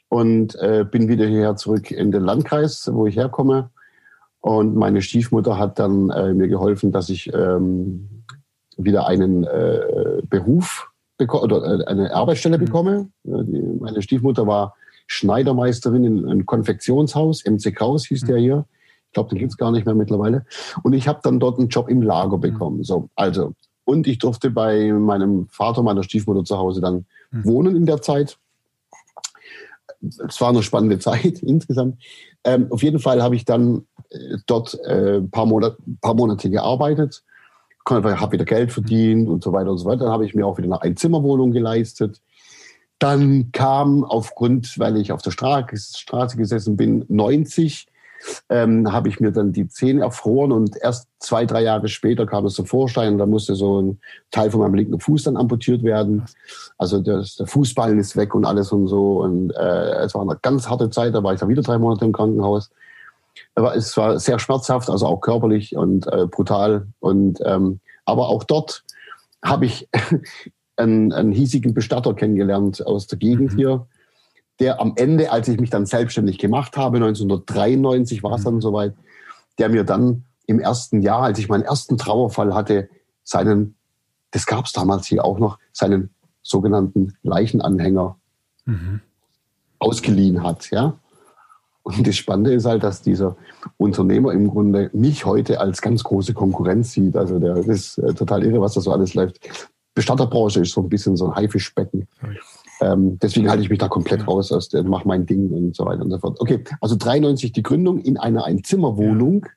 und 0.10 0.56
äh, 0.56 0.86
bin 0.90 1.08
wieder 1.08 1.26
hierher 1.26 1.56
zurück 1.56 1.90
in 1.90 2.12
den 2.12 2.24
Landkreis, 2.24 2.90
wo 2.92 3.08
ich 3.08 3.16
herkomme 3.16 3.70
und 4.42 4.76
meine 4.76 5.02
Stiefmutter 5.02 5.58
hat 5.58 5.80
dann 5.80 6.10
äh, 6.10 6.34
mir 6.34 6.48
geholfen, 6.48 6.92
dass 6.92 7.10
ich 7.10 7.32
ähm, 7.34 8.24
wieder 8.76 9.08
einen 9.08 9.44
äh, 9.44 10.22
Beruf 10.28 10.92
oder 11.20 11.82
äh, 11.82 11.86
eine 11.86 12.14
Arbeitsstelle 12.14 12.58
mhm. 12.58 12.66
bekomme. 12.66 13.10
Die, 13.24 13.62
meine 13.80 14.02
Stiefmutter 14.02 14.48
war 14.48 14.76
Schneidermeisterin 15.06 16.04
in 16.04 16.26
einem 16.28 16.46
Konfektionshaus, 16.46 17.46
MC 17.46 17.76
Kraus 17.76 18.06
hieß 18.08 18.24
mhm. 18.24 18.28
der 18.28 18.38
hier. 18.38 18.66
Ich 19.08 19.14
glaube, 19.14 19.30
den 19.30 19.40
gibt's 19.40 19.58
gar 19.58 19.72
nicht 19.72 19.86
mehr 19.86 19.94
mittlerweile. 19.94 20.46
Und 20.84 20.94
ich 20.94 21.08
habe 21.08 21.20
dann 21.22 21.40
dort 21.40 21.60
einen 21.60 21.68
Job 21.68 21.90
im 21.90 22.02
Lager 22.02 22.38
mhm. 22.38 22.42
bekommen. 22.42 22.84
So, 22.84 23.10
also 23.16 23.54
und 23.84 24.08
ich 24.08 24.20
durfte 24.20 24.50
bei 24.50 24.92
meinem 24.92 25.48
Vater, 25.50 25.84
meiner 25.84 26.04
Stiefmutter 26.04 26.46
zu 26.46 26.58
Hause 26.58 26.82
dann 26.82 27.06
mhm. 27.30 27.46
wohnen 27.46 27.76
in 27.76 27.86
der 27.86 28.02
Zeit. 28.02 28.38
es 30.02 30.40
war 30.42 30.50
eine 30.50 30.64
spannende 30.64 30.98
Zeit 31.00 31.44
insgesamt. 31.44 32.02
Ähm, 32.44 32.68
auf 32.70 32.82
jeden 32.84 33.00
Fall 33.00 33.22
habe 33.22 33.36
ich 33.36 33.46
dann 33.46 33.86
äh, 34.10 34.38
dort 34.48 34.78
äh, 34.86 35.18
ein 35.18 35.30
paar, 35.30 35.46
Monat, 35.46 35.78
paar 36.02 36.16
Monate 36.16 36.50
gearbeitet, 36.50 37.24
habe 37.88 38.32
wieder 38.32 38.46
Geld 38.46 38.72
verdient 38.72 39.28
und 39.28 39.44
so 39.44 39.54
weiter 39.54 39.72
und 39.72 39.78
so 39.78 39.86
weiter. 39.86 40.06
Dann 40.06 40.14
habe 40.14 40.26
ich 40.26 40.36
mir 40.36 40.46
auch 40.46 40.58
wieder 40.58 40.68
eine 40.68 40.82
Einzimmerwohnung 40.82 41.52
geleistet. 41.52 42.22
Dann 43.00 43.52
kam 43.52 44.04
aufgrund, 44.04 44.78
weil 44.78 44.98
ich 44.98 45.12
auf 45.12 45.22
der 45.22 45.32
Straße 45.32 46.38
gesessen 46.38 46.78
bin, 46.78 47.06
90 47.08 47.88
ähm, 48.50 48.92
habe 48.92 49.10
ich 49.10 49.20
mir 49.20 49.32
dann 49.32 49.52
die 49.52 49.68
Zähne 49.68 50.02
erfroren 50.02 50.52
und 50.52 50.78
erst 50.82 51.08
zwei, 51.20 51.46
drei 51.46 51.64
Jahre 51.64 51.88
später 51.88 52.26
kam 52.26 52.46
es 52.46 52.54
zum 52.54 52.66
Vorstein 52.66 53.14
und 53.14 53.18
da 53.18 53.26
musste 53.26 53.56
so 53.56 53.82
ein 53.82 54.00
Teil 54.32 54.52
von 54.52 54.60
meinem 54.60 54.76
linken 54.76 55.00
Fuß 55.00 55.24
dann 55.24 55.38
amputiert 55.38 55.84
werden. 55.84 56.26
Also 56.78 57.00
das, 57.00 57.36
der 57.36 57.48
Fußballen 57.48 58.00
ist 58.00 58.16
weg 58.16 58.36
und 58.36 58.46
alles 58.46 58.72
und 58.72 58.88
so. 58.88 59.22
Und 59.22 59.52
äh, 59.52 60.04
es 60.04 60.14
war 60.14 60.22
eine 60.22 60.38
ganz 60.42 60.70
harte 60.70 60.90
Zeit, 60.90 61.14
da 61.14 61.24
war 61.24 61.34
ich 61.34 61.40
dann 61.40 61.50
wieder 61.50 61.62
drei 61.62 61.78
Monate 61.78 62.06
im 62.06 62.14
Krankenhaus. 62.14 62.70
Aber 63.56 63.76
es 63.76 63.96
war 63.98 64.20
sehr 64.20 64.40
schmerzhaft, 64.40 64.90
also 64.90 65.06
auch 65.06 65.22
körperlich 65.22 65.76
und 65.76 66.08
äh, 66.08 66.28
brutal. 66.28 66.88
Und 67.00 67.40
ähm, 67.46 67.80
aber 68.06 68.30
auch 68.30 68.44
dort 68.44 68.84
habe 69.44 69.66
ich 69.66 69.88
einen, 70.76 71.14
einen 71.14 71.32
hiesigen 71.32 71.74
Bestatter 71.74 72.14
kennengelernt 72.14 72.86
aus 72.86 73.08
der 73.08 73.20
Gegend 73.20 73.54
mhm. 73.54 73.58
hier 73.58 73.88
der 74.62 74.80
am 74.80 74.94
Ende, 74.96 75.32
als 75.32 75.48
ich 75.48 75.60
mich 75.60 75.72
dann 75.72 75.88
selbstständig 75.88 76.38
gemacht 76.38 76.78
habe, 76.78 76.98
1993 76.98 78.22
war 78.22 78.36
es 78.36 78.44
dann 78.44 78.56
mhm. 78.56 78.62
soweit, 78.62 78.94
der 79.58 79.70
mir 79.70 79.84
dann 79.84 80.24
im 80.46 80.60
ersten 80.60 81.02
Jahr, 81.02 81.24
als 81.24 81.40
ich 81.40 81.50
meinen 81.50 81.64
ersten 81.64 81.98
Trauerfall 81.98 82.54
hatte, 82.54 82.88
seinen, 83.24 83.76
das 84.30 84.46
gab 84.46 84.66
es 84.66 84.72
damals 84.72 85.08
hier 85.08 85.26
auch 85.26 85.40
noch, 85.40 85.58
seinen 85.74 86.12
sogenannten 86.44 87.18
Leichenanhänger 87.24 88.18
mhm. 88.66 89.02
ausgeliehen 89.80 90.44
hat. 90.44 90.70
Ja? 90.70 91.00
Und 91.82 92.06
das 92.06 92.16
Spannende 92.16 92.54
ist 92.54 92.66
halt, 92.66 92.84
dass 92.84 93.02
dieser 93.02 93.36
Unternehmer 93.78 94.32
im 94.32 94.48
Grunde 94.48 94.92
mich 94.94 95.26
heute 95.26 95.60
als 95.60 95.82
ganz 95.82 96.04
große 96.04 96.36
Konkurrenz 96.36 96.92
sieht. 96.92 97.18
Also 97.18 97.40
der 97.40 97.58
ist 97.58 97.98
äh, 97.98 98.14
total 98.14 98.44
irre, 98.44 98.62
was 98.62 98.76
da 98.76 98.82
so 98.82 98.92
alles 98.92 99.16
läuft. 99.16 99.40
Bestatterbranche 99.96 100.62
ist 100.62 100.74
so 100.74 100.82
ein 100.82 100.90
bisschen 100.90 101.18
so 101.18 101.28
ein 101.28 101.36
Haifischbecken. 101.36 102.08
Ähm, 102.82 103.20
deswegen 103.20 103.50
halte 103.50 103.62
ich 103.64 103.70
mich 103.70 103.80
da 103.80 103.88
komplett 103.88 104.28
raus, 104.28 104.52
aus 104.52 104.70
der, 104.70 104.84
mach 104.84 105.06
mein 105.06 105.26
Ding 105.26 105.52
und 105.52 105.76
so 105.76 105.86
weiter 105.86 106.02
und 106.02 106.10
so 106.10 106.18
fort. 106.18 106.40
Okay, 106.42 106.64
also 106.82 106.96
93 106.96 107.52
die 107.52 107.64
Gründung 107.64 108.00
in 108.00 108.18
einer 108.18 108.46
Einzimmerwohnung. 108.46 109.46
Ja. 109.46 109.52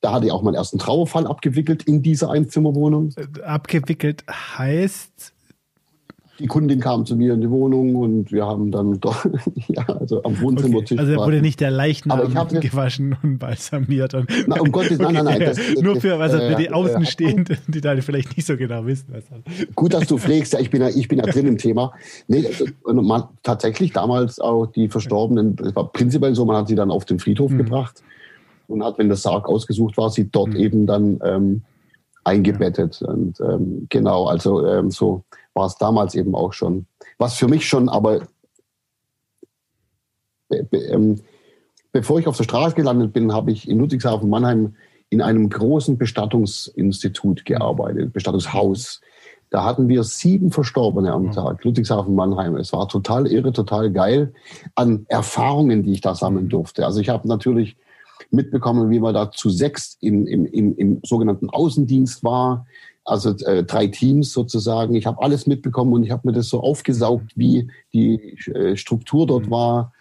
Da 0.00 0.12
hatte 0.12 0.26
ich 0.26 0.32
auch 0.32 0.42
meinen 0.42 0.56
ersten 0.56 0.78
Trauerfall 0.78 1.26
abgewickelt 1.26 1.84
in 1.84 2.02
dieser 2.02 2.30
Einzimmerwohnung. 2.30 3.14
Äh, 3.16 3.42
abgewickelt 3.42 4.24
heißt, 4.28 5.33
die 6.38 6.46
Kundin 6.46 6.80
kam 6.80 7.06
zu 7.06 7.16
mir 7.16 7.34
in 7.34 7.40
die 7.40 7.50
Wohnung 7.50 7.94
und 7.94 8.32
wir 8.32 8.44
haben 8.44 8.70
dann 8.70 8.98
doch, 9.00 9.24
ja, 9.68 9.84
also 9.86 10.22
am 10.24 10.40
Wohnzimmertisch. 10.40 10.98
Okay. 10.98 11.08
Also 11.08 11.24
wurde 11.24 11.40
nicht 11.40 11.60
der 11.60 11.70
Leichnam 11.70 12.20
gewaschen 12.60 13.16
und 13.22 13.38
balsamiert. 13.38 14.14
Und 14.14 14.28
na, 14.46 14.60
um 14.60 14.72
Gottes 14.72 14.98
Willen, 14.98 15.16
okay, 15.16 15.22
nein, 15.22 15.24
nein, 15.24 15.38
nein. 15.38 15.54
Das, 15.74 15.82
nur 15.82 16.00
für, 16.00 16.18
was 16.18 16.34
äh, 16.34 16.50
für 16.50 16.56
die 16.56 16.70
Außenstehenden, 16.70 17.58
die 17.68 17.80
da 17.80 17.96
vielleicht 18.00 18.36
nicht 18.36 18.46
so 18.46 18.56
genau 18.56 18.86
wissen. 18.86 19.06
Was 19.12 19.24
Gut, 19.74 19.94
dass 19.94 20.06
du 20.06 20.18
pflegst, 20.18 20.52
ja, 20.52 20.60
ich 20.60 20.70
bin 20.70 20.82
ja, 20.82 20.88
ich 20.88 21.08
bin 21.08 21.18
ja 21.18 21.24
drin 21.26 21.46
im 21.46 21.58
Thema. 21.58 21.92
Nee, 22.26 22.46
also, 22.46 22.66
man, 23.02 23.24
tatsächlich 23.42 23.92
damals 23.92 24.40
auch 24.40 24.66
die 24.66 24.88
Verstorbenen, 24.88 25.56
es 25.64 25.76
war 25.76 25.92
prinzipiell 25.92 26.34
so, 26.34 26.44
man 26.44 26.56
hat 26.56 26.68
sie 26.68 26.74
dann 26.74 26.90
auf 26.90 27.04
den 27.04 27.18
Friedhof 27.18 27.50
mhm. 27.50 27.58
gebracht 27.58 28.02
und 28.66 28.82
hat, 28.82 28.98
wenn 28.98 29.08
das 29.08 29.22
Sarg 29.22 29.48
ausgesucht 29.48 29.96
war, 29.96 30.10
sie 30.10 30.28
dort 30.30 30.50
mhm. 30.50 30.56
eben 30.56 30.86
dann 30.86 31.20
ähm, 31.24 31.62
eingebettet. 32.24 33.00
Ja. 33.00 33.08
Und 33.08 33.40
ähm, 33.40 33.86
genau, 33.88 34.26
also 34.26 34.66
ähm, 34.66 34.90
so 34.90 35.22
war 35.54 35.66
es 35.66 35.76
damals 35.76 36.14
eben 36.14 36.34
auch 36.34 36.52
schon. 36.52 36.86
Was 37.18 37.34
für 37.34 37.48
mich 37.48 37.66
schon, 37.66 37.88
aber 37.88 38.26
be, 40.48 40.64
be, 40.64 40.78
ähm, 40.78 41.20
bevor 41.92 42.18
ich 42.18 42.26
auf 42.26 42.36
der 42.36 42.44
Straße 42.44 42.74
gelandet 42.74 43.12
bin, 43.12 43.32
habe 43.32 43.52
ich 43.52 43.68
in 43.68 43.78
Ludwigshafen 43.78 44.28
Mannheim 44.28 44.74
in 45.10 45.22
einem 45.22 45.48
großen 45.48 45.96
Bestattungsinstitut 45.96 47.44
gearbeitet, 47.44 48.12
Bestattungshaus. 48.12 49.00
Da 49.50 49.64
hatten 49.64 49.88
wir 49.88 50.02
sieben 50.02 50.50
Verstorbene 50.50 51.12
am 51.12 51.30
Tag, 51.30 51.62
Ludwigshafen 51.62 52.16
Mannheim. 52.16 52.56
Es 52.56 52.72
war 52.72 52.88
total 52.88 53.28
irre, 53.28 53.52
total 53.52 53.92
geil 53.92 54.34
an 54.74 55.06
Erfahrungen, 55.08 55.84
die 55.84 55.92
ich 55.92 56.00
da 56.00 56.16
sammeln 56.16 56.48
durfte. 56.48 56.84
Also 56.84 57.00
ich 57.00 57.08
habe 57.08 57.28
natürlich 57.28 57.76
mitbekommen, 58.30 58.90
wie 58.90 58.98
man 58.98 59.14
da 59.14 59.30
zu 59.30 59.50
sechs 59.50 59.96
im, 60.00 60.26
im, 60.26 60.46
im, 60.46 60.76
im 60.76 61.00
sogenannten 61.04 61.50
Außendienst 61.50 62.24
war, 62.24 62.66
also 63.04 63.36
äh, 63.46 63.64
drei 63.64 63.86
Teams 63.86 64.32
sozusagen. 64.32 64.94
Ich 64.94 65.06
habe 65.06 65.22
alles 65.22 65.46
mitbekommen 65.46 65.92
und 65.92 66.04
ich 66.04 66.10
habe 66.10 66.28
mir 66.28 66.32
das 66.32 66.48
so 66.48 66.60
aufgesaugt, 66.60 67.32
wie 67.36 67.68
die 67.92 68.36
äh, 68.52 68.76
Struktur 68.76 69.26
dort 69.26 69.46
mhm. 69.46 69.50
war 69.50 69.92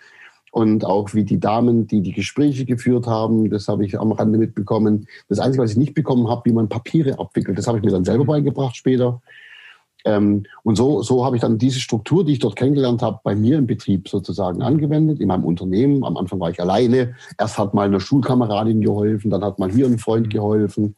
und 0.52 0.86
auch 0.86 1.14
wie 1.14 1.24
die 1.24 1.40
Damen, 1.40 1.88
die 1.88 2.02
die 2.02 2.14
Gespräche 2.14 2.66
geführt 2.66 3.08
haben, 3.08 3.50
das 3.50 3.68
habe 3.68 3.86
ich 3.86 4.00
am 4.00 4.12
Rande 4.12 4.38
mitbekommen. 4.38 5.08
Das 5.28 5.40
Einzige, 5.40 5.64
was 5.64 5.72
ich 5.72 5.78
nicht 5.78 5.96
bekommen 5.96 6.30
habe, 6.30 6.44
wie 6.46 6.54
man 6.54 6.70
Papiere 6.70 7.20
abwickelt, 7.20 7.58
das 7.58 7.68
habe 7.68 7.80
ich 7.80 7.84
mir 7.84 7.92
dann 7.92 8.06
selber 8.06 8.26
beigebracht 8.26 8.76
später. 8.76 9.22
Ähm, 10.06 10.44
und 10.64 10.76
so, 10.76 11.02
so 11.02 11.26
habe 11.26 11.36
ich 11.36 11.42
dann 11.42 11.58
diese 11.58 11.80
Struktur, 11.80 12.26
die 12.26 12.34
ich 12.34 12.40
dort 12.40 12.56
kennengelernt 12.56 13.02
habe, 13.02 13.20
bei 13.24 13.36
mir 13.36 13.58
im 13.58 13.68
Betrieb 13.68 14.10
sozusagen 14.10 14.62
angewendet, 14.62 15.20
in 15.20 15.28
meinem 15.28 15.46
Unternehmen. 15.46 16.04
Am 16.04 16.18
Anfang 16.18 16.40
war 16.40 16.50
ich 16.50 16.60
alleine. 16.60 17.16
Erst 17.38 17.58
hat 17.58 17.74
mal 17.74 17.86
eine 17.88 18.00
Schulkameradin 18.00 18.82
geholfen, 18.82 19.32
dann 19.32 19.44
hat 19.44 19.60
mal 19.60 19.72
hier 19.72 19.86
ein 19.86 20.00
Freund 20.00 20.30
geholfen, 20.30 20.96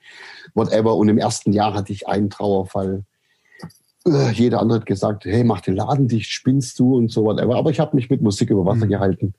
whatever. 0.54 0.96
Und 0.96 1.10
im 1.10 1.18
ersten 1.18 1.54
Jahr 1.54 1.74
hatte 1.74 1.94
ich 1.94 2.08
einen 2.08 2.30
Trauerfall. 2.30 3.04
Äh, 4.08 4.32
jeder 4.32 4.60
andere 4.60 4.80
hat 4.80 4.86
gesagt, 4.86 5.26
hey, 5.26 5.44
mach 5.44 5.62
den 5.62 5.76
Laden 5.76 6.08
dicht, 6.08 6.30
spinnst 6.32 6.80
du 6.80 6.96
und 6.96 7.12
so 7.12 7.24
whatever. 7.24 7.56
Aber 7.56 7.70
ich 7.70 7.80
habe 7.80 7.96
mich 7.96 8.10
mit 8.10 8.22
Musik 8.22 8.50
über 8.50 8.66
Wasser 8.66 8.86
mhm. 8.86 8.90
gehalten. 8.90 9.34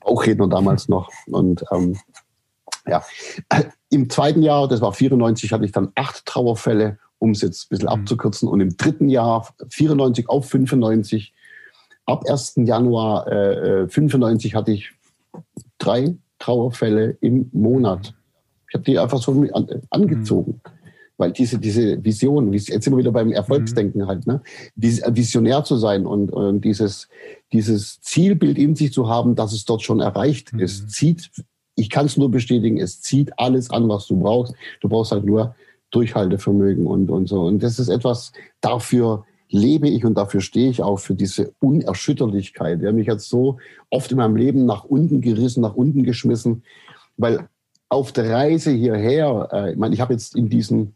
Auch 0.00 0.26
Redner 0.26 0.48
damals 0.48 0.88
noch. 0.88 1.10
Und 1.26 1.64
ähm, 1.70 1.96
ja, 2.88 3.04
im 3.90 4.10
zweiten 4.10 4.42
Jahr, 4.42 4.66
das 4.66 4.80
war 4.80 4.92
94, 4.92 5.52
hatte 5.52 5.64
ich 5.64 5.72
dann 5.72 5.92
acht 5.94 6.26
Trauerfälle 6.26 6.98
um 7.18 7.30
es 7.30 7.42
jetzt 7.42 7.64
ein 7.64 7.68
bisschen 7.70 7.88
mhm. 7.88 8.00
abzukürzen. 8.00 8.48
Und 8.48 8.60
im 8.60 8.76
dritten 8.76 9.08
Jahr 9.08 9.48
94 9.68 10.28
auf 10.28 10.48
95. 10.48 11.34
Ab 12.06 12.24
1. 12.28 12.54
Januar 12.64 13.26
äh, 13.30 13.88
95 13.88 14.52
äh, 14.52 14.56
hatte 14.56 14.72
ich 14.72 14.92
drei 15.78 16.16
Trauerfälle 16.38 17.18
im 17.20 17.50
Monat. 17.52 18.14
Ich 18.68 18.74
habe 18.74 18.84
die 18.84 18.98
einfach 18.98 19.20
so 19.20 19.32
an, 19.52 19.68
angezogen. 19.90 20.60
Mhm. 20.64 20.70
Weil 21.18 21.32
diese, 21.32 21.58
diese 21.58 22.02
Vision, 22.04 22.52
jetzt 22.52 22.88
wir 22.88 22.96
wieder 22.96 23.10
beim 23.10 23.32
Erfolgsdenken 23.32 24.02
mhm. 24.02 24.06
halt, 24.06 24.26
ne? 24.26 24.40
visionär 24.76 25.64
zu 25.64 25.76
sein 25.76 26.06
und, 26.06 26.30
und 26.30 26.60
dieses, 26.60 27.08
dieses 27.52 28.00
Zielbild 28.00 28.56
in 28.56 28.76
sich 28.76 28.92
zu 28.92 29.08
haben, 29.08 29.34
dass 29.34 29.52
es 29.52 29.64
dort 29.64 29.82
schon 29.82 30.00
erreicht 30.00 30.52
mhm. 30.52 30.60
ist, 30.60 30.90
zieht, 30.90 31.28
ich 31.74 31.90
kann 31.90 32.06
es 32.06 32.16
nur 32.16 32.30
bestätigen, 32.30 32.78
es 32.78 33.00
zieht 33.00 33.36
alles 33.36 33.70
an, 33.70 33.88
was 33.88 34.06
du 34.06 34.18
brauchst. 34.20 34.54
Du 34.80 34.88
brauchst 34.88 35.10
halt 35.10 35.24
nur 35.24 35.56
Durchhaltevermögen 35.90 36.86
und, 36.86 37.10
und 37.10 37.28
so. 37.28 37.42
Und 37.42 37.62
das 37.62 37.78
ist 37.78 37.88
etwas, 37.88 38.32
dafür 38.60 39.24
lebe 39.50 39.88
ich 39.88 40.04
und 40.04 40.14
dafür 40.14 40.40
stehe 40.40 40.68
ich 40.68 40.82
auch 40.82 40.98
für 40.98 41.14
diese 41.14 41.52
Unerschütterlichkeit. 41.60 42.82
Der 42.82 42.92
mich 42.92 43.06
jetzt 43.06 43.28
so 43.28 43.58
oft 43.90 44.10
in 44.10 44.18
meinem 44.18 44.36
Leben 44.36 44.66
nach 44.66 44.84
unten 44.84 45.20
gerissen, 45.20 45.62
nach 45.62 45.74
unten 45.74 46.02
geschmissen, 46.02 46.62
weil 47.16 47.48
auf 47.88 48.12
der 48.12 48.30
Reise 48.30 48.70
hierher, 48.70 49.48
äh, 49.52 49.72
ich 49.72 49.78
meine, 49.78 49.94
ich 49.94 50.00
habe 50.00 50.12
jetzt 50.12 50.36
in 50.36 50.48
diesen, 50.48 50.94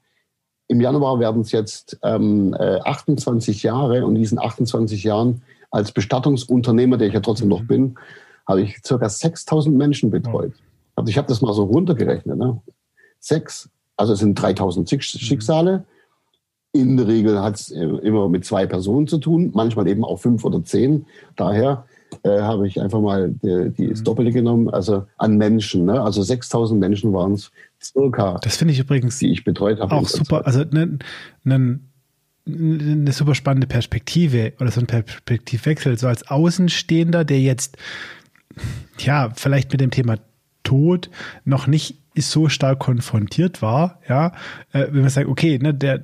im 0.69 0.81
Januar 0.81 1.19
werden 1.21 1.43
es 1.43 1.53
jetzt 1.53 1.99
ähm, 2.03 2.55
äh, 2.59 2.81
28 2.81 3.63
Jahre 3.63 4.05
und 4.05 4.17
in 4.17 4.23
diesen 4.23 4.39
28 4.39 5.03
Jahren 5.03 5.43
als 5.71 5.93
Bestattungsunternehmer, 5.93 6.99
der 6.99 7.09
ich 7.09 7.15
ja 7.15 7.21
trotzdem 7.21 7.49
noch 7.49 7.63
mhm. 7.63 7.67
bin, 7.67 7.95
habe 8.47 8.63
ich 8.63 8.83
circa 8.85 9.09
6000 9.09 9.75
Menschen 9.75 10.11
betreut. 10.11 10.53
Also 10.95 11.09
ich 11.09 11.17
habe 11.17 11.29
das 11.29 11.41
mal 11.41 11.55
so 11.55 11.65
runtergerechnet. 11.65 12.37
Ne? 12.37 12.61
Sechs 13.19 13.71
also 13.97 14.13
es 14.13 14.21
sind 14.21 14.35
3000 14.35 14.91
mhm. 14.91 15.01
Schicksale. 15.01 15.85
In 16.75 16.97
der 16.97 17.07
Regel 17.07 17.41
hat 17.41 17.57
es 17.57 17.71
äh, 17.71 17.85
immer 17.85 18.29
mit 18.29 18.45
zwei 18.45 18.67
Personen 18.67 19.07
zu 19.07 19.19
tun, 19.19 19.51
manchmal 19.55 19.87
eben 19.89 20.05
auch 20.05 20.19
fünf 20.19 20.45
oder 20.45 20.65
zehn. 20.65 21.07
Daher 21.37 21.85
äh, 22.23 22.41
habe 22.41 22.67
ich 22.67 22.81
einfach 22.81 23.01
mal 23.01 23.31
die, 23.31 23.71
die 23.77 23.89
das 23.89 24.01
mhm. 24.01 24.05
Doppelte 24.05 24.33
genommen, 24.33 24.71
also 24.71 25.05
an 25.19 25.37
Menschen. 25.37 25.85
Ne? 25.85 26.01
Also 26.01 26.23
6000 26.23 26.81
Menschen 26.81 27.13
waren 27.13 27.33
es 27.33 27.51
circa. 27.83 28.39
Das 28.43 28.57
finde 28.57 28.73
ich 28.73 28.81
übrigens 28.81 29.19
die 29.19 29.31
ich 29.31 29.45
betreut 29.45 29.81
habe. 29.81 29.95
Auch 29.95 30.09
super. 30.09 30.47
Also 30.47 30.65
ne, 30.71 30.99
ne, 31.45 31.81
eine 32.47 33.13
super 33.13 33.35
spannende 33.35 33.67
Perspektive 33.67 34.53
oder 34.61 34.71
so 34.71 34.81
ein 34.81 34.87
Perspektivwechsel. 34.87 35.99
So 35.99 36.09
als 36.09 36.29
Außenstehender, 36.29 37.25
der 37.25 37.41
jetzt 37.41 37.77
ja 38.99 39.31
vielleicht 39.35 39.73
mit 39.73 39.81
dem 39.81 39.91
Thema 39.91 40.17
Tod 40.63 41.11
noch 41.45 41.67
nicht 41.67 42.02
so 42.17 42.49
stark 42.49 42.79
konfrontiert 42.79 43.63
war, 43.63 44.01
ja, 44.09 44.33
äh, 44.73 44.87
wenn 44.91 45.03
man 45.03 45.11
sagt, 45.11 45.29
okay, 45.29 45.59
ne, 45.59 45.73
der, 45.73 46.03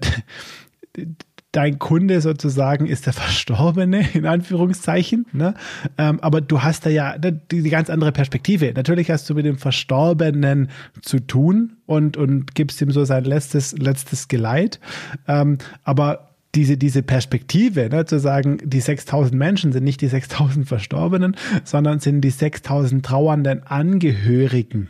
dein 1.52 1.78
Kunde 1.78 2.20
sozusagen 2.20 2.86
ist 2.86 3.06
der 3.06 3.12
Verstorbene, 3.12 4.06
in 4.14 4.26
Anführungszeichen, 4.26 5.26
ne? 5.32 5.54
Ähm, 5.96 6.20
aber 6.20 6.40
du 6.40 6.62
hast 6.62 6.86
da 6.86 6.90
ja 6.90 7.16
ne, 7.18 7.32
die, 7.32 7.62
die, 7.62 7.70
ganz 7.70 7.90
andere 7.90 8.12
Perspektive. 8.12 8.72
Natürlich 8.74 9.10
hast 9.10 9.28
du 9.30 9.34
mit 9.34 9.46
dem 9.46 9.58
Verstorbenen 9.58 10.68
zu 11.02 11.20
tun 11.20 11.76
und, 11.86 12.16
und 12.16 12.54
gibst 12.54 12.80
ihm 12.82 12.90
so 12.90 13.04
sein 13.04 13.24
letztes, 13.24 13.76
letztes 13.78 14.28
Geleit. 14.28 14.78
Ähm, 15.26 15.58
aber 15.84 16.28
diese, 16.54 16.76
diese 16.76 17.02
Perspektive, 17.02 17.88
ne, 17.88 18.04
zu 18.04 18.18
sagen, 18.18 18.58
die 18.64 18.80
6000 18.80 19.34
Menschen 19.38 19.72
sind 19.72 19.84
nicht 19.84 20.00
die 20.00 20.08
6000 20.08 20.68
Verstorbenen, 20.68 21.36
sondern 21.64 22.00
sind 22.00 22.20
die 22.20 22.30
6000 22.30 23.04
trauernden 23.04 23.66
Angehörigen. 23.66 24.88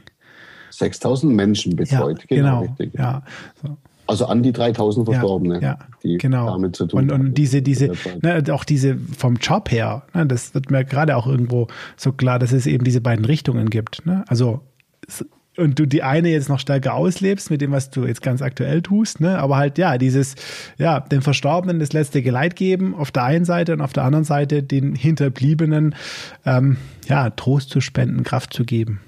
6000 0.78 1.34
Menschen 1.34 1.76
betreut, 1.76 2.20
ja, 2.28 2.36
genau. 2.36 2.66
genau 2.78 2.90
ja, 2.96 3.22
so. 3.62 3.76
Also 4.06 4.24
an 4.24 4.42
die 4.42 4.52
3000 4.52 5.04
Verstorbene, 5.04 5.60
ja, 5.60 5.78
die 6.02 6.16
genau. 6.16 6.46
damit 6.46 6.74
zu 6.74 6.86
tun 6.86 7.02
und, 7.02 7.12
haben. 7.12 7.20
Und 7.20 7.34
diese, 7.34 7.60
diese, 7.60 7.92
ne, 8.22 8.42
auch 8.52 8.64
diese 8.64 8.96
vom 8.96 9.36
Job 9.36 9.70
her, 9.70 10.04
ne, 10.14 10.26
das 10.26 10.54
wird 10.54 10.70
mir 10.70 10.84
gerade 10.86 11.14
auch 11.14 11.26
irgendwo 11.26 11.66
so 11.98 12.12
klar, 12.12 12.38
dass 12.38 12.52
es 12.52 12.66
eben 12.66 12.84
diese 12.84 13.02
beiden 13.02 13.26
Richtungen 13.26 13.68
gibt. 13.68 14.06
Ne? 14.06 14.24
Also 14.26 14.62
und 15.58 15.78
du 15.78 15.86
die 15.86 16.02
eine 16.02 16.30
jetzt 16.30 16.48
noch 16.48 16.60
stärker 16.60 16.94
auslebst 16.94 17.50
mit 17.50 17.60
dem, 17.60 17.72
was 17.72 17.90
du 17.90 18.06
jetzt 18.06 18.22
ganz 18.22 18.40
aktuell 18.42 18.80
tust, 18.80 19.20
ne? 19.20 19.38
Aber 19.38 19.56
halt, 19.56 19.76
ja, 19.76 19.98
dieses, 19.98 20.36
ja, 20.78 21.00
den 21.00 21.20
Verstorbenen 21.20 21.80
das 21.80 21.92
letzte 21.92 22.22
Geleit 22.22 22.56
geben 22.56 22.94
auf 22.94 23.10
der 23.10 23.24
einen 23.24 23.44
Seite 23.44 23.72
und 23.72 23.80
auf 23.80 23.92
der 23.92 24.04
anderen 24.04 24.24
Seite 24.24 24.62
den 24.62 24.94
Hinterbliebenen, 24.94 25.94
ähm, 26.46 26.76
ja, 27.08 27.30
Trost 27.30 27.70
zu 27.70 27.80
spenden, 27.80 28.22
Kraft 28.22 28.54
zu 28.54 28.64
geben. 28.64 29.00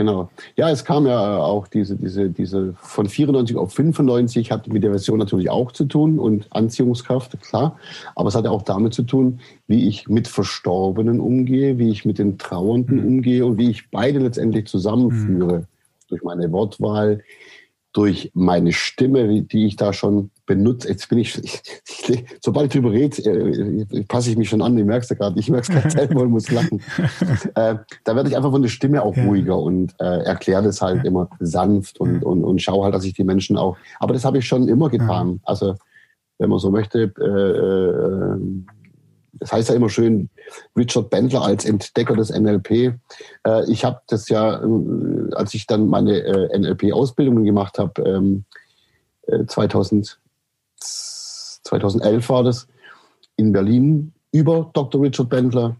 Genau. 0.00 0.30
Ja, 0.56 0.70
es 0.70 0.86
kam 0.86 1.06
ja 1.06 1.36
auch 1.36 1.68
diese, 1.68 1.94
diese, 1.94 2.30
diese 2.30 2.72
von 2.80 3.06
94 3.06 3.54
auf 3.58 3.74
95 3.74 4.50
hat 4.50 4.66
mit 4.66 4.82
der 4.82 4.92
Version 4.92 5.18
natürlich 5.18 5.50
auch 5.50 5.72
zu 5.72 5.84
tun 5.84 6.18
und 6.18 6.46
Anziehungskraft, 6.48 7.38
klar. 7.42 7.76
Aber 8.16 8.30
es 8.30 8.34
hat 8.34 8.46
ja 8.46 8.50
auch 8.50 8.62
damit 8.62 8.94
zu 8.94 9.02
tun, 9.02 9.40
wie 9.66 9.86
ich 9.86 10.08
mit 10.08 10.26
Verstorbenen 10.26 11.20
umgehe, 11.20 11.76
wie 11.76 11.90
ich 11.90 12.06
mit 12.06 12.18
den 12.18 12.38
Trauernden 12.38 12.96
mhm. 12.96 13.06
umgehe 13.06 13.44
und 13.44 13.58
wie 13.58 13.68
ich 13.68 13.90
beide 13.90 14.20
letztendlich 14.20 14.68
zusammenführe. 14.68 15.58
Mhm. 15.58 15.64
Durch 16.08 16.22
meine 16.22 16.50
Wortwahl, 16.50 17.22
durch 17.92 18.30
meine 18.34 18.72
Stimme, 18.72 19.42
die 19.42 19.66
ich 19.66 19.76
da 19.76 19.92
schon 19.92 20.30
benutze. 20.46 20.88
Jetzt 20.88 21.08
bin 21.08 21.18
ich, 21.18 21.36
ich, 21.42 21.62
ich 22.08 22.24
sobald 22.40 22.66
ich 22.66 22.72
drüber 22.80 22.92
rede, 22.92 23.22
äh, 23.22 24.04
passe 24.04 24.30
ich 24.30 24.36
mich 24.36 24.48
schon 24.48 24.62
an. 24.62 24.78
Ich 24.78 24.84
merke 24.84 25.02
es 25.02 25.10
ja 25.10 25.16
gerade. 25.16 25.38
Ich 25.38 25.50
merke 25.50 25.62
es 25.62 25.68
gerade 25.68 25.90
selber 25.98 26.22
und 26.22 26.30
muss 26.30 26.50
lachen. 26.50 26.80
Äh, 27.54 27.76
da 28.04 28.16
werde 28.16 28.28
ich 28.28 28.36
einfach 28.36 28.50
von 28.50 28.62
der 28.62 28.68
Stimme 28.68 29.02
auch 29.02 29.16
ruhiger 29.16 29.58
und 29.58 29.94
äh, 30.00 30.22
erkläre 30.24 30.62
das 30.62 30.80
halt 30.80 31.04
immer 31.04 31.28
sanft 31.40 32.00
und, 32.00 32.22
und, 32.24 32.44
und 32.44 32.62
schaue 32.62 32.84
halt, 32.84 32.94
dass 32.94 33.04
ich 33.04 33.14
die 33.14 33.24
Menschen 33.24 33.56
auch. 33.56 33.76
Aber 33.98 34.14
das 34.14 34.24
habe 34.24 34.38
ich 34.38 34.46
schon 34.46 34.68
immer 34.68 34.88
getan. 34.88 35.40
Also, 35.44 35.74
wenn 36.38 36.50
man 36.50 36.58
so 36.58 36.70
möchte, 36.70 37.12
äh, 37.18 37.24
äh 37.24 38.38
das 39.40 39.52
heißt 39.52 39.70
ja 39.70 39.74
immer 39.74 39.88
schön, 39.88 40.28
Richard 40.76 41.10
Bendler 41.10 41.42
als 41.42 41.64
Entdecker 41.64 42.14
des 42.14 42.30
NLP. 42.30 42.70
Äh, 43.46 43.70
ich 43.70 43.84
habe 43.84 44.00
das 44.06 44.28
ja, 44.28 44.62
äh, 44.62 45.34
als 45.34 45.54
ich 45.54 45.66
dann 45.66 45.88
meine 45.88 46.20
äh, 46.20 46.58
NLP-Ausbildungen 46.58 47.44
gemacht 47.44 47.78
habe, 47.78 48.02
ähm, 48.02 48.44
2000, 49.46 50.18
2011 50.78 52.28
war 52.28 52.42
das, 52.42 52.66
in 53.36 53.52
Berlin 53.52 54.12
über 54.32 54.70
Dr. 54.72 55.02
Richard 55.02 55.28
Bendler. 55.28 55.76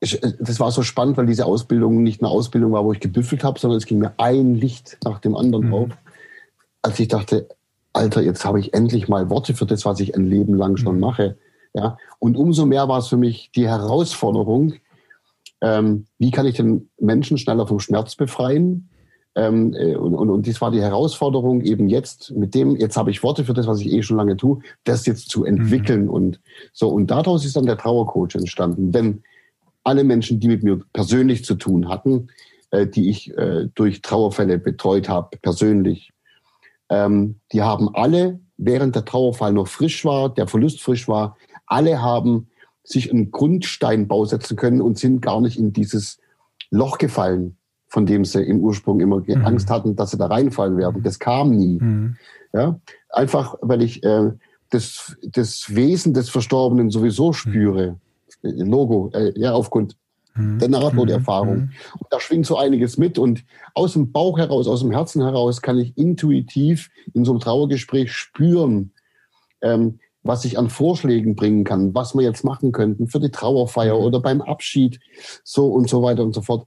Das 0.00 0.58
war 0.58 0.72
so 0.72 0.82
spannend, 0.82 1.16
weil 1.16 1.26
diese 1.26 1.46
Ausbildung 1.46 2.02
nicht 2.02 2.22
eine 2.22 2.30
Ausbildung 2.30 2.72
war, 2.72 2.84
wo 2.84 2.92
ich 2.92 3.00
gebüffelt 3.00 3.44
habe, 3.44 3.60
sondern 3.60 3.78
es 3.78 3.86
ging 3.86 3.98
mir 3.98 4.14
ein 4.16 4.54
Licht 4.54 4.98
nach 5.04 5.20
dem 5.20 5.36
anderen 5.36 5.68
mhm. 5.68 5.74
auf. 5.74 5.88
Als 6.82 6.98
ich 6.98 7.08
dachte, 7.08 7.48
Alter, 7.92 8.22
jetzt 8.22 8.44
habe 8.44 8.60
ich 8.60 8.74
endlich 8.74 9.08
mal 9.08 9.30
Worte 9.30 9.54
für 9.54 9.66
das, 9.66 9.84
was 9.84 10.00
ich 10.00 10.14
ein 10.14 10.26
Leben 10.26 10.54
lang 10.54 10.76
schon 10.76 10.96
mhm. 10.96 11.00
mache. 11.00 11.36
Ja? 11.74 11.96
Und 12.18 12.36
umso 12.36 12.66
mehr 12.66 12.88
war 12.88 12.98
es 12.98 13.08
für 13.08 13.16
mich 13.16 13.50
die 13.54 13.68
Herausforderung, 13.68 14.74
ähm, 15.60 16.06
wie 16.18 16.30
kann 16.30 16.46
ich 16.46 16.56
den 16.56 16.90
Menschen 16.98 17.38
schneller 17.38 17.66
vom 17.66 17.80
Schmerz 17.80 18.16
befreien? 18.16 18.88
Ähm, 19.36 19.74
äh, 19.74 19.94
und, 19.94 20.14
und, 20.14 20.30
und 20.30 20.46
dies 20.46 20.60
war 20.60 20.70
die 20.70 20.80
Herausforderung, 20.80 21.60
eben 21.60 21.88
jetzt 21.88 22.32
mit 22.32 22.54
dem, 22.54 22.76
jetzt 22.76 22.96
habe 22.96 23.10
ich 23.10 23.22
Worte 23.22 23.44
für 23.44 23.54
das, 23.54 23.66
was 23.66 23.80
ich 23.80 23.92
eh 23.92 24.02
schon 24.02 24.16
lange 24.16 24.36
tue, 24.36 24.60
das 24.84 25.06
jetzt 25.06 25.28
zu 25.30 25.44
entwickeln. 25.44 26.04
Mhm. 26.04 26.10
Und 26.10 26.40
so, 26.72 26.88
und 26.88 27.10
daraus 27.10 27.44
ist 27.44 27.56
dann 27.56 27.66
der 27.66 27.78
Trauercoach 27.78 28.34
entstanden. 28.34 28.90
Denn 28.90 29.22
alle 29.84 30.04
Menschen, 30.04 30.40
die 30.40 30.48
mit 30.48 30.62
mir 30.62 30.80
persönlich 30.92 31.44
zu 31.44 31.54
tun 31.54 31.88
hatten, 31.88 32.28
äh, 32.70 32.86
die 32.86 33.08
ich 33.08 33.36
äh, 33.36 33.68
durch 33.74 34.02
Trauerfälle 34.02 34.58
betreut 34.58 35.08
habe, 35.08 35.36
persönlich, 35.40 36.12
ähm, 36.88 37.36
die 37.52 37.62
haben 37.62 37.94
alle, 37.94 38.40
während 38.56 38.96
der 38.96 39.04
Trauerfall 39.04 39.52
noch 39.52 39.68
frisch 39.68 40.04
war, 40.04 40.28
der 40.28 40.48
Verlust 40.48 40.82
frisch 40.82 41.06
war, 41.06 41.36
alle 41.70 42.02
haben 42.02 42.48
sich 42.82 43.10
einen 43.10 43.30
Grundsteinbau 43.30 44.24
setzen 44.24 44.56
können 44.56 44.80
und 44.80 44.98
sind 44.98 45.22
gar 45.22 45.40
nicht 45.40 45.58
in 45.58 45.72
dieses 45.72 46.18
Loch 46.70 46.98
gefallen, 46.98 47.56
von 47.88 48.06
dem 48.06 48.24
sie 48.24 48.42
im 48.42 48.60
Ursprung 48.60 49.00
immer 49.00 49.22
mhm. 49.24 49.44
Angst 49.44 49.70
hatten, 49.70 49.96
dass 49.96 50.10
sie 50.10 50.18
da 50.18 50.26
reinfallen 50.26 50.76
werden. 50.76 51.02
Das 51.02 51.18
kam 51.18 51.50
nie. 51.50 51.78
Mhm. 51.80 52.16
Ja? 52.52 52.80
Einfach, 53.10 53.56
weil 53.60 53.82
ich 53.82 54.02
äh, 54.02 54.30
das, 54.70 55.16
das 55.22 55.74
Wesen 55.74 56.14
des 56.14 56.28
Verstorbenen 56.28 56.90
sowieso 56.90 57.32
spüre. 57.32 57.98
Mhm. 58.42 58.70
Logo, 58.70 59.10
äh, 59.12 59.32
ja, 59.38 59.52
aufgrund 59.52 59.96
mhm. 60.34 60.58
der 60.58 60.68
Nahtoderfahrung. 60.68 61.56
Mhm. 61.56 61.70
Und 61.98 62.06
da 62.10 62.18
schwingt 62.18 62.46
so 62.46 62.56
einiges 62.56 62.98
mit. 62.98 63.18
Und 63.18 63.44
aus 63.74 63.92
dem 63.92 64.10
Bauch 64.10 64.38
heraus, 64.38 64.66
aus 64.66 64.80
dem 64.80 64.90
Herzen 64.90 65.22
heraus 65.22 65.62
kann 65.62 65.78
ich 65.78 65.96
intuitiv 65.96 66.90
in 67.14 67.24
so 67.24 67.32
einem 67.32 67.40
Trauergespräch 67.40 68.12
spüren, 68.12 68.92
ähm, 69.62 70.00
was 70.22 70.44
ich 70.44 70.58
an 70.58 70.70
Vorschlägen 70.70 71.34
bringen 71.34 71.64
kann, 71.64 71.94
was 71.94 72.14
wir 72.14 72.22
jetzt 72.22 72.44
machen 72.44 72.72
könnten 72.72 73.08
für 73.08 73.20
die 73.20 73.30
Trauerfeier 73.30 73.98
mhm. 73.98 74.04
oder 74.04 74.20
beim 74.20 74.42
Abschied, 74.42 75.00
so 75.44 75.68
und 75.68 75.88
so 75.88 76.02
weiter 76.02 76.22
und 76.22 76.34
so 76.34 76.42
fort. 76.42 76.66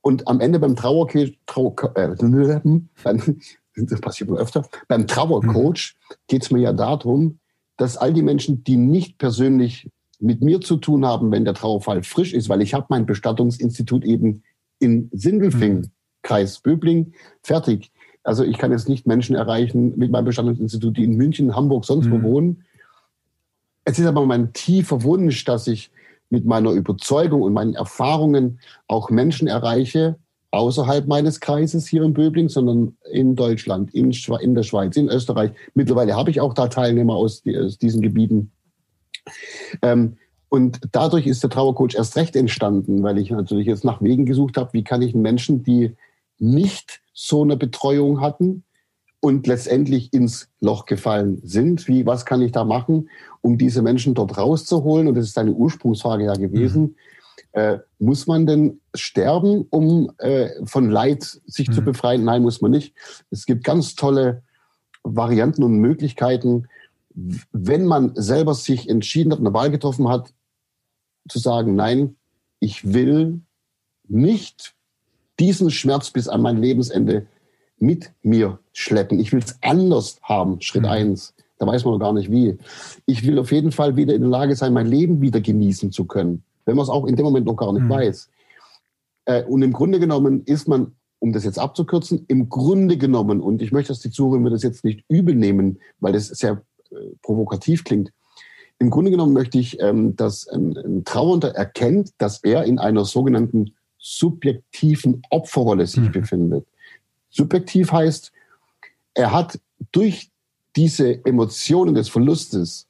Und 0.00 0.26
am 0.26 0.40
Ende 0.40 0.58
beim 0.58 0.76
Trauercoach, 0.76 1.38
Trauer, 1.46 1.74
äh, 1.96 2.14
das 3.76 4.00
passiert 4.00 4.30
nur 4.30 4.38
öfter, 4.38 4.68
beim 4.88 5.06
Trauercoach 5.06 5.94
mhm. 5.94 6.14
geht 6.26 6.42
es 6.42 6.50
mir 6.50 6.60
ja 6.60 6.72
darum, 6.72 7.38
dass 7.76 7.96
all 7.96 8.12
die 8.12 8.22
Menschen, 8.22 8.64
die 8.64 8.76
nicht 8.76 9.18
persönlich 9.18 9.88
mit 10.20 10.42
mir 10.42 10.60
zu 10.60 10.76
tun 10.76 11.06
haben, 11.06 11.30
wenn 11.30 11.44
der 11.44 11.54
Trauerfall 11.54 12.02
frisch 12.02 12.34
ist, 12.34 12.48
weil 12.48 12.62
ich 12.62 12.74
habe 12.74 12.86
mein 12.88 13.06
Bestattungsinstitut 13.06 14.04
eben 14.04 14.42
in 14.80 15.08
Sindelfing, 15.12 15.74
mhm. 15.76 15.90
Kreis 16.22 16.58
Böbling, 16.58 17.12
fertig. 17.42 17.92
Also 18.24 18.44
ich 18.44 18.58
kann 18.58 18.72
jetzt 18.72 18.88
nicht 18.88 19.06
Menschen 19.06 19.36
erreichen 19.36 19.96
mit 19.96 20.10
meinem 20.10 20.24
Bestattungsinstitut, 20.24 20.96
die 20.96 21.04
in 21.04 21.16
München, 21.16 21.54
Hamburg, 21.54 21.84
sonst 21.84 22.06
mhm. 22.06 22.12
wo 22.12 22.22
wohnen, 22.22 22.64
es 23.88 23.98
ist 23.98 24.06
aber 24.06 24.26
mein 24.26 24.52
tiefer 24.52 25.02
Wunsch, 25.02 25.44
dass 25.46 25.66
ich 25.66 25.90
mit 26.28 26.44
meiner 26.44 26.72
Überzeugung 26.72 27.40
und 27.40 27.54
meinen 27.54 27.74
Erfahrungen 27.74 28.60
auch 28.86 29.08
Menschen 29.08 29.48
erreiche, 29.48 30.16
außerhalb 30.50 31.06
meines 31.06 31.40
Kreises 31.40 31.86
hier 31.86 32.02
in 32.02 32.12
Böbling, 32.12 32.50
sondern 32.50 32.98
in 33.10 33.34
Deutschland, 33.34 33.94
in, 33.94 34.12
in 34.40 34.54
der 34.54 34.62
Schweiz, 34.62 34.96
in 34.96 35.08
Österreich. 35.08 35.52
Mittlerweile 35.72 36.16
habe 36.16 36.30
ich 36.30 36.42
auch 36.42 36.52
da 36.52 36.68
Teilnehmer 36.68 37.14
aus, 37.14 37.42
aus 37.46 37.78
diesen 37.78 38.02
Gebieten. 38.02 38.52
Ähm, 39.80 40.18
und 40.50 40.80
dadurch 40.92 41.26
ist 41.26 41.42
der 41.42 41.50
Trauercoach 41.50 41.94
erst 41.94 42.16
recht 42.16 42.36
entstanden, 42.36 43.02
weil 43.02 43.16
ich 43.16 43.30
natürlich 43.30 43.66
jetzt 43.66 43.84
nach 43.84 44.02
Wegen 44.02 44.26
gesucht 44.26 44.58
habe, 44.58 44.74
wie 44.74 44.84
kann 44.84 45.00
ich 45.00 45.14
Menschen, 45.14 45.62
die 45.62 45.96
nicht 46.38 47.00
so 47.14 47.42
eine 47.42 47.56
Betreuung 47.56 48.20
hatten, 48.20 48.64
und 49.20 49.46
letztendlich 49.46 50.12
ins 50.12 50.48
Loch 50.60 50.86
gefallen 50.86 51.40
sind. 51.42 51.88
Wie, 51.88 52.06
was 52.06 52.24
kann 52.24 52.42
ich 52.42 52.52
da 52.52 52.64
machen, 52.64 53.10
um 53.40 53.58
diese 53.58 53.82
Menschen 53.82 54.14
dort 54.14 54.38
rauszuholen? 54.38 55.08
Und 55.08 55.16
das 55.16 55.26
ist 55.26 55.38
eine 55.38 55.52
Ursprungsfrage 55.52 56.24
ja 56.24 56.34
gewesen. 56.34 56.82
Mhm. 56.82 56.94
Äh, 57.52 57.78
muss 57.98 58.26
man 58.26 58.46
denn 58.46 58.80
sterben, 58.94 59.66
um 59.70 60.12
äh, 60.18 60.50
von 60.64 60.90
Leid 60.90 61.22
sich 61.46 61.68
mhm. 61.68 61.72
zu 61.72 61.82
befreien? 61.82 62.24
Nein, 62.24 62.42
muss 62.42 62.60
man 62.60 62.70
nicht. 62.70 62.94
Es 63.30 63.46
gibt 63.46 63.64
ganz 63.64 63.94
tolle 63.94 64.42
Varianten 65.02 65.64
und 65.64 65.78
Möglichkeiten, 65.78 66.68
wenn 67.52 67.84
man 67.84 68.14
selber 68.14 68.54
sich 68.54 68.88
entschieden 68.88 69.32
hat, 69.32 69.40
eine 69.40 69.52
Wahl 69.52 69.70
getroffen 69.70 70.08
hat, 70.08 70.32
zu 71.28 71.38
sagen, 71.38 71.74
nein, 71.74 72.16
ich 72.60 72.92
will 72.92 73.40
nicht 74.08 74.74
diesen 75.38 75.70
Schmerz 75.70 76.10
bis 76.10 76.28
an 76.28 76.42
mein 76.42 76.58
Lebensende 76.58 77.26
mit 77.80 78.12
mir 78.22 78.58
schleppen. 78.72 79.18
Ich 79.18 79.32
will 79.32 79.40
es 79.40 79.58
anders 79.62 80.18
haben, 80.22 80.60
Schritt 80.60 80.82
mhm. 80.82 80.88
eins. 80.88 81.34
Da 81.58 81.66
weiß 81.66 81.84
man 81.84 81.94
noch 81.94 82.00
gar 82.00 82.12
nicht 82.12 82.30
wie. 82.30 82.56
Ich 83.06 83.26
will 83.26 83.38
auf 83.38 83.50
jeden 83.50 83.72
Fall 83.72 83.96
wieder 83.96 84.14
in 84.14 84.22
der 84.22 84.30
Lage 84.30 84.54
sein, 84.54 84.72
mein 84.72 84.86
Leben 84.86 85.20
wieder 85.20 85.40
genießen 85.40 85.90
zu 85.90 86.04
können, 86.04 86.42
wenn 86.66 86.76
man 86.76 86.84
es 86.84 86.88
auch 86.88 87.06
in 87.06 87.16
dem 87.16 87.24
Moment 87.24 87.46
noch 87.46 87.56
gar 87.56 87.72
nicht 87.72 87.82
mhm. 87.82 87.90
weiß. 87.90 88.30
Äh, 89.24 89.44
und 89.44 89.62
im 89.62 89.72
Grunde 89.72 89.98
genommen 89.98 90.42
ist 90.44 90.68
man, 90.68 90.92
um 91.18 91.32
das 91.32 91.44
jetzt 91.44 91.58
abzukürzen, 91.58 92.24
im 92.28 92.48
Grunde 92.48 92.96
genommen, 92.96 93.40
und 93.40 93.60
ich 93.60 93.72
möchte, 93.72 93.92
dass 93.92 94.00
die 94.00 94.10
Zuhörer 94.10 94.40
mir 94.40 94.50
das 94.50 94.62
jetzt 94.62 94.84
nicht 94.84 95.04
übel 95.08 95.34
nehmen, 95.34 95.80
weil 95.98 96.12
das 96.12 96.28
sehr 96.28 96.62
äh, 96.90 96.94
provokativ 97.22 97.84
klingt. 97.84 98.12
Im 98.78 98.90
Grunde 98.90 99.10
genommen 99.10 99.32
möchte 99.32 99.58
ich, 99.58 99.80
ähm, 99.80 100.14
dass 100.14 100.46
ein, 100.46 100.76
ein 100.76 101.04
Trauernder 101.04 101.54
erkennt, 101.56 102.10
dass 102.18 102.44
er 102.44 102.64
in 102.64 102.78
einer 102.78 103.04
sogenannten 103.04 103.72
subjektiven 103.98 105.22
Opferrolle 105.30 105.86
sich 105.86 106.04
mhm. 106.04 106.12
befindet. 106.12 106.66
Subjektiv 107.30 107.92
heißt, 107.92 108.32
er 109.14 109.32
hat 109.32 109.58
durch 109.92 110.30
diese 110.76 111.24
Emotionen 111.24 111.94
des 111.94 112.08
Verlustes, 112.08 112.86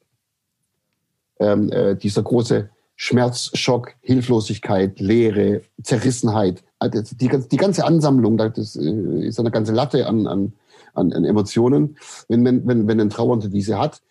ähm, 1.39 1.71
äh, 1.71 1.95
dieser 1.95 2.23
große 2.23 2.69
Schmerz, 2.95 3.51
Schock, 3.53 3.95
Hilflosigkeit, 4.01 4.99
Leere, 4.99 5.61
Zerrissenheit. 5.81 6.63
Also 6.79 7.15
die, 7.15 7.29
die 7.29 7.57
ganze 7.57 7.85
Ansammlung, 7.85 8.37
das 8.37 8.75
äh, 8.75 9.27
ist 9.27 9.39
eine 9.39 9.51
ganze 9.51 9.71
Latte 9.71 10.05
an, 10.05 10.27
an, 10.27 10.53
an 10.93 11.25
Emotionen. 11.25 11.97
Wenn, 12.27 12.43
wenn, 12.45 12.87
wenn, 12.87 12.99
ein 12.99 13.09
Trauernder 13.09 13.47
diese 13.47 13.79
hat, 13.79 14.01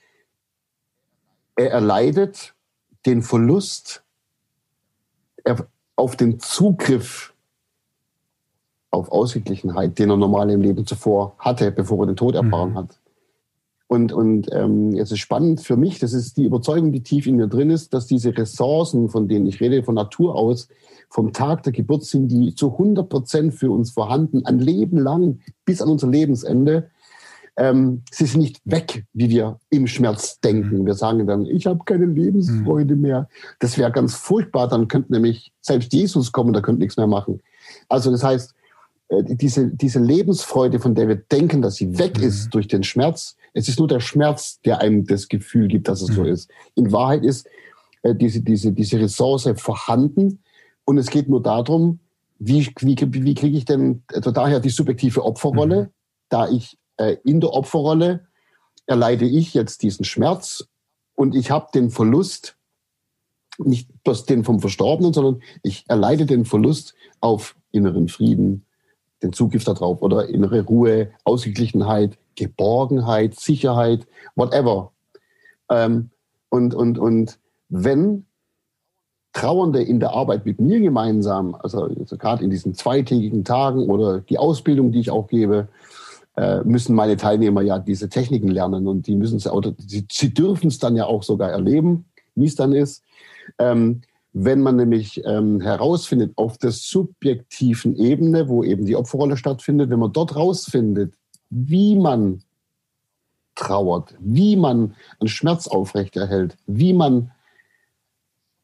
er 1.56 1.70
erleidet 1.70 2.54
den 3.04 3.22
Verlust 3.22 4.02
auf 5.96 6.16
den 6.16 6.40
Zugriff 6.40 7.34
auf 8.90 9.10
Ausgeglichenheit, 9.10 9.98
den 9.98 10.10
er 10.10 10.16
normal 10.16 10.50
im 10.50 10.62
Leben 10.62 10.86
zuvor 10.86 11.34
hatte, 11.38 11.70
bevor 11.70 12.02
er 12.02 12.06
den 12.06 12.16
Tod 12.16 12.34
erfahren 12.34 12.70
mhm. 12.70 12.78
hat. 12.78 13.00
Und, 13.86 14.12
und 14.12 14.48
ähm, 14.52 14.94
es 14.94 15.10
ist 15.10 15.20
spannend 15.20 15.62
für 15.62 15.76
mich, 15.76 15.98
das 15.98 16.12
ist 16.12 16.36
die 16.36 16.44
Überzeugung, 16.44 16.92
die 16.92 17.02
tief 17.02 17.26
in 17.26 17.36
mir 17.36 17.48
drin 17.48 17.70
ist, 17.70 17.94
dass 17.94 18.06
diese 18.06 18.36
Ressourcen, 18.36 19.08
von 19.08 19.28
denen 19.28 19.46
ich 19.46 19.60
rede, 19.60 19.82
von 19.82 19.94
Natur 19.94 20.34
aus, 20.34 20.68
vom 21.08 21.32
Tag 21.32 21.62
der 21.62 21.72
Geburt 21.72 22.04
sind 22.04 22.28
die 22.28 22.54
zu 22.54 22.72
100 22.72 23.08
Prozent 23.08 23.54
für 23.54 23.70
uns 23.70 23.90
vorhanden, 23.90 24.44
ein 24.44 24.58
Leben 24.58 24.98
lang, 24.98 25.40
bis 25.64 25.80
an 25.80 25.88
unser 25.88 26.08
Lebensende. 26.08 26.90
Ähm, 27.56 28.02
sie 28.10 28.26
sind 28.26 28.42
nicht 28.42 28.60
weg, 28.66 29.06
wie 29.14 29.30
wir 29.30 29.58
im 29.70 29.86
Schmerz 29.86 30.38
denken. 30.40 30.84
Wir 30.84 30.94
sagen 30.94 31.26
dann, 31.26 31.46
ich 31.46 31.66
habe 31.66 31.80
keine 31.86 32.04
Lebensfreude 32.04 32.94
mhm. 32.94 33.00
mehr. 33.00 33.28
Das 33.58 33.78
wäre 33.78 33.90
ganz 33.90 34.14
furchtbar. 34.14 34.68
Dann 34.68 34.86
könnte 34.88 35.12
nämlich 35.12 35.50
selbst 35.62 35.94
Jesus 35.94 36.30
kommen, 36.30 36.52
da 36.52 36.60
könnte 36.60 36.80
nichts 36.80 36.98
mehr 36.98 37.06
machen. 37.06 37.40
Also 37.88 38.10
das 38.10 38.22
heißt, 38.22 38.54
diese, 39.10 39.68
diese 39.68 40.00
Lebensfreude, 40.00 40.80
von 40.80 40.94
der 40.94 41.08
wir 41.08 41.16
denken, 41.16 41.62
dass 41.62 41.76
sie 41.76 41.98
weg 41.98 42.18
mhm. 42.18 42.24
ist 42.24 42.50
durch 42.50 42.68
den 42.68 42.82
Schmerz, 42.82 43.36
es 43.54 43.68
ist 43.68 43.78
nur 43.78 43.88
der 43.88 44.00
Schmerz, 44.00 44.60
der 44.60 44.80
einem 44.80 45.06
das 45.06 45.28
Gefühl 45.28 45.68
gibt, 45.68 45.88
dass 45.88 46.02
es 46.02 46.10
mhm. 46.10 46.14
so 46.14 46.24
ist. 46.24 46.50
In 46.74 46.92
Wahrheit 46.92 47.24
ist 47.24 47.46
äh, 48.02 48.14
diese, 48.14 48.42
diese, 48.42 48.72
diese 48.72 49.00
Ressource 49.00 49.50
vorhanden 49.56 50.40
und 50.84 50.98
es 50.98 51.08
geht 51.08 51.28
nur 51.28 51.42
darum, 51.42 52.00
wie, 52.38 52.72
wie, 52.80 52.96
wie 52.96 53.34
kriege 53.34 53.56
ich 53.56 53.64
denn, 53.64 54.02
also 54.12 54.30
daher 54.30 54.60
die 54.60 54.68
subjektive 54.68 55.24
Opferrolle, 55.24 55.84
mhm. 55.84 55.88
da 56.28 56.48
ich 56.48 56.76
äh, 56.98 57.16
in 57.24 57.40
der 57.40 57.52
Opferrolle 57.52 58.26
erleide 58.86 59.26
ich 59.26 59.54
jetzt 59.54 59.82
diesen 59.82 60.04
Schmerz 60.04 60.68
und 61.14 61.34
ich 61.34 61.50
habe 61.50 61.68
den 61.74 61.90
Verlust, 61.90 62.56
nicht 63.58 63.90
bloß 64.04 64.24
den 64.26 64.44
vom 64.44 64.60
Verstorbenen, 64.60 65.12
sondern 65.12 65.42
ich 65.62 65.84
erleide 65.88 66.26
den 66.26 66.44
Verlust 66.44 66.94
auf 67.20 67.56
inneren 67.72 68.08
Frieden, 68.08 68.64
den 69.22 69.32
Zugriff 69.32 69.64
darauf 69.64 70.02
oder 70.02 70.28
innere 70.28 70.62
Ruhe, 70.62 71.10
Ausgeglichenheit, 71.24 72.18
Geborgenheit, 72.36 73.34
Sicherheit, 73.34 74.06
whatever. 74.36 74.92
Ähm, 75.70 76.10
und, 76.50 76.74
und, 76.74 76.98
und 76.98 77.38
wenn 77.68 78.24
Trauernde 79.32 79.82
in 79.82 80.00
der 80.00 80.12
Arbeit 80.12 80.46
mit 80.46 80.60
mir 80.60 80.80
gemeinsam, 80.80 81.54
also, 81.54 81.82
also 81.82 82.16
gerade 82.16 82.42
in 82.42 82.50
diesen 82.50 82.74
zweitägigen 82.74 83.44
Tagen 83.44 83.88
oder 83.90 84.20
die 84.20 84.38
Ausbildung, 84.38 84.92
die 84.92 85.00
ich 85.00 85.10
auch 85.10 85.28
gebe, 85.28 85.68
äh, 86.36 86.62
müssen 86.64 86.94
meine 86.94 87.16
Teilnehmer 87.16 87.62
ja 87.62 87.78
diese 87.78 88.08
Techniken 88.08 88.48
lernen 88.48 88.86
und 88.86 89.06
die 89.06 89.16
müssen 89.16 89.38
sie, 89.38 90.06
sie, 90.10 90.34
dürfen 90.34 90.68
es 90.68 90.78
dann 90.78 90.96
ja 90.96 91.04
auch 91.04 91.22
sogar 91.22 91.50
erleben, 91.50 92.06
wie 92.34 92.46
es 92.46 92.54
dann 92.54 92.72
ist. 92.72 93.02
Ähm, 93.58 94.02
wenn 94.40 94.60
man 94.60 94.76
nämlich 94.76 95.24
ähm, 95.24 95.60
herausfindet 95.60 96.32
auf 96.36 96.58
der 96.58 96.70
subjektiven 96.70 97.96
Ebene, 97.96 98.48
wo 98.48 98.62
eben 98.62 98.86
die 98.86 98.94
Opferrolle 98.94 99.36
stattfindet, 99.36 99.90
wenn 99.90 99.98
man 99.98 100.12
dort 100.12 100.32
herausfindet, 100.32 101.14
wie 101.50 101.96
man 101.96 102.44
trauert, 103.56 104.14
wie 104.20 104.54
man 104.54 104.94
einen 105.18 105.28
Schmerz 105.28 105.66
aufrechterhält, 105.66 106.56
wie 106.68 106.92
man 106.92 107.32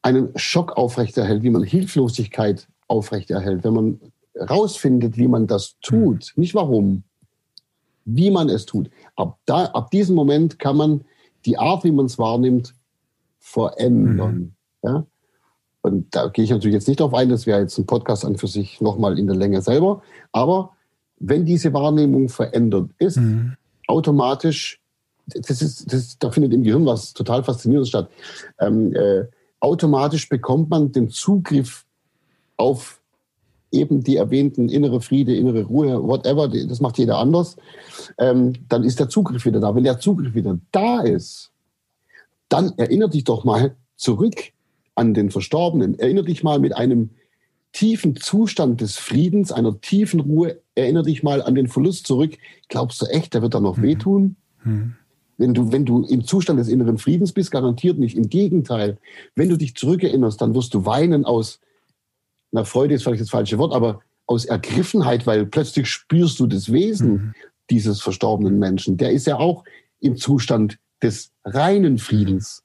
einen 0.01 0.29
Schock 0.37 0.77
aufrechterhält, 0.77 1.43
wie 1.43 1.49
man 1.49 1.63
Hilflosigkeit 1.63 2.69
aufrechterhält, 2.87 3.65
wenn 3.65 3.73
man 3.73 3.99
herausfindet, 4.33 5.17
wie 5.17 5.27
man 5.27 5.45
das 5.45 5.75
tut, 5.81 6.31
nicht 6.37 6.55
warum, 6.55 7.03
wie 8.05 8.31
man 8.31 8.47
es 8.47 8.65
tut. 8.65 8.89
Ab, 9.17 9.39
da, 9.45 9.65
ab 9.65 9.91
diesem 9.91 10.15
Moment 10.15 10.57
kann 10.57 10.77
man 10.77 11.03
die 11.45 11.57
Art, 11.57 11.83
wie 11.83 11.91
man 11.91 12.05
es 12.05 12.17
wahrnimmt, 12.17 12.73
verändern. 13.39 14.35
Mhm. 14.35 14.55
Ja? 14.83 15.05
Und 15.85 16.15
da 16.15 16.29
gehe 16.29 16.43
ich 16.43 16.49
natürlich 16.49 16.73
jetzt 16.73 16.87
nicht 16.87 16.99
drauf 16.99 17.13
ein, 17.13 17.29
das 17.29 17.45
wäre 17.45 17.61
jetzt 17.61 17.77
ein 17.77 17.85
Podcast 17.85 18.25
an 18.25 18.37
für 18.37 18.47
sich 18.47 18.81
nochmal 18.81 19.19
in 19.19 19.27
der 19.27 19.35
Länge 19.35 19.61
selber. 19.61 20.01
Aber 20.31 20.71
wenn 21.19 21.45
diese 21.45 21.73
Wahrnehmung 21.73 22.27
verändert 22.27 22.89
ist, 22.97 23.17
mhm. 23.17 23.53
automatisch, 23.85 24.81
das 25.27 25.61
ist, 25.61 25.93
das, 25.93 26.17
da 26.17 26.31
findet 26.31 26.53
im 26.53 26.63
Gehirn 26.63 26.87
was 26.87 27.13
total 27.13 27.43
Faszinierendes 27.43 27.89
statt. 27.89 28.09
Ähm, 28.59 28.95
äh, 28.95 29.25
automatisch 29.59 30.27
bekommt 30.27 30.71
man 30.71 30.91
den 30.91 31.11
Zugriff 31.11 31.85
auf 32.57 32.99
eben 33.71 34.03
die 34.03 34.15
erwähnten 34.15 34.69
innere 34.69 35.01
Friede, 35.01 35.35
innere 35.35 35.65
Ruhe, 35.65 36.01
whatever, 36.01 36.47
das 36.47 36.79
macht 36.79 36.97
jeder 36.97 37.19
anders, 37.19 37.57
ähm, 38.17 38.53
dann 38.69 38.83
ist 38.83 38.99
der 38.99 39.09
Zugriff 39.09 39.45
wieder 39.45 39.59
da. 39.59 39.75
Wenn 39.75 39.83
der 39.83 39.99
Zugriff 39.99 40.33
wieder 40.33 40.57
da 40.71 41.01
ist, 41.01 41.51
dann 42.49 42.73
erinnert 42.77 43.13
dich 43.13 43.23
doch 43.23 43.43
mal 43.43 43.75
zurück 43.97 44.54
an 44.95 45.13
den 45.13 45.29
Verstorbenen. 45.29 45.99
Erinnere 45.99 46.25
dich 46.25 46.43
mal 46.43 46.59
mit 46.59 46.75
einem 46.75 47.11
tiefen 47.71 48.15
Zustand 48.15 48.79
des 48.79 48.97
Friedens, 48.97 49.51
einer 49.51 49.79
tiefen 49.81 50.21
Ruhe, 50.21 50.61
erinnere 50.75 51.03
dich 51.03 51.23
mal 51.23 51.41
an 51.41 51.55
den 51.55 51.67
Verlust 51.67 52.07
zurück. 52.07 52.37
Glaubst 52.69 53.01
du 53.01 53.05
echt, 53.07 53.33
der 53.33 53.41
wird 53.41 53.53
da 53.53 53.59
noch 53.59 53.77
mhm. 53.77 53.83
wehtun? 53.83 54.35
Mhm. 54.63 54.95
Wenn 55.37 55.53
du, 55.53 55.71
wenn 55.73 55.85
du 55.85 56.05
im 56.05 56.23
Zustand 56.23 56.57
des 56.59 56.69
inneren 56.69 56.97
Friedens 56.97 57.33
bist, 57.33 57.51
garantiert 57.51 57.99
nicht. 57.99 58.15
Im 58.15 58.29
Gegenteil, 58.29 58.97
wenn 59.35 59.49
du 59.49 59.57
dich 59.57 59.75
zurückerinnerst, 59.75 60.39
dann 60.39 60.55
wirst 60.55 60.73
du 60.73 60.85
weinen 60.85 61.25
aus, 61.25 61.59
na, 62.51 62.63
Freude 62.63 62.95
ist 62.95 63.03
vielleicht 63.03 63.21
das 63.21 63.29
falsche 63.29 63.57
Wort, 63.57 63.73
aber 63.73 63.99
aus 64.27 64.45
Ergriffenheit, 64.45 65.27
weil 65.27 65.45
plötzlich 65.45 65.89
spürst 65.89 66.39
du 66.39 66.47
das 66.47 66.71
Wesen 66.71 67.11
mhm. 67.11 67.33
dieses 67.69 68.01
verstorbenen 68.01 68.57
Menschen. 68.57 68.95
Der 68.95 69.11
ist 69.11 69.27
ja 69.27 69.37
auch 69.37 69.65
im 69.99 70.15
Zustand 70.15 70.79
des 71.03 71.31
reinen 71.43 71.97
Friedens. 71.97 72.63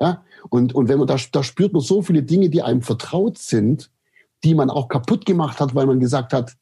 Ja? 0.00 0.24
Und, 0.48 0.74
und 0.74 0.88
wenn 0.88 0.98
man 0.98 1.06
da, 1.06 1.16
da 1.32 1.42
spürt 1.42 1.72
man 1.72 1.82
so 1.82 2.02
viele 2.02 2.22
Dinge, 2.22 2.48
die 2.48 2.62
einem 2.62 2.82
vertraut 2.82 3.38
sind, 3.38 3.90
die 4.44 4.54
man 4.54 4.70
auch 4.70 4.88
kaputt 4.88 5.26
gemacht 5.26 5.60
hat, 5.60 5.74
weil 5.74 5.86
man 5.86 6.00
gesagt 6.00 6.32
hat, 6.32 6.56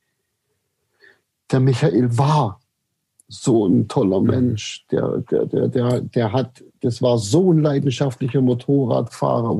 der 1.50 1.60
Michael 1.60 2.16
war 2.16 2.60
so 3.28 3.66
ein 3.66 3.88
toller 3.88 4.20
mhm. 4.20 4.26
Mensch. 4.26 4.84
Der, 4.90 5.18
der, 5.18 5.46
der, 5.46 5.68
der, 5.68 6.00
der 6.00 6.32
hat, 6.32 6.62
das 6.80 7.02
war 7.02 7.18
so 7.18 7.52
ein 7.52 7.62
leidenschaftlicher 7.62 8.40
Motorradfahrer. 8.40 9.58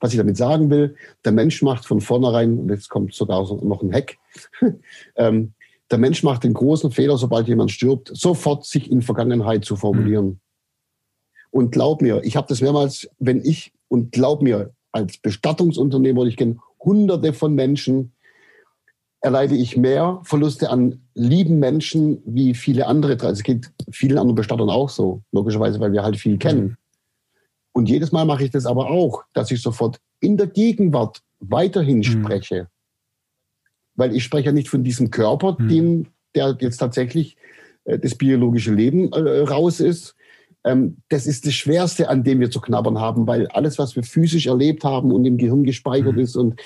Was 0.00 0.12
ich 0.12 0.18
damit 0.18 0.36
sagen 0.36 0.70
will, 0.70 0.96
der 1.24 1.32
Mensch 1.32 1.62
macht 1.62 1.84
von 1.84 2.00
vornherein, 2.00 2.58
und 2.58 2.70
jetzt 2.70 2.88
kommt 2.88 3.14
sogar 3.14 3.42
noch 3.62 3.82
ein 3.82 3.92
Heck, 3.92 4.18
ähm, 5.16 5.54
der 5.90 5.98
Mensch 5.98 6.22
macht 6.22 6.44
den 6.44 6.54
großen 6.54 6.90
Fehler, 6.90 7.18
sobald 7.18 7.46
jemand 7.46 7.70
stirbt, 7.70 8.10
sofort 8.12 8.64
sich 8.64 8.90
in 8.90 9.02
Vergangenheit 9.02 9.64
zu 9.64 9.76
formulieren. 9.76 10.40
Und 11.54 11.70
glaub 11.70 12.02
mir, 12.02 12.20
ich 12.24 12.34
habe 12.34 12.48
das 12.48 12.60
mehrmals, 12.60 13.08
wenn 13.20 13.40
ich, 13.44 13.72
und 13.86 14.10
glaub 14.10 14.42
mir, 14.42 14.72
als 14.90 15.18
Bestattungsunternehmer, 15.18 16.24
ich 16.24 16.36
kenne 16.36 16.56
hunderte 16.80 17.32
von 17.32 17.54
Menschen, 17.54 18.12
erleide 19.20 19.54
ich 19.54 19.76
mehr 19.76 20.20
Verluste 20.24 20.68
an 20.68 21.00
lieben 21.14 21.60
Menschen 21.60 22.20
wie 22.26 22.54
viele 22.54 22.88
andere. 22.88 23.12
Also 23.12 23.34
es 23.34 23.42
geht 23.44 23.70
vielen 23.92 24.18
anderen 24.18 24.34
Bestattern 24.34 24.68
auch 24.68 24.88
so, 24.88 25.22
logischerweise, 25.30 25.78
weil 25.78 25.92
wir 25.92 26.02
halt 26.02 26.16
viel 26.16 26.38
kennen. 26.38 26.76
Und 27.70 27.88
jedes 27.88 28.10
Mal 28.10 28.24
mache 28.24 28.42
ich 28.42 28.50
das 28.50 28.66
aber 28.66 28.90
auch, 28.90 29.22
dass 29.32 29.52
ich 29.52 29.62
sofort 29.62 30.00
in 30.18 30.36
der 30.36 30.48
Gegenwart 30.48 31.22
weiterhin 31.38 31.98
mhm. 31.98 32.02
spreche. 32.02 32.66
Weil 33.94 34.12
ich 34.16 34.24
spreche 34.24 34.46
ja 34.46 34.52
nicht 34.52 34.70
von 34.70 34.82
diesem 34.82 35.12
Körper, 35.12 35.56
mhm. 35.56 35.68
dem, 35.68 36.06
der 36.34 36.56
jetzt 36.58 36.78
tatsächlich 36.78 37.36
äh, 37.84 37.96
das 37.96 38.16
biologische 38.16 38.74
Leben 38.74 39.12
äh, 39.12 39.42
raus 39.42 39.78
ist, 39.78 40.16
das 41.10 41.26
ist 41.26 41.46
das 41.46 41.52
Schwerste, 41.52 42.08
an 42.08 42.24
dem 42.24 42.40
wir 42.40 42.50
zu 42.50 42.60
knabbern 42.60 42.98
haben, 42.98 43.26
weil 43.26 43.48
alles, 43.48 43.78
was 43.78 43.96
wir 43.96 44.02
physisch 44.02 44.46
erlebt 44.46 44.82
haben 44.82 45.12
und 45.12 45.24
im 45.26 45.36
Gehirn 45.36 45.64
gespeichert 45.64 46.14
mhm. 46.14 46.22
ist 46.22 46.36
und 46.36 46.60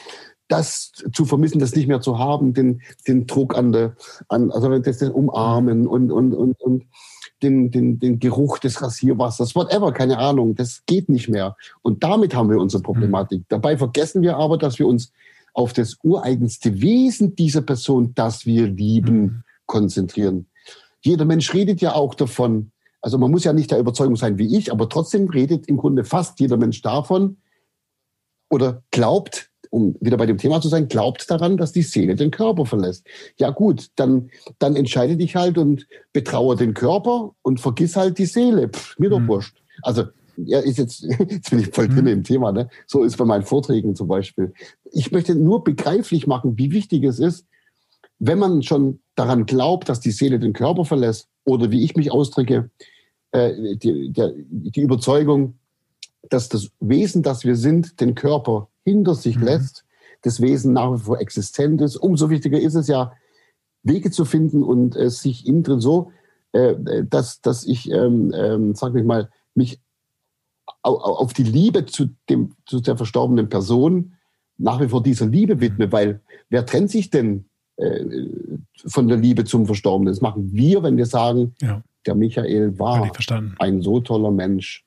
das 0.47 0.93
zu 1.13 1.25
vermissen, 1.25 1.59
das 1.59 1.75
nicht 1.75 1.89
mehr 1.89 2.01
zu 2.01 2.19
haben, 2.19 2.55
den, 2.55 2.81
den 3.07 3.27
Druck 3.27 3.57
an 3.57 3.73
der, 3.73 3.97
an, 4.29 4.51
also 4.51 4.79
das, 4.79 4.99
das 4.99 5.11
Umarmen 5.11 5.87
und, 5.87 6.11
und, 6.11 6.33
und, 6.33 6.61
und 6.61 6.85
den, 7.43 7.71
den, 7.71 7.99
den 7.99 8.19
Geruch 8.19 8.59
des 8.59 8.81
Rasierwassers, 8.81 9.55
whatever, 9.55 9.93
keine 9.93 10.19
Ahnung, 10.19 10.55
das 10.55 10.83
geht 10.87 11.09
nicht 11.09 11.29
mehr. 11.29 11.57
Und 11.83 12.03
damit 12.03 12.35
haben 12.35 12.51
wir 12.51 12.59
unsere 12.59 12.83
Problematik. 12.83 13.41
Mhm. 13.41 13.47
Dabei 13.49 13.77
vergessen 13.77 14.23
wir 14.23 14.37
aber, 14.37 14.59
dass 14.59 14.79
wir 14.79 14.87
uns 14.87 15.13
auf 15.55 15.73
das 15.73 15.99
ureigenste 16.03 16.81
Wesen 16.81 17.37
dieser 17.37 17.63
Person, 17.63 18.15
das 18.15 18.47
wir 18.47 18.69
lieben, 18.69 19.21
mhm. 19.21 19.43
konzentrieren. 19.67 20.47
Jeder 21.01 21.25
Mensch 21.25 21.53
redet 21.53 21.81
ja 21.81 21.95
auch 21.95 22.15
davon, 22.15 22.71
also 23.01 23.19
man 23.19 23.31
muss 23.31 23.45
ja 23.45 23.53
nicht 23.53 23.71
der 23.71 23.79
Überzeugung 23.79 24.17
sein 24.17 24.39
wie 24.39 24.57
ich, 24.57 24.73
aber 24.73 24.89
trotzdem 24.89 25.29
redet 25.29 25.69
im 25.69 25.77
Grunde 25.77 26.05
fast 26.05 26.41
jeder 26.41 26.57
Mensch 26.57 26.83
davon 26.83 27.39
oder 28.51 28.83
glaubt, 28.91 29.51
um 29.71 29.97
wieder 30.01 30.17
bei 30.17 30.27
dem 30.27 30.39
Thema 30.39 30.61
zu 30.61 30.69
sein, 30.69 30.89
glaubt 30.89 31.31
daran, 31.31 31.57
dass 31.57 31.73
die 31.73 31.83
Seele 31.83 32.17
den 32.17 32.31
Körper 32.31 32.67
verlässt. 32.67 33.07
Ja 33.39 33.51
gut, 33.51 33.89
dann, 33.97 34.31
dann 34.59 34.77
entscheide 34.77 35.17
dich 35.17 35.37
halt 35.37 35.59
und 35.59 35.87
betraue 36.13 36.57
den 36.57 36.75
Körper 36.75 37.35
und 37.43 37.61
vergiss 37.61 37.97
halt 37.97 38.19
die 38.19 38.27
Seele. 38.27 38.69
Pff, 38.69 38.99
mir 38.99 39.11
doch 39.11 39.21
mhm. 39.21 39.29
wurscht. 39.29 39.63
Also 39.83 40.05
ja, 40.37 40.61
ist 40.61 40.79
jetzt, 40.79 41.03
jetzt 41.29 41.51
bin 41.51 41.61
ich 41.61 41.69
voll 41.69 41.89
drin 41.89 42.05
mhm. 42.05 42.09
im 42.09 42.25
Thema, 42.25 42.53
ne? 42.53 42.69
So 42.87 43.03
ist 43.03 43.17
bei 43.17 43.25
meinen 43.25 43.45
Vorträgen 43.45 43.95
zum 43.95 44.09
Beispiel. 44.09 44.53
Ich 44.93 45.13
möchte 45.13 45.35
nur 45.35 45.65
begreiflich 45.65 46.27
machen, 46.27 46.57
wie 46.57 46.73
wichtig 46.73 47.05
es 47.05 47.19
ist, 47.19 47.47
wenn 48.19 48.39
man 48.39 48.63
schon 48.63 49.01
daran 49.15 49.47
glaubt, 49.47 49.89
dass 49.89 50.01
die 50.01 50.11
Seele 50.11 50.39
den 50.39 50.53
Körper 50.53 50.85
verlässt, 50.85 51.29
oder 51.49 51.71
wie 51.71 51.83
ich 51.83 51.97
mich 51.97 52.13
ausdrücke, 52.13 52.71
äh, 53.33 53.77
die, 53.77 54.11
der, 54.13 54.33
die 54.37 54.81
Überzeugung, 54.81 55.59
dass 56.29 56.49
das 56.49 56.71
Wesen, 56.81 57.23
das 57.23 57.45
wir 57.45 57.57
sind, 57.57 58.01
den 58.01 58.15
Körper 58.15 58.69
hinter 58.85 59.15
sich 59.15 59.37
mhm. 59.37 59.45
lässt, 59.45 59.85
das 60.23 60.41
Wesen 60.41 60.73
nach 60.75 60.93
wie 60.93 60.99
vor 60.99 61.21
existent 61.21 61.81
ist. 61.81 61.97
Umso 61.97 62.31
wichtiger 62.31 62.61
ist 62.61 62.75
es 62.75 62.89
ja, 62.89 63.13
Wege 63.83 64.11
zu 64.11 64.25
finden 64.25 64.63
und 64.63 64.97
äh, 64.97 65.11
sich 65.11 65.47
innen 65.47 65.63
drin 65.63 65.81
so, 65.81 66.13
äh, 66.53 66.75
dass, 67.05 67.41
dass 67.41 67.65
ich, 67.65 67.91
ähm, 67.91 68.33
ähm, 68.35 68.75
sag 68.75 68.95
ich 68.95 69.05
mal, 69.05 69.31
mich 69.55 69.81
auf 70.83 71.33
die 71.33 71.45
Liebe 71.45 71.87
zu, 71.87 72.11
dem, 72.29 72.55
zu 72.67 72.81
der 72.81 72.97
verstorbenen 72.97 73.49
Person 73.49 74.15
nach 74.57 74.81
wie 74.81 74.89
vor 74.89 75.03
dieser 75.03 75.27
Liebe 75.27 75.61
widme, 75.61 75.93
weil 75.93 76.21
wer 76.51 76.67
trennt 76.67 76.91
sich 76.91 77.11
denn 77.11 77.48
von 78.87 79.09
der 79.09 79.16
Liebe 79.16 79.45
zum 79.45 79.66
Verstorbenen? 79.66 80.12
Das 80.12 80.20
machen 80.20 80.51
wir, 80.53 80.83
wenn 80.83 80.97
wir 80.97 81.07
sagen, 81.07 81.55
ja. 81.61 81.83
der 82.07 82.14
Michael 82.14 82.79
war 82.79 83.11
ein 83.59 83.83
so 83.83 84.01
toller 84.01 84.31
Mensch. 84.31 84.85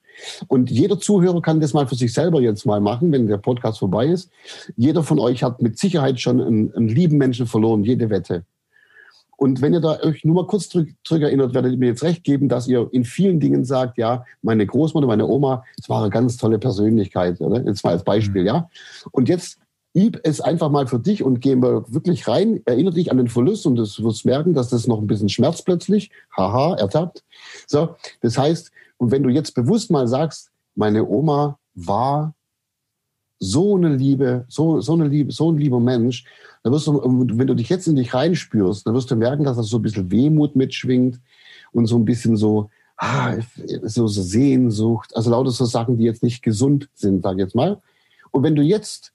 Und 0.48 0.70
jeder 0.70 1.00
Zuhörer 1.00 1.42
kann 1.42 1.62
das 1.62 1.74
mal 1.74 1.88
für 1.88 1.96
sich 1.96 2.14
selber 2.14 2.42
jetzt 2.42 2.66
mal 2.66 2.82
machen, 2.82 3.12
wenn 3.12 3.28
der 3.28 3.38
Podcast 3.38 3.80
vorbei 3.80 4.08
ist. 4.08 4.30
Jeder 4.76 5.04
von 5.04 5.20
euch 5.20 5.44
hat 5.44 5.62
mit 5.62 5.80
Sicherheit 5.80 6.20
schon 6.20 6.42
einen, 6.42 6.74
einen 6.76 6.90
lieben 6.90 7.18
Menschen 7.18 7.48
verloren, 7.48 7.84
jede 7.84 8.10
Wette. 8.10 8.44
Und 9.38 9.60
wenn 9.60 9.74
ihr 9.74 9.80
da 9.80 10.00
euch 10.02 10.24
nur 10.24 10.36
mal 10.36 10.46
kurz 10.46 10.70
zurück, 10.70 10.90
zurück 11.04 11.24
erinnert, 11.24 11.56
werdet 11.56 11.72
ihr 11.72 11.78
mir 11.80 11.88
jetzt 11.88 12.04
recht 12.04 12.24
geben, 12.24 12.48
dass 12.48 12.68
ihr 12.68 12.88
in 12.92 13.06
vielen 13.06 13.40
Dingen 13.40 13.66
sagt, 13.66 13.98
ja, 13.98 14.24
meine 14.44 14.68
Großmutter, 14.68 15.08
meine 15.08 15.26
Oma, 15.26 15.64
es 15.80 15.90
war 15.90 16.02
eine 16.02 16.12
ganz 16.12 16.38
tolle 16.38 16.60
Persönlichkeit, 16.60 17.42
oder? 17.42 17.66
Jetzt 17.66 17.84
mal 17.84 17.90
als 17.92 18.04
Beispiel, 18.04 18.42
mhm. 18.42 18.48
ja. 18.48 18.70
Und 19.10 19.30
jetzt 19.30 19.58
üb 19.96 20.20
es 20.24 20.42
einfach 20.42 20.70
mal 20.70 20.88
für 20.88 21.00
dich 21.00 21.24
und 21.24 21.42
gehen 21.42 21.62
wir 21.62 21.86
wirklich 21.94 22.28
rein. 22.28 22.62
Erinnere 22.66 22.94
dich 22.94 23.12
an 23.12 23.18
den 23.18 23.28
Verlust 23.28 23.66
und 23.66 23.76
du 23.76 23.84
wirst 23.84 24.26
merken, 24.26 24.54
dass 24.54 24.70
das 24.70 24.88
noch 24.88 25.00
ein 25.00 25.08
bisschen 25.08 25.30
schmerzt 25.30 25.66
plötzlich. 25.66 26.12
Haha, 26.36 26.76
ertappt. 26.76 27.24
So, 27.68 27.96
das 28.22 28.38
heißt, 28.38 28.72
und 28.98 29.12
wenn 29.12 29.24
du 29.24 29.30
jetzt 29.30 29.54
bewusst 29.54 29.92
mal 29.92 30.08
sagst, 30.08 30.52
meine 30.76 31.08
Oma 31.08 31.60
war 31.74 32.34
so 33.40 33.76
eine 33.76 33.96
Liebe, 33.96 34.46
so, 34.48 34.82
so 34.82 34.94
eine 34.94 35.08
Liebe, 35.08 35.32
so 35.32 35.52
ein 35.52 35.58
lieber 35.58 35.80
Mensch, 35.80 36.26
dann 36.64 36.72
wirst 36.72 36.88
du, 36.88 37.02
wenn 37.04 37.48
du 37.48 37.56
dich 37.56 37.70
jetzt 37.70 37.88
in 37.88 37.96
dich 37.96 38.14
reinspürst, 38.14 38.86
dann 38.86 38.94
wirst 38.94 39.10
du 39.10 39.16
merken, 39.16 39.44
dass 39.44 39.58
das 39.58 39.68
so 39.68 39.80
ein 39.80 39.82
bisschen 39.82 40.12
Wehmut 40.12 40.56
mitschwingt 40.56 41.20
und 41.72 41.88
so 41.88 41.98
ein 41.98 42.06
bisschen 42.06 42.38
so, 42.38 42.70
ah, 42.98 43.36
so 43.82 44.08
Sehnsucht, 44.08 45.16
also 45.16 45.32
lauter 45.32 45.50
so 45.50 45.66
Sachen, 45.66 45.98
die 45.98 46.04
jetzt 46.04 46.22
nicht 46.22 46.44
gesund 46.44 46.88
sind, 46.94 47.24
sag 47.24 47.34
ich 47.34 47.40
jetzt 47.40 47.56
mal. 47.56 47.82
Und 48.30 48.44
wenn 48.44 48.56
du 48.56 48.62
jetzt 48.62 49.12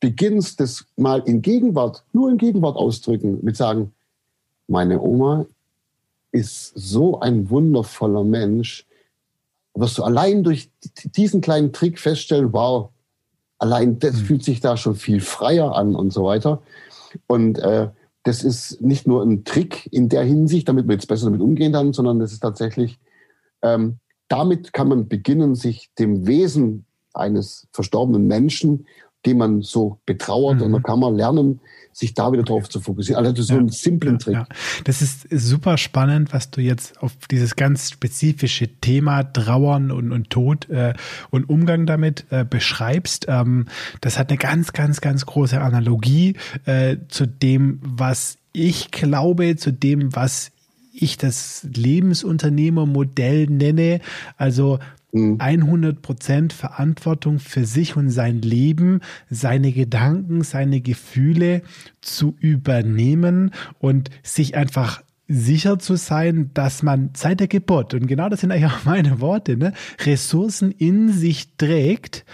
beginnst, 0.00 0.60
das 0.60 0.86
mal 0.96 1.20
in 1.26 1.42
Gegenwart, 1.42 2.04
nur 2.12 2.30
in 2.30 2.38
Gegenwart 2.38 2.76
ausdrücken, 2.76 3.38
mit 3.42 3.56
sagen, 3.56 3.92
meine 4.68 5.00
Oma 5.00 5.46
ist 6.32 6.72
so 6.74 7.20
ein 7.20 7.48
wundervoller 7.50 8.24
Mensch, 8.24 8.86
wirst 9.74 9.98
du 9.98 10.02
allein 10.02 10.42
durch 10.42 10.70
diesen 11.04 11.40
kleinen 11.40 11.72
Trick 11.72 11.98
feststellen, 11.98 12.52
wow, 12.52 12.90
allein 13.58 13.98
das 13.98 14.14
mhm. 14.14 14.24
fühlt 14.24 14.44
sich 14.44 14.60
da 14.60 14.76
schon 14.76 14.94
viel 14.94 15.20
freier 15.20 15.74
an 15.74 15.94
und 15.94 16.12
so 16.12 16.24
weiter. 16.24 16.62
Und 17.26 17.58
äh, 17.58 17.88
das 18.22 18.42
ist 18.42 18.80
nicht 18.80 19.06
nur 19.06 19.22
ein 19.22 19.44
Trick 19.44 19.88
in 19.92 20.08
der 20.08 20.24
Hinsicht, 20.24 20.68
damit 20.68 20.86
man 20.86 20.96
jetzt 20.96 21.06
besser 21.06 21.26
damit 21.26 21.40
umgehen 21.40 21.72
kann, 21.72 21.92
sondern 21.92 22.18
das 22.18 22.32
ist 22.32 22.40
tatsächlich, 22.40 22.98
ähm, 23.62 23.98
damit 24.28 24.72
kann 24.72 24.88
man 24.88 25.08
beginnen, 25.08 25.54
sich 25.54 25.90
dem 25.98 26.26
Wesen 26.26 26.84
eines 27.14 27.68
verstorbenen 27.72 28.26
Menschen, 28.26 28.86
den 29.26 29.38
man 29.38 29.62
so 29.62 29.98
betrauert, 30.06 30.56
mhm. 30.56 30.62
und 30.62 30.72
dann 30.72 30.82
kann 30.82 31.00
man 31.00 31.16
lernen, 31.16 31.60
sich 31.96 32.12
da 32.12 32.30
wieder 32.30 32.42
drauf 32.42 32.68
zu 32.68 32.80
fokussieren. 32.80 33.24
Also 33.24 33.42
so 33.42 33.54
ja, 33.54 33.60
einen 33.60 33.70
simplen 33.70 34.18
Trick. 34.18 34.34
Ja. 34.34 34.46
Das 34.84 35.00
ist 35.00 35.26
super 35.30 35.78
spannend, 35.78 36.30
was 36.34 36.50
du 36.50 36.60
jetzt 36.60 37.00
auf 37.02 37.12
dieses 37.30 37.56
ganz 37.56 37.90
spezifische 37.90 38.68
Thema 38.68 39.22
Trauern 39.22 39.90
und, 39.90 40.12
und 40.12 40.28
Tod 40.28 40.68
äh, 40.68 40.92
und 41.30 41.48
Umgang 41.48 41.86
damit 41.86 42.26
äh, 42.28 42.44
beschreibst. 42.44 43.24
Ähm, 43.28 43.64
das 44.02 44.18
hat 44.18 44.28
eine 44.28 44.36
ganz, 44.36 44.74
ganz, 44.74 45.00
ganz 45.00 45.24
große 45.24 45.58
Analogie 45.58 46.36
äh, 46.66 46.98
zu 47.08 47.26
dem, 47.26 47.80
was 47.82 48.36
ich 48.52 48.90
glaube, 48.90 49.56
zu 49.56 49.72
dem, 49.72 50.14
was 50.14 50.50
ich 50.92 51.16
das 51.16 51.66
Lebensunternehmermodell 51.74 53.46
nenne. 53.46 54.00
Also 54.36 54.80
100 55.38 56.02
Prozent 56.02 56.52
Verantwortung 56.52 57.38
für 57.38 57.64
sich 57.64 57.96
und 57.96 58.10
sein 58.10 58.42
Leben, 58.42 59.00
seine 59.30 59.72
Gedanken, 59.72 60.42
seine 60.42 60.80
Gefühle 60.80 61.62
zu 62.00 62.36
übernehmen 62.40 63.50
und 63.78 64.10
sich 64.22 64.56
einfach 64.56 65.02
sicher 65.28 65.78
zu 65.78 65.96
sein, 65.96 66.50
dass 66.54 66.82
man 66.82 67.10
seit 67.14 67.40
der 67.40 67.48
Geburt, 67.48 67.94
und 67.94 68.06
genau 68.06 68.28
das 68.28 68.40
sind 68.40 68.52
eigentlich 68.52 68.70
auch 68.70 68.84
meine 68.84 69.20
Worte, 69.20 69.56
ne, 69.56 69.72
Ressourcen 70.04 70.70
in 70.70 71.12
sich 71.12 71.56
trägt, 71.56 72.24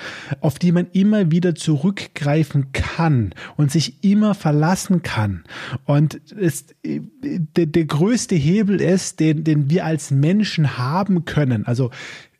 auf 0.41 0.59
die 0.59 0.73
man 0.73 0.89
immer 0.93 1.31
wieder 1.31 1.55
zurückgreifen 1.55 2.73
kann 2.73 3.35
und 3.57 3.71
sich 3.71 4.05
immer 4.05 4.35
verlassen 4.35 5.03
kann. 5.03 5.45
Und 5.85 6.21
es, 6.39 6.67
der, 6.85 7.67
der 7.67 7.85
größte 7.85 8.35
Hebel 8.35 8.81
ist, 8.81 9.21
den, 9.21 9.45
den 9.45 9.71
wir 9.71 9.87
als 9.87 10.11
Menschen 10.11 10.77
haben 10.77 11.25
können. 11.25 11.67
Also 11.67 11.91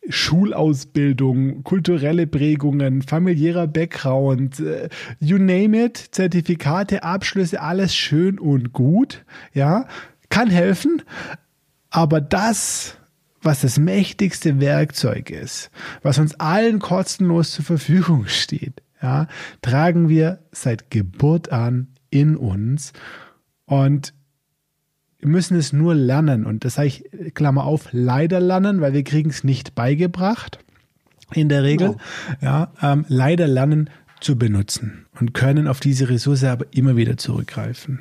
Schulausbildung, 0.09 1.63
kulturelle 1.63 2.27
Prägungen, 2.27 3.03
familiärer 3.03 3.67
Background, 3.67 4.59
äh, 4.61 4.89
you 5.21 5.39
name 5.39 5.85
it, 5.85 5.97
Zertifikate, 6.13 7.03
Abschlüsse, 7.03 7.61
alles 7.61 7.95
schön 7.95 8.39
und 8.39 8.73
gut, 8.73 9.25
ja, 9.55 9.87
kann 10.29 10.51
helfen, 10.51 11.03
aber 11.91 12.21
das, 12.21 12.97
was 13.43 13.61
das 13.61 13.79
mächtigste 13.79 14.61
Werkzeug 14.61 15.31
ist, 15.31 15.71
was 16.03 16.19
uns 16.19 16.35
allen 16.41 16.79
kostenlos 16.79 17.53
zur 17.53 17.65
Verfügung 17.65 18.27
steht, 18.27 18.83
ja, 19.03 19.27
tragen 19.63 20.09
wir 20.09 20.39
seit 20.53 20.91
Geburt 20.91 21.53
an 21.53 21.89
in 22.11 22.37
uns. 22.37 22.93
Und 23.67 24.15
müssen 25.23 25.57
es 25.57 25.73
nur 25.73 25.95
lernen. 25.95 26.45
Und 26.45 26.65
das 26.65 26.75
sage 26.75 26.89
ich, 26.89 27.05
Klammer 27.35 27.65
auf, 27.65 27.89
leider 27.93 28.41
lernen, 28.41 28.81
weil 28.81 28.93
wir 28.93 29.05
kriegen 29.05 29.31
es 29.31 29.45
nicht 29.45 29.75
beigebracht. 29.75 30.59
In 31.33 31.49
der 31.49 31.63
Regel. 31.63 31.89
Genau. 31.89 32.01
Ja, 32.41 32.73
ähm, 32.83 33.07
leider 33.09 33.47
lernen 33.47 33.89
zu 34.21 34.37
benutzen 34.37 35.07
und 35.19 35.35
können 35.35 35.67
auf 35.67 35.81
diese 35.81 36.09
Ressource 36.09 36.45
aber 36.45 36.67
immer 36.71 36.97
wieder 36.97 37.17
zurückgreifen. 37.17 38.01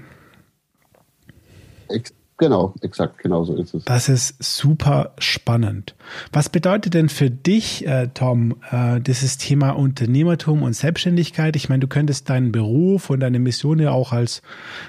Genau, 2.42 2.74
exakt, 2.82 3.20
genau 3.20 3.44
so 3.44 3.56
ist 3.56 3.76
es. 3.76 3.86
Das 3.86 4.10
ist 4.10 4.42
super 4.42 5.14
spannend. 5.20 5.94
Was 6.34 6.50
bedeutet 6.50 6.96
denn 6.96 7.08
für 7.08 7.30
dich, 7.30 7.86
äh, 7.86 8.08
Tom, 8.16 8.56
äh, 8.72 9.00
dieses 9.00 9.38
Thema 9.38 9.70
Unternehmertum 9.70 10.64
und 10.64 10.74
Selbstständigkeit? 10.74 11.56
Ich 11.56 11.70
meine, 11.70 11.82
du 11.82 11.88
könntest 11.88 12.32
deinen 12.32 12.52
Beruf 12.52 13.12
und 13.12 13.20
deine 13.20 13.38
Mission 13.38 13.78
ja 13.78 13.92
auch 13.92 14.12
als 14.12 14.42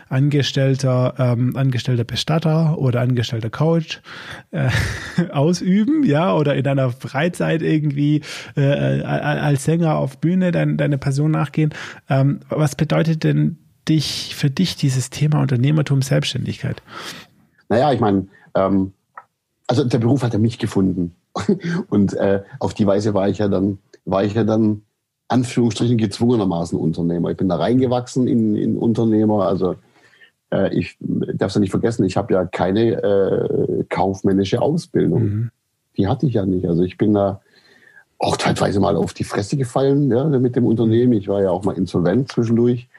Angestellter, 0.09 1.13
ähm, 1.19 1.55
angestellter 1.55 2.05
Bestatter 2.05 2.79
oder 2.79 3.03
angestellter 3.03 3.51
Coach 3.51 4.01
äh, 4.51 4.71
ausüben, 5.31 6.05
ja, 6.05 6.35
oder 6.35 6.55
in 6.55 6.65
deiner 6.65 6.91
Freizeit 6.91 7.61
irgendwie 7.61 8.23
äh, 8.57 9.03
als 9.03 9.65
Sänger 9.65 9.97
auf 9.97 10.17
Bühne 10.17 10.53
dein, 10.53 10.79
deine 10.79 10.97
Person 10.97 11.33
nachgehen. 11.33 11.75
Ähm, 12.09 12.41
was 12.49 12.77
bedeutet 12.77 13.25
denn 13.25 13.59
dich, 13.91 14.35
für 14.37 14.49
dich 14.49 14.77
dieses 14.77 15.11
Thema 15.11 15.43
Unternehmertum, 15.43 16.01
Selbstständigkeit? 16.01 16.81
Naja, 17.73 17.91
ich 17.91 18.01
meine, 18.01 18.27
ähm, 18.55 18.93
also 19.67 19.85
der 19.85 19.99
Beruf 19.99 20.23
hat 20.23 20.35
er 20.35 20.39
mich 20.39 20.59
gefunden. 20.59 21.17
Und 21.89 22.13
äh, 22.13 22.43
auf 22.59 22.75
die 22.75 22.87
Weise 22.87 23.15
war 23.15 23.31
ich 23.31 23.39
ja 23.39 23.49
dann, 23.49 23.79
war 24.05 24.25
ich 24.25 24.35
ja 24.35 24.45
dann 24.45 24.83
Anführungsstrichen 25.29 25.97
gezwungenermaßen 25.97 26.79
Unternehmer. 26.79 27.31
Ich 27.31 27.39
bin 27.39 27.49
da 27.49 27.57
reingewachsen 27.57 28.29
in, 28.29 28.55
in 28.57 28.77
Unternehmer. 28.77 29.47
Also 29.47 29.77
äh, 30.53 30.75
ich 30.75 30.99
darf 31.01 31.49
es 31.49 31.55
ja 31.55 31.61
nicht 31.63 31.71
vergessen, 31.71 32.05
ich 32.05 32.19
habe 32.19 32.35
ja 32.35 32.45
keine 32.45 33.03
äh, 33.03 33.85
kaufmännische 33.89 34.61
Ausbildung. 34.61 35.23
Mhm. 35.23 35.51
Die 35.97 36.09
hatte 36.09 36.27
ich 36.27 36.35
ja 36.35 36.45
nicht. 36.45 36.67
Also 36.69 36.83
ich 36.83 36.99
bin 36.99 37.15
da 37.15 37.41
auch 38.19 38.37
teilweise 38.37 38.81
mal 38.81 38.97
auf 38.97 39.15
die 39.15 39.25
Fresse 39.25 39.57
gefallen 39.57 40.11
ja, 40.11 40.25
mit 40.27 40.57
dem 40.57 40.67
Unternehmen. 40.67 41.15
Ich 41.15 41.27
war 41.27 41.41
ja 41.41 41.49
auch 41.49 41.65
mal 41.65 41.79
insolvent 41.79 42.31
zwischendurch. 42.31 42.91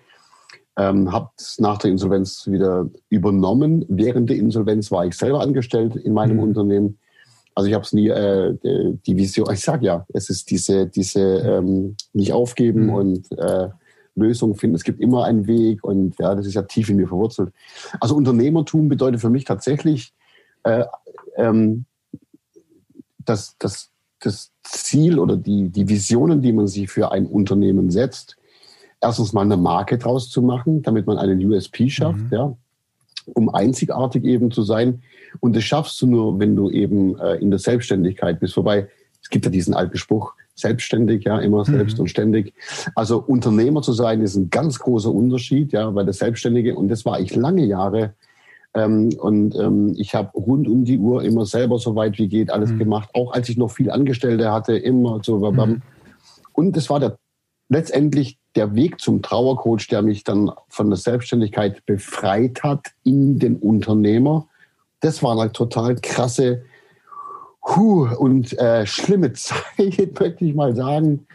Ähm, 0.75 1.11
habe 1.11 1.29
es 1.37 1.59
nach 1.59 1.77
der 1.77 1.91
Insolvenz 1.91 2.47
wieder 2.47 2.89
übernommen. 3.09 3.85
Während 3.89 4.29
der 4.29 4.37
Insolvenz 4.37 4.91
war 4.91 5.05
ich 5.05 5.15
selber 5.15 5.41
angestellt 5.41 5.95
in 5.95 6.13
meinem 6.13 6.37
mhm. 6.37 6.43
Unternehmen. 6.43 6.97
Also 7.53 7.69
ich 7.69 7.75
habe 7.75 7.83
es 7.83 7.93
nie 7.93 8.07
äh, 8.07 8.55
die 8.63 9.15
Vision. 9.15 9.53
Ich 9.53 9.61
sage 9.61 9.85
ja, 9.85 10.05
es 10.13 10.29
ist 10.31 10.49
diese 10.49 10.87
diese 10.87 11.21
ähm, 11.21 11.95
nicht 12.13 12.33
aufgeben 12.33 12.87
mhm. 12.87 12.93
und 12.93 13.31
äh, 13.37 13.69
Lösungen 14.15 14.55
finden. 14.55 14.75
Es 14.75 14.83
gibt 14.83 14.99
immer 14.99 15.25
einen 15.25 15.47
Weg 15.47 15.83
und 15.83 16.15
ja, 16.19 16.35
das 16.35 16.45
ist 16.45 16.53
ja 16.53 16.63
tief 16.63 16.89
in 16.89 16.97
mir 16.97 17.07
verwurzelt. 17.07 17.51
Also 17.99 18.15
Unternehmertum 18.15 18.87
bedeutet 18.87 19.21
für 19.21 19.29
mich 19.29 19.45
tatsächlich, 19.45 20.13
äh, 20.63 20.85
ähm, 21.35 21.85
dass, 23.19 23.57
dass 23.57 23.89
das 24.19 24.51
Ziel 24.63 25.19
oder 25.19 25.35
die, 25.35 25.69
die 25.69 25.87
Visionen, 25.87 26.41
die 26.41 26.53
man 26.53 26.67
sich 26.67 26.89
für 26.89 27.11
ein 27.11 27.25
Unternehmen 27.25 27.89
setzt, 27.89 28.37
erstens 29.03 29.33
mal 29.33 29.41
eine 29.41 29.57
Marke 29.57 29.97
draus 29.97 30.29
zu 30.29 30.41
machen, 30.41 30.81
damit 30.81 31.05
man 31.05 31.17
einen 31.17 31.43
USP 31.45 31.89
schafft, 31.89 32.19
mhm. 32.19 32.29
ja, 32.31 32.57
um 33.33 33.53
einzigartig 33.53 34.23
eben 34.23 34.51
zu 34.51 34.63
sein. 34.63 35.01
Und 35.39 35.55
das 35.55 35.63
schaffst 35.63 36.01
du 36.01 36.07
nur, 36.07 36.39
wenn 36.39 36.55
du 36.55 36.69
eben 36.69 37.19
äh, 37.19 37.35
in 37.35 37.49
der 37.49 37.59
Selbstständigkeit 37.59 38.39
bist. 38.39 38.55
Wobei, 38.57 38.87
es 39.21 39.29
gibt 39.29 39.45
ja 39.45 39.51
diesen 39.51 39.73
alten 39.73 39.97
Spruch, 39.97 40.33
selbstständig, 40.55 41.23
ja, 41.23 41.39
immer 41.39 41.65
selbst 41.65 41.97
mhm. 41.97 42.01
und 42.01 42.07
ständig. 42.09 42.53
Also 42.95 43.19
Unternehmer 43.19 43.81
zu 43.81 43.91
sein 43.91 44.21
ist 44.21 44.35
ein 44.35 44.49
ganz 44.49 44.77
großer 44.79 45.11
Unterschied, 45.11 45.71
ja, 45.73 45.93
weil 45.95 46.05
der 46.05 46.13
Selbstständige, 46.13 46.75
und 46.75 46.89
das 46.89 47.05
war 47.05 47.19
ich 47.19 47.35
lange 47.35 47.65
Jahre, 47.65 48.13
ähm, 48.75 49.09
und 49.19 49.55
ähm, 49.55 49.93
ich 49.97 50.15
habe 50.15 50.31
rund 50.33 50.67
um 50.67 50.83
die 50.83 50.97
Uhr 50.97 51.23
immer 51.23 51.45
selber 51.45 51.77
so 51.77 51.95
weit 51.95 52.17
wie 52.17 52.27
geht 52.27 52.51
alles 52.51 52.71
mhm. 52.71 52.79
gemacht, 52.79 53.09
auch 53.13 53.33
als 53.33 53.49
ich 53.49 53.57
noch 53.57 53.71
viel 53.71 53.91
Angestellte 53.91 54.51
hatte, 54.51 54.77
immer 54.77 55.21
so. 55.23 55.39
Mhm. 55.39 55.81
Und 56.53 56.75
das 56.75 56.89
war 56.89 56.99
der, 56.99 57.17
letztendlich 57.73 58.37
der 58.55 58.75
Weg 58.75 59.01
zum 59.01 59.21
Trauercoach, 59.21 59.87
der 59.89 60.01
mich 60.01 60.23
dann 60.23 60.51
von 60.69 60.89
der 60.89 60.97
Selbstständigkeit 60.97 61.85
befreit 61.85 62.63
hat 62.63 62.91
in 63.03 63.39
den 63.39 63.57
Unternehmer. 63.57 64.47
Das 64.99 65.23
war 65.23 65.37
eine 65.37 65.51
total 65.51 65.95
krasse 65.95 66.63
huh, 67.63 68.07
und 68.17 68.57
äh, 68.59 68.85
schlimme 68.85 69.33
Zeit, 69.33 70.19
möchte 70.19 70.45
ich 70.45 70.53
mal 70.53 70.75
sagen, 70.75 71.27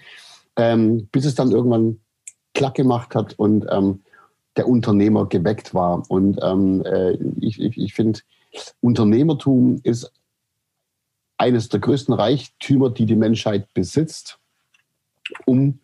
ähm, 0.57 1.09
bis 1.13 1.25
es 1.25 1.35
dann 1.35 1.51
irgendwann 1.51 2.01
klack 2.55 2.75
gemacht 2.75 3.15
hat 3.15 3.39
und 3.39 3.67
ähm, 3.71 4.01
der 4.57 4.69
Unternehmer 4.69 5.27
geweckt 5.27 5.75
war. 5.75 6.03
Und 6.09 6.39
ähm, 6.43 6.85
äh, 6.85 7.13
ich, 7.41 7.61
ich, 7.61 7.77
ich 7.77 7.95
finde, 7.95 8.21
Unternehmertum 8.81 9.81
ist 9.83 10.13
eines 11.37 11.69
der 11.69 11.81
größten 11.81 12.15
Reichtümer, 12.15 12.91
die 12.91 13.07
die 13.07 13.17
Menschheit 13.17 13.73
besitzt, 13.75 14.39
um 15.47 15.79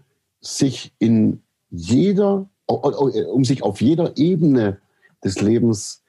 sich 0.47 0.93
in 0.99 1.43
jeder, 1.71 2.49
um 2.67 3.45
sich 3.45 3.63
auf 3.63 3.81
jeder 3.81 4.17
Ebene 4.17 4.79
des 5.23 5.41
Lebens 5.41 6.03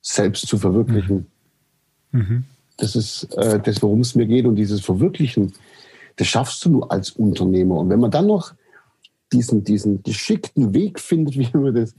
selbst 0.00 0.46
zu 0.46 0.58
verwirklichen. 0.58 1.26
Mhm. 2.12 2.20
mhm. 2.20 2.44
Das 2.78 2.94
ist 2.94 3.34
äh, 3.38 3.58
das, 3.58 3.82
worum 3.82 4.00
es 4.00 4.14
mir 4.14 4.26
geht. 4.26 4.44
Und 4.44 4.56
dieses 4.56 4.82
Verwirklichen, 4.82 5.54
das 6.16 6.26
schaffst 6.26 6.62
du 6.62 6.68
nur 6.68 6.92
als 6.92 7.10
Unternehmer. 7.10 7.76
Und 7.76 7.88
wenn 7.88 8.00
man 8.00 8.10
dann 8.10 8.26
noch 8.26 8.52
diesen, 9.32 9.64
diesen 9.64 10.02
geschickten 10.02 10.74
Weg 10.74 11.00
findet, 11.00 11.38
wie 11.38 11.48
man 11.56 11.74
das 11.74 11.94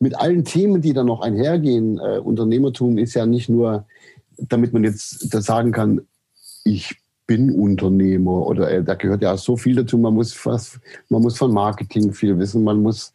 mit 0.00 0.18
allen 0.18 0.44
Themen, 0.44 0.80
die 0.80 0.94
da 0.94 1.04
noch 1.04 1.20
einhergehen. 1.20 1.98
Äh, 1.98 2.18
Unternehmertum 2.18 2.98
ist 2.98 3.14
ja 3.14 3.26
nicht 3.26 3.48
nur, 3.48 3.86
damit 4.36 4.72
man 4.72 4.82
jetzt 4.82 5.32
das 5.32 5.44
sagen 5.44 5.72
kann, 5.72 6.00
ich 6.64 6.96
bin 7.30 7.52
Unternehmer 7.52 8.44
oder 8.44 8.68
äh, 8.68 8.82
da 8.82 8.96
gehört 8.96 9.22
ja 9.22 9.36
so 9.36 9.56
viel 9.56 9.76
dazu. 9.76 9.96
Man 9.98 10.14
muss 10.14 10.44
was, 10.44 10.80
man 11.10 11.22
muss 11.22 11.38
von 11.38 11.54
Marketing 11.54 12.12
viel 12.12 12.36
wissen, 12.40 12.64
man 12.64 12.82
muss 12.82 13.14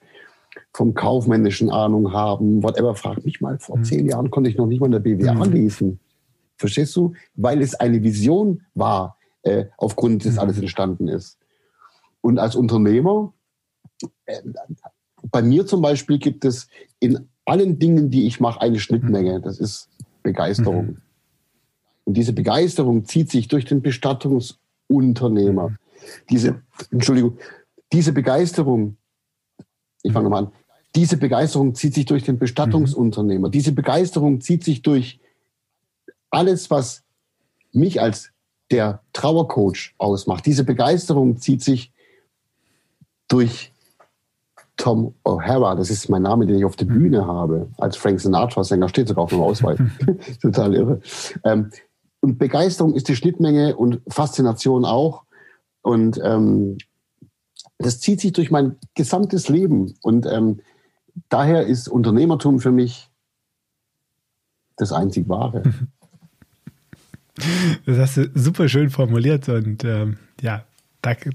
vom 0.73 0.93
kaufmännischen 0.93 1.69
Ahnung 1.69 2.13
haben, 2.13 2.63
whatever. 2.63 2.95
Frag 2.95 3.25
mich 3.25 3.41
mal, 3.41 3.59
vor 3.59 3.75
mhm. 3.75 3.83
zehn 3.83 4.07
Jahren 4.07 4.31
konnte 4.31 4.49
ich 4.49 4.55
noch 4.55 4.67
nicht 4.67 4.79
mal 4.79 4.85
in 4.85 4.93
der 4.93 4.99
BWA 4.99 5.33
mhm. 5.33 5.51
lesen. 5.51 5.99
Verstehst 6.55 6.95
du? 6.95 7.11
Weil 7.35 7.61
es 7.61 7.75
eine 7.75 8.03
Vision 8.03 8.61
war, 8.73 9.17
äh, 9.41 9.65
aufgrund 9.75 10.23
des 10.23 10.35
mhm. 10.35 10.39
alles 10.39 10.59
entstanden 10.59 11.09
ist. 11.09 11.37
Und 12.21 12.39
als 12.39 12.55
Unternehmer, 12.55 13.33
äh, 14.27 14.39
bei 15.29 15.41
mir 15.41 15.65
zum 15.65 15.81
Beispiel 15.81 16.19
gibt 16.19 16.45
es 16.45 16.69
in 17.01 17.27
allen 17.43 17.79
Dingen, 17.79 18.11
die 18.11 18.27
ich 18.27 18.39
mache, 18.39 18.61
eine 18.61 18.79
Schnittmenge. 18.79 19.41
Das 19.41 19.59
ist 19.59 19.89
Begeisterung. 20.23 20.99
Mhm. 22.05 22.09
Und 22.09 22.13
diese 22.17 22.33
Begeisterung 22.33 23.05
zieht 23.05 23.31
sich 23.31 23.47
durch 23.47 23.65
den 23.65 23.81
Bestattungsunternehmer. 23.81 25.69
Mhm. 25.69 25.77
Diese, 26.29 26.61
Entschuldigung, 26.91 27.37
diese 27.91 28.11
Begeisterung, 28.11 28.97
ich 30.03 30.11
fange 30.11 30.25
nochmal 30.25 30.45
an, 30.45 30.51
diese 30.95 31.17
Begeisterung 31.17 31.75
zieht 31.75 31.93
sich 31.93 32.05
durch 32.05 32.23
den 32.23 32.39
Bestattungsunternehmer. 32.39 33.49
Diese 33.49 33.73
Begeisterung 33.73 34.39
zieht 34.39 34.63
sich 34.63 34.81
durch 34.81 35.19
alles, 36.29 36.69
was 36.71 37.03
mich 37.73 38.01
als 38.01 38.31
der 38.71 39.01
Trauercoach 39.13 39.93
ausmacht. 39.97 40.45
Diese 40.45 40.63
Begeisterung 40.63 41.37
zieht 41.37 41.61
sich 41.63 41.91
durch 43.27 43.73
Tom 44.77 45.13
O'Hara, 45.23 45.75
das 45.75 45.89
ist 45.89 46.09
mein 46.09 46.21
Name, 46.21 46.45
den 46.45 46.57
ich 46.57 46.65
auf 46.65 46.75
der 46.75 46.85
Bühne 46.85 47.25
habe, 47.25 47.69
als 47.77 47.95
Frank 47.95 48.19
Sinatra-Sänger, 48.19 48.89
steht 48.89 49.07
sogar 49.07 49.23
auf 49.23 49.29
dem 49.29 49.41
Ausweis. 49.41 49.79
Total 50.41 50.73
irre. 50.73 51.01
Ähm, 51.43 51.71
und 52.25 52.39
Begeisterung 52.39 52.95
ist 52.95 53.07
die 53.07 53.15
Schnittmenge 53.15 53.75
und 53.75 54.01
Faszination 54.07 54.83
auch. 54.83 55.25
Und 55.83 56.19
ähm, 56.23 56.79
das 57.77 57.99
zieht 57.99 58.19
sich 58.19 58.33
durch 58.33 58.49
mein 58.49 58.77
gesamtes 58.95 59.47
Leben. 59.47 59.93
Und 60.01 60.25
ähm, 60.25 60.61
daher 61.29 61.67
ist 61.67 61.87
Unternehmertum 61.87 62.59
für 62.59 62.71
mich 62.71 63.11
das 64.75 64.91
einzig 64.91 65.29
Wahre. 65.29 65.61
Das 67.85 67.97
hast 67.97 68.15
du 68.15 68.31
super 68.33 68.69
schön 68.69 68.89
formuliert 68.89 69.49
und 69.49 69.83
ähm, 69.83 70.19
ja, 70.39 70.63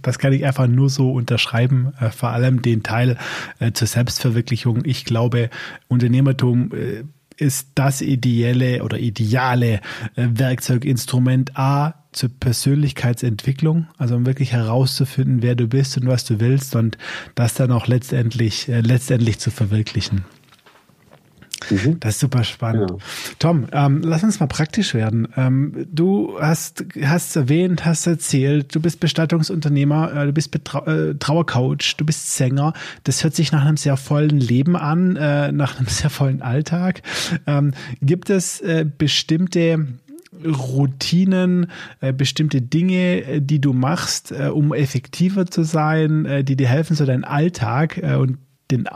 das 0.01 0.19
kann 0.19 0.33
ich 0.33 0.47
einfach 0.47 0.67
nur 0.67 0.89
so 0.89 1.13
unterschreiben, 1.13 1.93
äh, 2.01 2.09
vor 2.09 2.31
allem 2.31 2.63
den 2.63 2.83
Teil 2.83 3.19
äh, 3.59 3.73
zur 3.73 3.87
Selbstverwirklichung. 3.87 4.83
Ich 4.87 5.05
glaube, 5.05 5.51
Unternehmertum 5.89 6.73
äh, 6.73 7.05
ist 7.41 7.69
das 7.75 8.03
ideelle 8.03 8.83
oder 8.83 8.99
ideale 8.99 9.81
Werkzeuginstrument 10.17 11.57
A 11.57 11.95
zur 12.13 12.29
Persönlichkeitsentwicklung, 12.29 13.87
also 13.97 14.17
um 14.17 14.27
wirklich 14.27 14.53
herauszufinden, 14.53 15.43
wer 15.43 15.55
du 15.55 15.69
bist 15.69 15.97
und 15.97 16.07
was 16.07 16.25
du 16.25 16.41
willst 16.41 16.75
und 16.75 16.99
das 17.35 17.55
dann 17.55 17.71
auch 17.71 17.87
letztendlich, 17.87 18.67
letztendlich 18.67 19.39
zu 19.39 19.51
verwirklichen. 19.51 20.25
Mhm. 21.71 22.01
Das 22.01 22.15
ist 22.15 22.21
super 22.21 22.45
spannend. 22.45 22.89
Genau. 22.89 23.01
Tom, 23.39 23.67
ähm, 23.73 24.03
lass 24.03 24.23
uns 24.25 24.41
mal 24.41 24.47
praktisch 24.47 24.95
werden. 24.95 25.29
Ähm, 25.37 25.87
du 25.91 26.37
hast, 26.41 26.85
hast 27.03 27.37
erwähnt, 27.37 27.85
hast 27.85 28.07
erzählt, 28.07 28.75
du 28.75 28.81
bist 28.81 29.01
Bestattungsunternehmer, 29.01 30.15
äh, 30.15 30.27
du 30.27 30.33
bist 30.33 30.51
Betrau 30.51 30.85
äh, 30.87 31.15
Trauercoach, 31.15 31.97
du 31.97 32.05
bist 32.05 32.37
Sänger. 32.37 32.73
Das 33.05 33.25
hört 33.25 33.35
sich 33.35 33.53
nach 33.53 33.65
einem 33.65 33.77
sehr 33.77 33.97
vollen 33.97 34.39
Leben 34.39 34.77
an, 34.77 35.17
äh, 35.17 35.53
nach 35.53 35.79
einem 35.79 35.87
sehr 35.89 36.11
vollen 36.11 36.43
Alltag. 36.43 37.03
Ähm, 37.47 37.73
gibt 38.01 38.31
es 38.31 38.61
äh, 38.61 38.85
bestimmte 38.87 39.87
Routinen, 40.45 41.71
äh, 42.01 42.13
bestimmte 42.13 42.63
Dinge, 42.63 43.25
äh, 43.25 43.41
die 43.41 43.61
du 43.61 43.73
machst, 43.73 44.33
äh, 44.33 44.49
um 44.49 44.73
effektiver 44.73 45.47
zu 45.47 45.65
sein, 45.65 46.25
äh, 46.25 46.45
die 46.45 46.57
dir 46.57 46.69
helfen, 46.69 46.97
so 46.97 47.05
deinen 47.05 47.25
Alltag 47.25 47.99
äh, 47.99 48.15
und 48.15 48.39
den, 48.71 48.89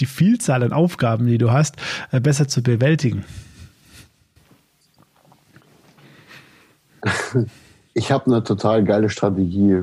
die 0.00 0.06
Vielzahl 0.06 0.62
an 0.62 0.72
Aufgaben, 0.72 1.26
die 1.26 1.38
du 1.38 1.50
hast, 1.50 1.76
äh, 2.10 2.20
besser 2.20 2.48
zu 2.48 2.62
bewältigen? 2.62 3.24
Ich 7.94 8.10
habe 8.10 8.24
eine 8.26 8.42
total 8.42 8.84
geile 8.84 9.10
Strategie. 9.10 9.82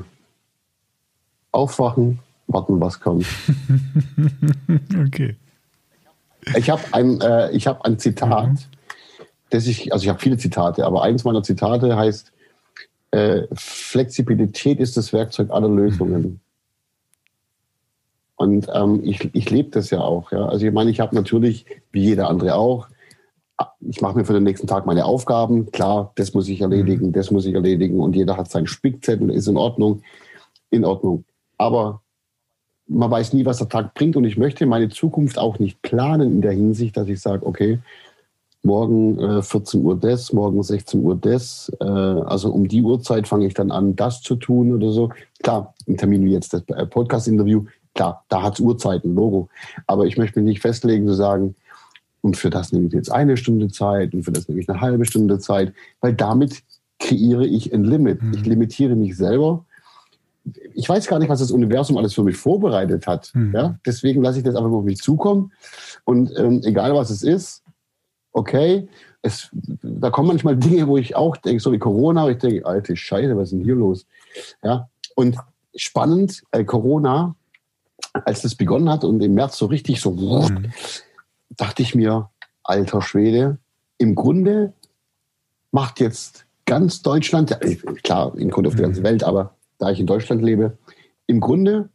Aufwachen, 1.52 2.18
warten, 2.48 2.80
was 2.82 3.00
kommt. 3.00 3.26
okay. 5.06 5.36
Ich 6.56 6.70
habe 6.70 6.82
ein, 6.92 7.22
äh, 7.22 7.60
hab 7.60 7.84
ein 7.84 8.00
Zitat, 8.00 8.50
mhm. 8.50 8.58
das 9.52 9.68
ich, 9.68 9.94
also 9.94 10.04
ich 10.04 10.10
habe 10.10 10.20
viele 10.20 10.38
Zitate, 10.38 10.86
aber 10.86 11.04
eines 11.04 11.24
meiner 11.24 11.44
Zitate 11.44 11.96
heißt, 11.96 12.32
äh, 13.12 13.44
Flexibilität 13.54 14.80
ist 14.80 14.98
das 14.98 15.14
Werkzeug 15.14 15.50
aller 15.52 15.70
Lösungen. 15.70 16.22
Mhm. 16.22 16.40
Und 18.40 18.68
ähm, 18.74 19.02
ich, 19.04 19.30
ich 19.36 19.50
lebe 19.50 19.70
das 19.70 19.90
ja 19.90 20.00
auch. 20.00 20.32
Ja? 20.32 20.46
Also 20.48 20.66
ich 20.66 20.72
meine, 20.72 20.90
ich 20.90 21.02
habe 21.02 21.14
natürlich, 21.14 21.66
wie 21.92 22.04
jeder 22.04 22.30
andere 22.30 22.56
auch, 22.56 22.88
ich 23.82 24.00
mache 24.00 24.18
mir 24.18 24.24
für 24.24 24.32
den 24.32 24.44
nächsten 24.44 24.66
Tag 24.66 24.86
meine 24.86 25.04
Aufgaben. 25.04 25.70
Klar, 25.72 26.14
das 26.16 26.34
muss 26.34 26.48
ich 26.48 26.62
erledigen, 26.62 27.08
mhm. 27.08 27.12
das 27.12 27.32
muss 27.32 27.46
ich 27.46 27.54
erledigen. 27.54 28.00
Und 28.00 28.16
jeder 28.16 28.38
hat 28.38 28.50
seinen 28.50 28.68
Spickzettel, 28.68 29.30
ist 29.30 29.50
in 29.50 29.58
Ordnung. 29.58 30.04
In 30.70 30.86
Ordnung. 30.86 31.26
Aber 31.58 32.02
man 32.88 33.12
weiß 33.12 33.34
nie, 33.34 33.46
was 33.46 33.58
der 33.58 33.68
Tag 33.68 33.94
bringt. 33.94 34.16
Und 34.16 34.24
ich 34.24 34.38
möchte 34.38 34.66
meine 34.66 34.88
Zukunft 34.88 35.38
auch 35.38 35.60
nicht 35.60 35.82
planen 35.82 36.32
in 36.32 36.42
der 36.42 36.54
Hinsicht, 36.54 36.96
dass 36.96 37.10
ich 37.10 37.20
sage, 37.20 37.46
okay, 37.46 37.80
morgen 38.64 39.20
äh, 39.20 39.42
14 39.42 39.84
Uhr 39.84 39.98
das, 39.98 40.32
morgen 40.32 40.64
16 40.64 41.04
Uhr 41.04 41.18
das. 41.18 41.70
Äh, 41.82 41.84
also 41.84 42.54
um 42.54 42.70
die 42.70 42.84
Uhrzeit 42.84 43.28
fange 43.28 43.48
ich 43.48 43.54
dann 43.54 43.72
an, 43.72 43.98
das 43.98 44.22
zu 44.22 44.38
tun 44.38 44.74
oder 44.74 44.92
so. 44.92 45.10
Klar, 45.44 45.74
ein 45.90 45.98
Termin 45.98 46.24
wie 46.24 46.32
jetzt 46.32 46.54
das 46.54 46.64
äh, 46.70 46.86
Podcast-Interview 46.86 47.66
Klar, 47.96 48.24
da 48.30 48.44
hat 48.44 48.54
es 48.54 48.60
Uhrzeiten, 48.60 49.16
Logo. 49.16 49.50
Aber 49.88 50.06
ich 50.06 50.18
möchte 50.18 50.40
mich 50.40 50.54
nicht 50.54 50.62
festlegen 50.62 51.08
zu 51.08 51.14
sagen, 51.14 51.56
und 52.22 52.38
für 52.38 52.50
das 52.50 52.72
nehme 52.72 52.88
ich 52.88 52.94
jetzt 52.94 53.12
eine 53.12 53.38
Stunde 53.38 53.70
Zeit 53.70 54.14
und 54.14 54.24
für 54.24 54.32
das 54.32 54.48
nehme 54.48 54.60
ich 54.62 54.70
eine 54.70 54.82
halbe 54.82 55.06
Stunde 55.06 55.40
Zeit, 55.40 55.74
weil 56.02 56.14
damit 56.14 56.64
kreiere 57.00 57.46
ich 57.46 57.74
ein 57.74 57.84
Limit. 57.84 58.22
Mhm. 58.22 58.34
Ich 58.34 58.46
limitiere 58.46 58.96
mich 58.96 59.16
selber. 59.16 59.66
Ich 60.74 60.88
weiß 60.88 61.08
gar 61.08 61.20
nicht, 61.20 61.30
was 61.30 61.40
das 61.40 61.52
Universum 61.52 61.98
alles 61.98 62.14
für 62.14 62.24
mich 62.24 62.36
vorbereitet 62.36 63.08
hat. 63.08 63.32
Mhm. 63.34 63.56
Ja? 63.56 63.80
Deswegen 63.86 64.22
lasse 64.22 64.40
ich 64.40 64.44
das 64.44 64.56
einfach 64.56 64.70
auf 64.70 64.84
mich 64.84 65.00
zukommen. 65.00 65.54
Und 66.04 66.32
ähm, 66.38 66.62
egal 66.66 66.94
was 66.94 67.10
es 67.10 67.24
ist, 67.24 67.64
okay, 68.34 68.88
es, 69.22 69.50
da 69.82 70.10
kommen 70.10 70.30
manchmal 70.30 70.58
Dinge, 70.58 70.88
wo 70.88 70.98
ich 70.98 71.16
auch 71.16 71.38
denke, 71.38 71.62
so 71.62 71.72
wie 71.72 71.80
Corona, 71.80 72.30
ich 72.30 72.38
denke, 72.38 72.66
alte 72.66 72.96
Scheiße, 72.96 73.36
was 73.36 73.46
ist 73.46 73.52
denn 73.52 73.64
hier 73.64 73.76
los? 73.76 74.06
Ja, 74.64 74.90
und 75.16 75.38
spannend, 75.76 76.44
äh, 76.52 76.64
Corona, 76.64 77.36
als 78.14 78.42
das 78.42 78.56
begonnen 78.56 78.90
hat 78.90 79.04
und 79.04 79.22
im 79.22 79.34
März 79.34 79.58
so 79.58 79.66
richtig 79.68 80.02
so, 80.02 80.12
mhm. 80.12 80.72
dachte 81.50 81.82
ich 81.82 81.96
mir, 81.96 82.30
alter 82.64 83.02
Schwede, 83.02 83.58
im 83.98 84.16
Grunde 84.16 84.74
macht 85.72 86.00
jetzt 86.00 86.46
ganz 86.66 87.02
Deutschland, 87.02 87.58
klar, 88.04 88.36
im 88.38 88.50
Grunde 88.50 88.70
auf 88.70 88.76
der 88.76 88.86
ganzen 88.86 89.02
mhm. 89.02 89.06
Welt, 89.06 89.24
aber 89.24 89.56
da 89.78 89.92
ich 89.92 90.00
in 90.00 90.08
Deutschland 90.08 90.42
lebe, 90.42 90.78
im 91.28 91.40
Grunde 91.40 91.90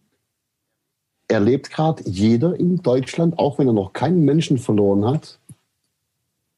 erlebt 1.28 1.70
gerade 1.70 2.02
jeder 2.08 2.58
in 2.58 2.82
Deutschland, 2.82 3.38
auch 3.38 3.58
wenn 3.58 3.66
er 3.66 3.72
noch 3.72 3.92
keinen 3.92 4.24
Menschen 4.24 4.58
verloren 4.58 5.04
hat, 5.04 5.38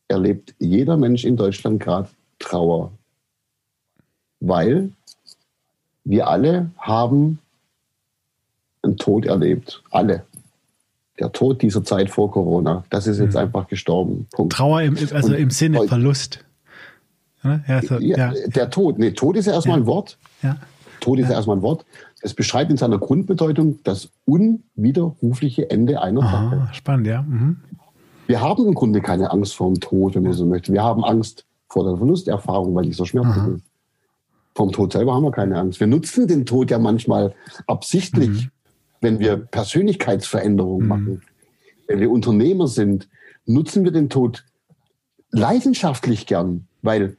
erlebt 0.09 0.55
jeder 0.59 0.97
Mensch 0.97 1.25
in 1.25 1.37
Deutschland 1.37 1.81
gerade 1.81 2.09
Trauer. 2.39 2.93
Weil 4.41 4.93
wir 6.05 6.29
alle 6.29 6.71
haben 6.79 7.41
Tod 8.97 9.27
erlebt. 9.27 9.83
Alle. 9.91 10.25
Der 11.19 11.33
Tod 11.33 11.63
dieser 11.63 11.83
Zeit 11.83 12.11
vor 12.11 12.31
Corona. 12.31 12.85
Das 12.91 13.07
ist 13.07 13.19
jetzt 13.19 13.35
mhm. 13.35 13.41
einfach 13.41 13.69
gestorben. 13.69 14.27
Punkt. 14.33 14.53
Trauer 14.53 14.83
im, 14.83 14.97
also 15.13 15.35
im 15.35 15.51
Sinne 15.51 15.87
Verlust. 15.89 16.45
Ja, 17.43 17.81
so, 17.83 17.99
ja, 17.99 18.33
Der 18.47 18.71
Tod. 18.71 18.99
Nee, 18.99 19.13
Tod 19.13 19.37
ist 19.37 19.47
ja 19.47 19.53
erstmal 19.53 19.79
ein 19.79 19.87
Wort. 19.87 20.19
Ja. 20.43 20.57
Tod 21.01 21.19
ist 21.19 21.29
ja 21.29 21.37
erstmal 21.37 21.57
ein 21.57 21.63
Wort. 21.63 21.85
Es 22.23 22.35
beschreibt 22.35 22.71
in 22.71 22.77
seiner 22.77 22.99
Grundbedeutung 22.99 23.79
das 23.85 24.11
unwiderrufliche 24.25 25.71
Ende 25.71 26.03
einer 26.03 26.23
Sache. 26.23 26.69
Spannend, 26.73 27.07
ja. 27.07 27.23
Mhm. 27.23 27.59
Wir 28.27 28.41
haben 28.41 28.67
im 28.67 28.75
Grunde 28.75 29.01
keine 29.01 29.31
Angst 29.31 29.55
vor 29.55 29.69
dem 29.69 29.81
Tod, 29.81 30.17
wenn 30.17 30.25
man 30.25 30.33
so 30.33 30.45
möchte. 30.47 30.73
Wir 30.73 30.83
haben 30.83 31.05
Angst 31.05 31.45
vor 31.69 31.85
der 31.85 31.97
Verlusterfahrung, 31.97 32.75
weil 32.75 32.87
die 32.87 32.93
so 32.93 33.05
schmerzlich 33.05 33.57
ist. 33.57 33.65
Vom 34.55 34.73
Tod 34.73 34.93
selber 34.93 35.15
haben 35.15 35.23
wir 35.23 35.31
keine 35.31 35.59
Angst. 35.59 35.81
Wir 35.81 35.87
nutzen 35.87 36.27
den 36.27 36.47
Tod 36.47 36.71
ja 36.71 36.79
manchmal 36.79 37.35
absichtlich, 37.67 38.29
mhm. 38.31 38.51
Wenn 39.01 39.19
wir 39.19 39.37
Persönlichkeitsveränderungen 39.37 40.83
mhm. 40.83 40.89
machen. 40.89 41.23
Wenn 41.87 42.01
wir 42.01 42.11
Unternehmer 42.11 42.67
sind, 42.67 43.09
nutzen 43.45 43.85
wir 43.85 43.93
den 43.93 44.09
Tod 44.09 44.45
leidenschaftlich 45.31 46.27
gern, 46.27 46.67
weil 46.83 47.17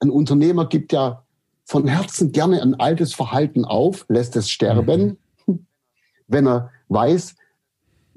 ein 0.00 0.10
Unternehmer 0.10 0.66
gibt 0.66 0.92
ja 0.92 1.24
von 1.64 1.86
Herzen 1.86 2.32
gerne 2.32 2.60
ein 2.60 2.74
altes 2.74 3.14
Verhalten 3.14 3.64
auf, 3.64 4.04
lässt 4.08 4.36
es 4.36 4.50
sterben, 4.50 5.18
mhm. 5.46 5.66
wenn 6.26 6.46
er 6.46 6.70
weiß, 6.88 7.36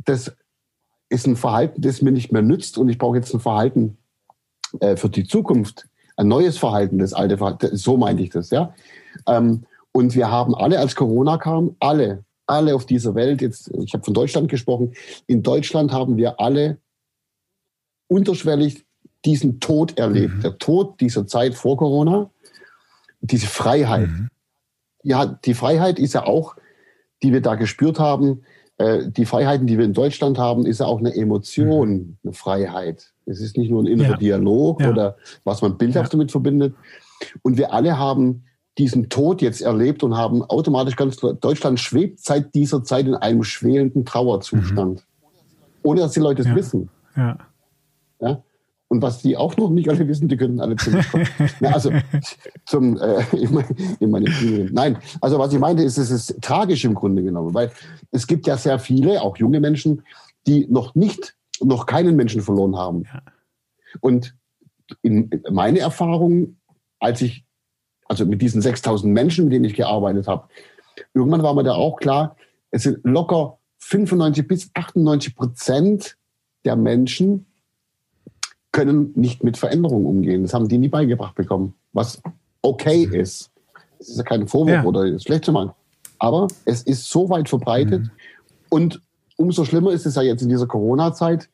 das 0.03 0.35
ist 1.09 1.27
ein 1.27 1.35
Verhalten, 1.35 1.81
das 1.81 2.01
mir 2.01 2.11
nicht 2.11 2.31
mehr 2.31 2.41
nützt 2.41 2.77
und 2.77 2.89
ich 2.89 2.97
brauche 2.97 3.17
jetzt 3.17 3.33
ein 3.33 3.39
Verhalten 3.39 3.97
äh, 4.79 4.95
für 4.95 5.09
die 5.09 5.25
Zukunft, 5.25 5.87
ein 6.17 6.27
neues 6.27 6.57
Verhalten, 6.57 6.97
das 6.97 7.13
alte 7.13 7.37
Verhalten, 7.37 7.75
so 7.75 7.97
meinte 7.97 8.23
ich 8.23 8.29
das, 8.29 8.49
ja. 8.49 8.73
Ähm, 9.27 9.65
und 9.91 10.15
wir 10.15 10.29
haben 10.29 10.55
alle, 10.55 10.79
als 10.79 10.95
Corona 10.95 11.37
kam, 11.37 11.75
alle, 11.79 12.25
alle 12.47 12.75
auf 12.75 12.85
dieser 12.85 13.15
Welt, 13.15 13.41
jetzt, 13.41 13.71
ich 13.83 13.93
habe 13.93 14.03
von 14.03 14.13
Deutschland 14.13 14.49
gesprochen, 14.49 14.93
in 15.27 15.43
Deutschland 15.43 15.91
haben 15.91 16.17
wir 16.17 16.39
alle 16.39 16.77
unterschwellig 18.07 18.85
diesen 19.25 19.59
Tod 19.59 19.97
erlebt. 19.97 20.35
Mhm. 20.35 20.41
Der 20.41 20.57
Tod 20.57 21.01
dieser 21.01 21.25
Zeit 21.25 21.55
vor 21.55 21.77
Corona, 21.77 22.29
diese 23.21 23.47
Freiheit. 23.47 24.07
Mhm. 24.07 24.29
Ja, 25.03 25.25
die 25.25 25.53
Freiheit 25.53 25.99
ist 25.99 26.13
ja 26.13 26.25
auch, 26.25 26.55
die 27.23 27.33
wir 27.33 27.41
da 27.41 27.55
gespürt 27.55 27.99
haben, 27.99 28.43
äh, 28.77 29.09
die 29.09 29.25
Freiheiten, 29.25 29.67
die 29.67 29.77
wir 29.77 29.85
in 29.85 29.93
Deutschland 29.93 30.37
haben, 30.37 30.65
ist 30.65 30.79
ja 30.79 30.85
auch 30.85 30.99
eine 30.99 31.15
Emotion, 31.15 31.89
mhm. 31.89 32.17
eine 32.23 32.33
Freiheit. 32.33 33.13
Es 33.25 33.41
ist 33.41 33.57
nicht 33.57 33.71
nur 33.71 33.83
ein 33.83 33.87
innerer 33.87 34.11
ja. 34.11 34.17
Dialog 34.17 34.81
ja. 34.81 34.91
oder 34.91 35.17
was 35.43 35.61
man 35.61 35.77
bildhaft 35.77 36.13
ja. 36.13 36.17
damit 36.17 36.31
verbindet. 36.31 36.75
Und 37.41 37.57
wir 37.57 37.73
alle 37.73 37.97
haben 37.97 38.45
diesen 38.77 39.09
Tod 39.09 39.41
jetzt 39.41 39.61
erlebt 39.61 40.03
und 40.03 40.17
haben 40.17 40.43
automatisch 40.43 40.95
ganz 40.95 41.17
Deutschland 41.17 41.79
schwebt 41.79 42.19
seit 42.19 42.53
dieser 42.53 42.83
Zeit 42.83 43.07
in 43.07 43.15
einem 43.15 43.43
schwelenden 43.43 44.05
Trauerzustand. 44.05 44.99
Mhm. 44.99 45.29
Ohne 45.83 46.01
dass 46.01 46.13
die 46.13 46.19
Leute 46.19 46.41
es 46.41 46.53
wissen. 46.53 46.89
Ja. 47.15 47.37
ja. 48.19 48.43
Und 48.87 49.01
was 49.01 49.21
die 49.21 49.35
auch 49.35 49.57
noch 49.57 49.69
nicht 49.71 49.89
alle 49.89 50.07
wissen, 50.07 50.27
die 50.27 50.37
können 50.37 50.59
alle 50.59 50.75
zum, 50.75 50.99
Na, 51.59 51.69
also 51.73 51.91
zum 52.65 52.97
äh, 52.97 53.23
in 53.99 54.11
meine 54.11 54.29
Studien. 54.29 54.69
Nein, 54.73 54.97
also 55.21 55.39
was 55.39 55.53
ich 55.53 55.59
meinte, 55.59 55.83
ist, 55.83 55.97
es 55.97 56.11
ist 56.11 56.41
tragisch 56.41 56.85
im 56.85 56.93
Grunde 56.93 57.23
genommen, 57.23 57.53
weil 57.53 57.71
es 58.11 58.27
gibt 58.27 58.45
ja 58.45 58.57
sehr 58.57 58.77
viele, 58.77 59.21
auch 59.21 59.37
junge 59.37 59.59
Menschen, 59.59 60.03
die 60.45 60.67
noch 60.69 60.93
nicht, 60.93 61.35
noch 61.61 61.87
keinen 61.87 62.15
Menschen 62.15 62.41
verloren 62.41 62.75
haben. 62.75 63.03
Ja. 63.03 63.21
Und 64.01 64.35
in 65.01 65.29
meine 65.49 65.79
Erfahrung, 65.79 66.57
als 66.99 67.21
ich, 67.21 67.43
also 68.05 68.25
mit 68.25 68.41
diesen 68.41 68.61
6000 68.61 69.13
Menschen, 69.13 69.45
mit 69.45 69.53
denen 69.53 69.65
ich 69.65 69.75
gearbeitet 69.75 70.27
habe, 70.27 70.47
irgendwann 71.13 71.43
war 71.43 71.53
mir 71.53 71.63
da 71.63 71.73
auch 71.73 71.97
klar, 71.97 72.35
es 72.71 72.83
sind 72.83 72.99
locker 73.03 73.57
95 73.79 74.47
bis 74.47 74.69
98 74.73 75.35
Prozent 75.35 76.17
der 76.63 76.75
Menschen, 76.75 77.45
können 78.71 79.13
nicht 79.15 79.43
mit 79.43 79.57
Veränderungen 79.57 80.05
umgehen. 80.05 80.43
Das 80.43 80.53
haben 80.53 80.67
die 80.67 80.77
nie 80.77 80.89
beigebracht 80.89 81.35
bekommen, 81.35 81.75
was 81.93 82.21
okay 82.61 83.07
mhm. 83.07 83.13
ist. 83.13 83.49
Es 83.99 84.09
ist 84.09 84.17
ja 84.17 84.23
kein 84.23 84.47
Vorwurf 84.47 84.75
ja. 84.75 84.83
oder 84.83 85.17
schlecht 85.19 85.45
zu 85.45 85.53
machen. 85.53 85.71
Aber 86.19 86.47
es 86.65 86.81
ist 86.81 87.09
so 87.09 87.29
weit 87.29 87.47
verbreitet 87.47 88.01
mhm. 88.01 88.11
und 88.69 89.01
umso 89.37 89.63
schlimmer 89.63 89.91
ist 89.91 90.05
es 90.05 90.15
ja 90.15 90.23
jetzt 90.23 90.41
in 90.41 90.49
dieser 90.49 90.67
Corona-Zeit, 90.67 91.49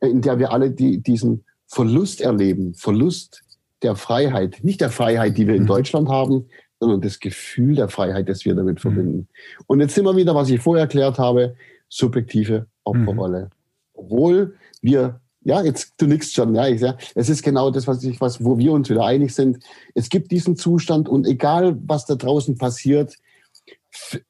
in 0.00 0.20
der 0.20 0.40
wir 0.40 0.52
alle 0.52 0.70
die, 0.70 0.98
diesen 0.98 1.44
Verlust 1.66 2.20
erleben. 2.20 2.74
Verlust 2.74 3.43
der 3.84 3.96
Freiheit. 3.96 4.58
Nicht 4.62 4.80
der 4.80 4.90
Freiheit, 4.90 5.36
die 5.36 5.46
wir 5.46 5.54
in 5.54 5.62
mhm. 5.62 5.68
Deutschland 5.68 6.08
haben, 6.08 6.46
sondern 6.80 7.00
das 7.00 7.20
Gefühl 7.20 7.76
der 7.76 7.88
Freiheit, 7.88 8.28
das 8.28 8.44
wir 8.44 8.54
damit 8.54 8.76
mhm. 8.76 8.80
verbinden. 8.80 9.28
Und 9.66 9.80
jetzt 9.80 9.94
sind 9.94 10.04
wir 10.04 10.16
wieder, 10.16 10.34
was 10.34 10.50
ich 10.50 10.60
vorher 10.60 10.84
erklärt 10.84 11.18
habe, 11.18 11.54
subjektive 11.88 12.66
Opferrolle. 12.84 13.44
Mhm. 13.44 13.50
Obwohl 13.94 14.54
wir 14.80 15.20
ja, 15.44 15.62
jetzt 15.62 15.92
du 15.98 16.06
nix 16.06 16.32
schon. 16.32 16.54
Ja, 16.54 16.66
ich, 16.66 16.80
ja, 16.80 16.96
es 17.14 17.28
ist 17.28 17.42
genau 17.42 17.70
das, 17.70 17.86
was 17.86 18.02
ich, 18.02 18.20
was, 18.20 18.42
wo 18.42 18.58
wir 18.58 18.72
uns 18.72 18.88
wieder 18.88 19.04
einig 19.04 19.34
sind. 19.34 19.62
Es 19.94 20.08
gibt 20.08 20.30
diesen 20.30 20.56
Zustand 20.56 21.08
und 21.08 21.26
egal, 21.26 21.76
was 21.86 22.06
da 22.06 22.14
draußen 22.14 22.56
passiert, 22.56 23.14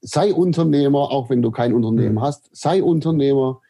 sei 0.00 0.34
Unternehmer, 0.34 1.10
auch 1.10 1.30
wenn 1.30 1.40
du 1.40 1.50
kein 1.50 1.72
Unternehmen 1.72 2.20
hast, 2.20 2.50
sei 2.52 2.82
Unternehmer 2.82 3.60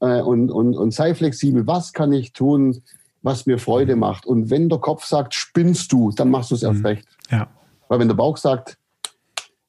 äh, 0.00 0.20
und, 0.20 0.50
und, 0.50 0.76
und 0.76 0.92
sei 0.92 1.14
flexibel. 1.14 1.66
Was 1.66 1.92
kann 1.92 2.12
ich 2.12 2.32
tun, 2.32 2.82
was 3.24 3.46
mir 3.46 3.58
Freude 3.58 3.96
mhm. 3.96 4.00
macht? 4.00 4.26
Und 4.26 4.50
wenn 4.50 4.68
der 4.68 4.78
Kopf 4.78 5.04
sagt, 5.04 5.34
spinnst 5.34 5.90
du, 5.92 6.12
dann 6.12 6.30
machst 6.30 6.52
du 6.52 6.54
es 6.54 6.62
erst 6.62 6.80
mhm. 6.80 6.86
recht. 6.86 7.08
Ja. 7.30 7.48
Weil 7.88 7.98
wenn 7.98 8.08
der 8.08 8.14
Bauch 8.14 8.36
sagt, 8.36 8.78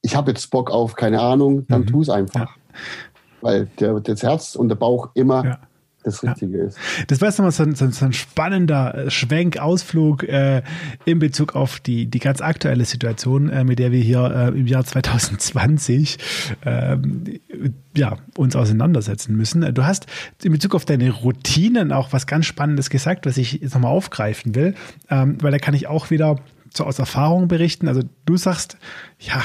ich 0.04 0.16
habe 0.16 0.32
jetzt 0.32 0.52
Bock 0.52 0.70
auf 0.70 0.96
keine 0.96 1.20
Ahnung, 1.20 1.66
dann 1.68 1.82
mhm. 1.82 1.88
tu 1.88 2.02
es 2.02 2.10
einfach. 2.10 2.56
Ja. 2.56 2.72
Weil 3.42 3.66
der, 3.80 4.00
das 4.00 4.22
Herz 4.22 4.56
und 4.56 4.70
der 4.70 4.76
Bauch 4.76 5.10
immer 5.16 5.44
ja 5.44 5.60
das 6.06 6.24
Richtige 6.24 6.58
ja. 6.58 6.66
ist. 6.66 6.78
Das 7.08 7.22
war 7.22 7.28
jetzt 7.28 7.38
nochmal 7.38 7.52
so 7.52 7.64
ein, 7.64 7.76
so, 7.76 7.90
so 7.90 8.06
ein 8.06 8.14
spannender 8.14 8.96
äh, 8.96 9.12
Schwenk, 9.12 9.58
Ausflug 9.58 10.24
äh, 10.24 10.62
in 11.06 11.20
Bezug 11.20 11.56
auf 11.56 11.80
die, 11.80 12.06
die 12.06 12.20
ganz 12.20 12.42
aktuelle 12.42 12.86
Situation, 12.86 13.50
äh, 13.50 13.64
mit 13.64 13.80
der 13.80 13.92
wir 13.92 14.00
hier 14.00 14.52
äh, 14.54 14.58
im 14.58 14.68
Jahr 14.68 14.86
2020 14.86 16.18
äh, 16.62 16.98
ja, 17.96 18.18
uns 18.38 18.56
auseinandersetzen 18.56 19.36
müssen. 19.36 19.74
Du 19.74 19.86
hast 19.86 20.06
in 20.44 20.52
Bezug 20.52 20.76
auf 20.76 20.86
deine 20.86 21.12
Routinen 21.12 21.92
auch 21.92 22.14
was 22.14 22.28
ganz 22.28 22.46
Spannendes 22.46 22.90
gesagt, 22.90 23.26
was 23.26 23.38
ich 23.38 23.54
jetzt 23.54 23.74
nochmal 23.74 23.92
aufgreifen 23.92 24.56
will, 24.56 24.76
ähm, 25.10 25.38
weil 25.42 25.52
da 25.52 25.58
kann 25.58 25.74
ich 25.74 25.88
auch 25.88 26.12
wieder 26.12 26.38
so 26.74 26.84
aus 26.84 27.00
Erfahrung 27.00 27.48
berichten. 27.48 27.88
Also 27.88 28.02
du 28.26 28.38
sagst, 28.38 28.78
ja, 29.20 29.42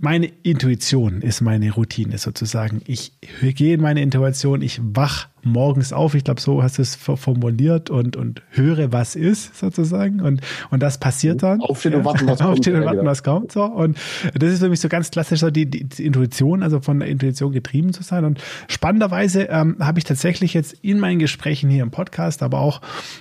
meine 0.00 0.26
Intuition 0.42 1.20
ist 1.20 1.40
meine 1.40 1.72
Routine 1.72 2.18
sozusagen. 2.18 2.80
Ich 2.86 3.12
gehe 3.40 3.74
in 3.74 3.80
meine 3.80 4.00
Intuition, 4.00 4.62
ich 4.62 4.80
wach 4.82 5.28
morgens 5.42 5.92
auf, 5.92 6.14
ich 6.14 6.24
glaube, 6.24 6.40
so 6.40 6.62
hast 6.62 6.78
du 6.78 6.82
es 6.82 6.96
formuliert 6.96 7.90
und, 7.90 8.16
und 8.16 8.42
höre, 8.50 8.92
was 8.92 9.14
ist 9.16 9.58
sozusagen. 9.58 10.20
Und, 10.20 10.40
und 10.70 10.82
das 10.82 10.98
passiert 10.98 11.42
dann. 11.42 11.60
Aufstehen 11.60 11.94
und 11.94 12.04
warten, 12.04 12.26
was 12.26 12.38
kommt. 12.40 12.50
Aufstehen 12.50 12.76
und 12.76 12.84
warten, 12.84 13.06
was 13.06 13.22
kommt. 13.22 13.52
So. 13.52 13.64
Und 13.64 13.98
das 14.34 14.52
ist 14.52 14.60
für 14.60 14.68
mich 14.68 14.80
so 14.80 14.88
ganz 14.88 15.10
klassisch 15.10 15.40
so 15.40 15.50
die, 15.50 15.66
die, 15.66 15.84
die 15.84 16.06
Intuition, 16.06 16.62
also 16.62 16.80
von 16.80 16.98
der 17.00 17.08
Intuition 17.08 17.52
getrieben 17.52 17.92
zu 17.92 18.02
sein. 18.02 18.24
Und 18.24 18.40
spannenderweise 18.68 19.44
ähm, 19.44 19.76
habe 19.80 19.98
ich 19.98 20.04
tatsächlich 20.04 20.54
jetzt 20.54 20.72
in 20.82 20.98
meinen 20.98 21.18
Gesprächen 21.18 21.70
hier 21.70 21.82
im 21.82 21.90
Podcast, 21.90 22.42
aber 22.42 22.60
auch 22.60 22.80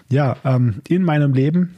ja 0.10 0.38
ähm, 0.46 0.82
in 0.88 1.04
meinem 1.04 1.34
Leben 1.34 1.76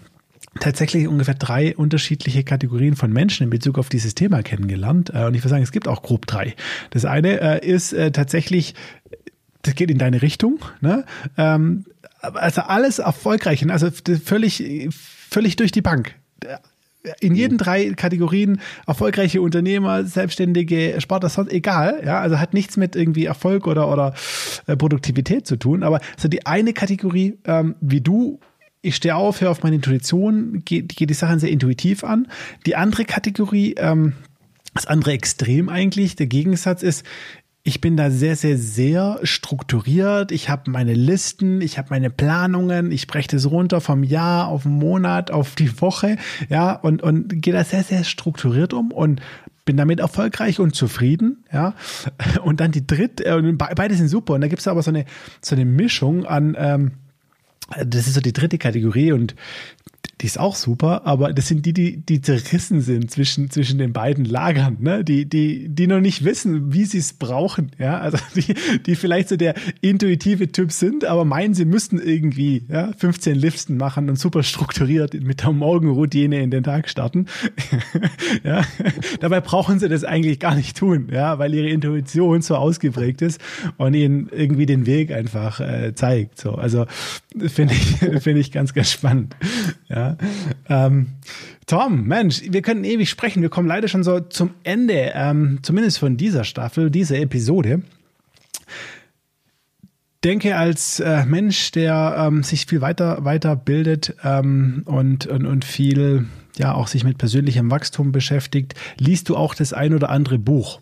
tatsächlich 0.60 1.08
ungefähr 1.08 1.36
drei 1.36 1.76
unterschiedliche 1.76 2.44
Kategorien 2.44 2.96
von 2.96 3.12
Menschen 3.12 3.46
in 3.46 3.50
Bezug 3.50 3.78
auf 3.78 3.90
dieses 3.90 4.16
Thema 4.16 4.44
kennengelernt. 4.44 5.12
Äh, 5.14 5.26
und 5.26 5.34
ich 5.34 5.42
würde 5.42 5.50
sagen, 5.50 5.64
es 5.64 5.72
gibt 5.72 5.88
auch 5.88 6.02
grob 6.02 6.28
drei. 6.28 6.56
Das 6.90 7.06
eine 7.06 7.40
äh, 7.40 7.68
ist 7.68 7.94
äh, 7.94 8.12
tatsächlich, 8.12 8.76
das 9.62 9.76
geht 9.76 9.90
in 9.90 9.98
deine 9.98 10.22
Richtung. 10.22 10.60
Ne? 10.82 11.06
Ähm, 11.38 11.86
also 12.20 12.62
alles 12.62 13.00
erfolgreich, 13.00 13.68
also 13.70 13.90
völlig, 14.24 14.90
völlig 15.30 15.56
durch 15.56 15.72
die 15.72 15.82
Bank 15.82 16.16
in 17.20 17.34
jeden 17.34 17.58
drei 17.58 17.90
Kategorien 17.94 18.62
erfolgreiche 18.86 19.42
Unternehmer, 19.42 20.04
Selbstständige, 20.04 21.02
Sportler, 21.02 21.30
sonst 21.30 21.52
egal. 21.52 22.04
Ja, 22.06 22.22
also 22.22 22.38
hat 22.38 22.54
nichts 22.54 22.78
mit 22.78 22.96
irgendwie 22.96 23.26
Erfolg 23.26 23.66
oder, 23.66 23.92
oder 23.92 24.14
Produktivität 24.68 25.48
zu 25.48 25.56
tun. 25.56 25.82
Aber 25.82 26.00
so 26.16 26.28
die 26.28 26.46
eine 26.46 26.74
Kategorie, 26.74 27.40
ähm, 27.46 27.74
wie 27.82 28.02
du 28.02 28.40
ich 28.82 28.96
stehe 28.96 29.16
auf, 29.16 29.42
höre 29.42 29.52
auf 29.52 29.64
meine 29.64 29.76
Intuition, 29.76 30.64
gehe 30.66 30.84
geh 30.84 31.06
die 31.06 31.14
Sachen 31.14 31.40
sehr 31.40 31.52
intuitiv 31.52 32.04
an. 32.04 32.28
Die 32.66 32.76
andere 32.76 33.06
Kategorie, 33.06 33.76
ähm, 33.78 34.14
das 34.74 34.88
andere 34.88 35.12
Extrem 35.12 35.70
eigentlich, 35.70 36.16
der 36.16 36.28
Gegensatz 36.28 36.82
ist, 36.82 37.06
ich 37.64 37.80
bin 37.80 37.96
da 37.96 38.10
sehr, 38.10 38.36
sehr, 38.36 38.58
sehr 38.58 39.20
strukturiert. 39.22 40.32
Ich 40.32 40.50
habe 40.50 40.72
meine 40.72 40.96
Listen, 40.96 41.62
ich 41.62 41.78
habe 41.78 41.90
meine 41.92 42.10
Planungen, 42.10 42.92
ich 42.92 43.06
breche 43.06 43.28
das 43.28 43.52
runter 43.52 43.82
vom 43.82 44.04
Jahr 44.04 44.48
auf 44.48 44.64
den 44.64 44.72
Monat, 44.72 45.30
auf 45.30 45.54
die 45.54 45.80
Woche, 45.80 46.18
ja, 46.50 46.74
und, 46.74 47.04
und 47.04 47.42
gehe 47.42 47.54
da 47.54 47.64
sehr, 47.64 47.84
sehr 47.84 48.04
strukturiert 48.04 48.74
um 48.74 48.92
und 48.92 49.22
bin 49.64 49.78
damit 49.78 50.00
erfolgreich 50.00 50.60
und 50.60 50.76
zufrieden, 50.76 51.44
ja. 51.54 51.76
Und 52.44 52.60
dann 52.60 52.72
die 52.72 52.86
dritte, 52.88 53.26
äh, 53.26 53.54
beide 53.54 53.94
sind 53.94 54.08
super. 54.08 54.34
Und 54.34 54.42
da 54.42 54.48
gibt 54.48 54.62
es 54.62 54.68
aber 54.68 54.82
so 54.82 54.90
eine, 54.90 55.06
so 55.40 55.56
eine 55.56 55.66
Mischung 55.66 56.26
an, 56.26 56.56
ähm, 56.58 56.92
das 57.86 58.08
ist 58.08 58.14
so 58.14 58.22
die 58.22 58.34
dritte 58.34 58.58
Kategorie 58.58 59.12
und 59.12 59.36
die 60.22 60.28
ist 60.28 60.40
auch 60.40 60.56
super, 60.56 61.06
aber 61.06 61.34
das 61.34 61.48
sind 61.48 61.66
die, 61.66 61.74
die, 61.74 61.98
die 61.98 62.22
zerrissen 62.22 62.82
sind 62.82 63.10
zwischen, 63.10 63.50
zwischen 63.50 63.80
den 63.80 63.92
beiden 63.92 64.24
Lagern, 64.26 64.78
ne? 64.80 65.04
Die, 65.04 65.28
die, 65.28 65.68
die 65.68 65.88
noch 65.88 66.00
nicht 66.00 66.24
wissen, 66.24 66.74
wie 66.74 66.86
sie 66.86 67.00
es 67.00 67.14
brauchen, 67.14 67.72
ja. 67.80 68.00
Also 68.00 68.18
die, 68.36 68.54
die 68.86 68.96
vielleicht 68.96 69.30
so 69.30 69.36
der 69.36 69.56
intuitive 69.82 70.52
Typ 70.52 70.72
sind, 70.72 71.06
aber 71.06 71.26
meinen, 71.26 71.56
sie 71.56 71.66
müssten 71.66 72.00
irgendwie, 72.00 72.66
ja, 72.70 72.92
15 72.98 73.36
Liften 73.36 73.78
machen 73.78 74.10
und 74.10 74.18
super 74.18 74.44
strukturiert 74.44 75.14
mit 75.16 75.42
der 75.42 75.52
Morgenroutine 75.52 76.42
in 76.42 76.52
den 76.52 76.64
Tag 76.64 76.88
starten. 76.88 77.26
ja. 78.44 78.62
Dabei 79.22 79.42
brauchen 79.42 79.80
sie 79.80 79.90
das 79.90 80.04
eigentlich 80.04 80.40
gar 80.40 80.56
nicht 80.56 80.78
tun, 80.78 81.10
ja, 81.12 81.40
weil 81.40 81.54
ihre 81.54 81.70
Intuition 81.70 82.42
so 82.42 82.56
ausgeprägt 82.56 83.24
ist 83.24 83.42
und 83.78 83.96
ihnen 83.96 84.30
irgendwie 84.32 84.68
den 84.68 84.86
Weg 84.86 85.12
einfach 85.12 85.60
äh, 85.60 85.96
zeigt. 85.96 86.40
So. 86.40 86.54
Also 86.54 86.86
finde 87.48 87.74
ich, 87.74 87.98
finde 88.22 88.40
ich 88.40 88.52
ganz, 88.52 88.74
ganz 88.74 88.92
spannend. 88.92 89.36
Ja. 89.90 90.11
Ähm, 90.70 91.08
Tom, 91.68 92.06
Mensch, 92.06 92.42
wir 92.50 92.62
können 92.62 92.84
ewig 92.84 93.10
sprechen. 93.10 93.42
Wir 93.42 93.50
kommen 93.50 93.68
leider 93.68 93.88
schon 93.88 94.04
so 94.04 94.20
zum 94.20 94.52
Ende, 94.64 95.12
ähm, 95.14 95.60
zumindest 95.62 96.00
von 96.00 96.18
dieser 96.18 96.44
Staffel, 96.44 96.92
dieser 96.92 97.20
Episode. 97.20 97.82
Denke 100.24 100.56
als 100.56 101.00
äh, 101.00 101.26
Mensch, 101.26 101.72
der 101.72 102.16
ähm, 102.18 102.44
sich 102.44 102.66
viel 102.68 102.82
weiter 102.82 103.26
weiterbildet 103.26 104.16
ähm, 104.24 104.84
und, 104.86 105.26
und, 105.26 105.46
und 105.46 105.66
viel 105.66 106.28
ja 106.58 106.74
auch 106.74 106.88
sich 106.88 107.04
mit 107.04 107.18
persönlichem 107.18 107.72
Wachstum 107.72 108.12
beschäftigt, 108.12 108.76
liest 108.98 109.30
du 109.30 109.36
auch 109.36 109.56
das 109.56 109.74
ein 109.74 109.94
oder 109.94 110.10
andere 110.10 110.38
Buch. 110.38 110.82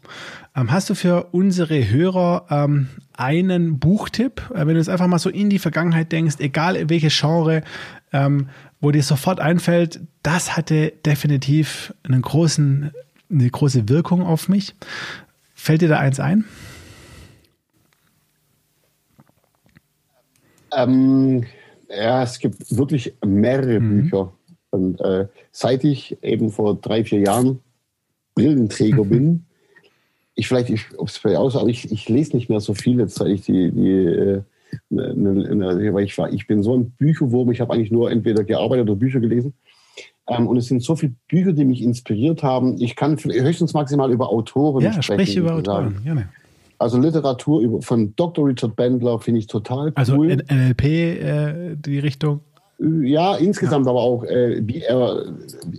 Ähm, 0.55 0.71
hast 0.71 0.89
du 0.89 0.95
für 0.95 1.27
unsere 1.31 1.89
Hörer 1.89 2.45
ähm, 2.49 2.87
einen 3.13 3.79
Buchtipp, 3.79 4.41
äh, 4.53 4.59
wenn 4.59 4.69
du 4.69 4.77
jetzt 4.77 4.89
einfach 4.89 5.07
mal 5.07 5.19
so 5.19 5.29
in 5.29 5.49
die 5.49 5.59
Vergangenheit 5.59 6.11
denkst, 6.11 6.35
egal 6.39 6.89
welche 6.89 7.09
Genre, 7.09 7.63
ähm, 8.11 8.49
wo 8.81 8.91
dir 8.91 9.03
sofort 9.03 9.39
einfällt, 9.39 9.99
das 10.23 10.55
hatte 10.55 10.93
definitiv 11.05 11.93
einen 12.03 12.21
großen, 12.21 12.91
eine 13.29 13.49
große 13.49 13.89
Wirkung 13.89 14.23
auf 14.23 14.47
mich. 14.47 14.75
Fällt 15.53 15.81
dir 15.81 15.89
da 15.89 15.99
eins 15.99 16.19
ein? 16.19 16.45
Ähm, 20.75 21.45
ja, 21.89 22.23
es 22.23 22.39
gibt 22.39 22.75
wirklich 22.75 23.13
mehrere 23.25 23.79
mhm. 23.79 24.03
Bücher. 24.03 24.33
Und 24.71 25.01
äh, 25.01 25.27
seit 25.51 25.83
ich 25.83 26.21
eben 26.23 26.51
vor 26.51 26.75
drei, 26.75 27.03
vier 27.03 27.19
Jahren 27.19 27.59
Brillenträger 28.35 29.03
mhm. 29.03 29.09
bin, 29.09 29.45
ich 30.35 30.47
vielleicht, 30.47 30.69
ich, 30.69 30.85
ob 30.97 31.09
es 31.09 31.17
vielleicht 31.17 31.37
aus, 31.37 31.57
aber 31.57 31.67
ich, 31.67 31.91
ich 31.91 32.07
lese 32.07 32.35
nicht 32.37 32.49
mehr 32.49 32.61
so 32.61 32.73
viel 32.73 32.99
jetzt, 32.99 33.15
seit 33.15 33.27
ich 33.27 33.41
die, 33.41 33.71
die 33.71 33.89
äh, 33.89 34.41
eine, 34.91 35.93
weil 35.93 36.03
ich 36.03 36.17
war, 36.17 36.31
ich 36.31 36.47
bin 36.47 36.63
so 36.63 36.75
ein 36.75 36.91
Bücherwurm, 36.91 37.51
ich 37.51 37.61
habe 37.61 37.73
eigentlich 37.73 37.91
nur 37.91 38.11
entweder 38.11 38.43
gearbeitet 38.43 38.89
oder 38.89 38.95
Bücher 38.95 39.19
gelesen. 39.19 39.53
Ähm, 40.27 40.47
und 40.47 40.57
es 40.57 40.67
sind 40.67 40.83
so 40.83 40.95
viele 40.95 41.13
Bücher, 41.27 41.53
die 41.53 41.65
mich 41.65 41.81
inspiriert 41.81 42.43
haben. 42.43 42.79
Ich 42.79 42.95
kann 42.95 43.17
höchstens 43.17 43.73
maximal 43.73 44.11
über 44.11 44.29
Autoren 44.29 44.83
ja, 44.83 44.93
sprechen. 45.01 45.19
Ja, 45.19 45.25
sprich 45.25 45.37
über 45.37 45.55
Autoren, 45.55 46.01
gerne. 46.03 46.29
Also 46.77 46.97
Literatur 46.97 47.61
über, 47.61 47.81
von 47.81 48.15
Dr. 48.15 48.47
Richard 48.47 48.75
Bandler 48.75 49.19
finde 49.19 49.39
ich 49.39 49.47
total 49.47 49.91
also 49.95 50.15
cool. 50.15 50.31
Also 50.31 50.43
NLP, 50.49 50.83
äh, 50.85 51.75
die 51.75 51.99
Richtung? 51.99 52.39
Ja, 52.79 53.35
insgesamt 53.35 53.85
ja. 53.85 53.91
aber 53.91 54.01
auch, 54.01 54.23
äh, 54.23 54.61
wie 54.65 54.79
er, 54.79 55.25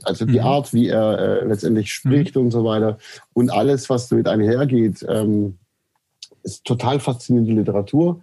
also 0.03 0.27
die 0.27 0.39
mhm. 0.39 0.45
Art, 0.45 0.75
wie 0.75 0.89
er 0.89 1.19
äh, 1.19 1.47
letztendlich 1.47 1.91
spricht 1.91 2.37
mhm. 2.37 2.43
und 2.43 2.51
so 2.51 2.65
weiter. 2.65 2.99
Und 3.33 3.51
alles, 3.51 3.89
was 3.89 4.09
damit 4.09 4.29
einhergeht, 4.29 5.07
ähm, 5.09 5.57
ist 6.43 6.65
total 6.67 7.01
faszinierende 7.01 7.55
Literatur. 7.55 8.21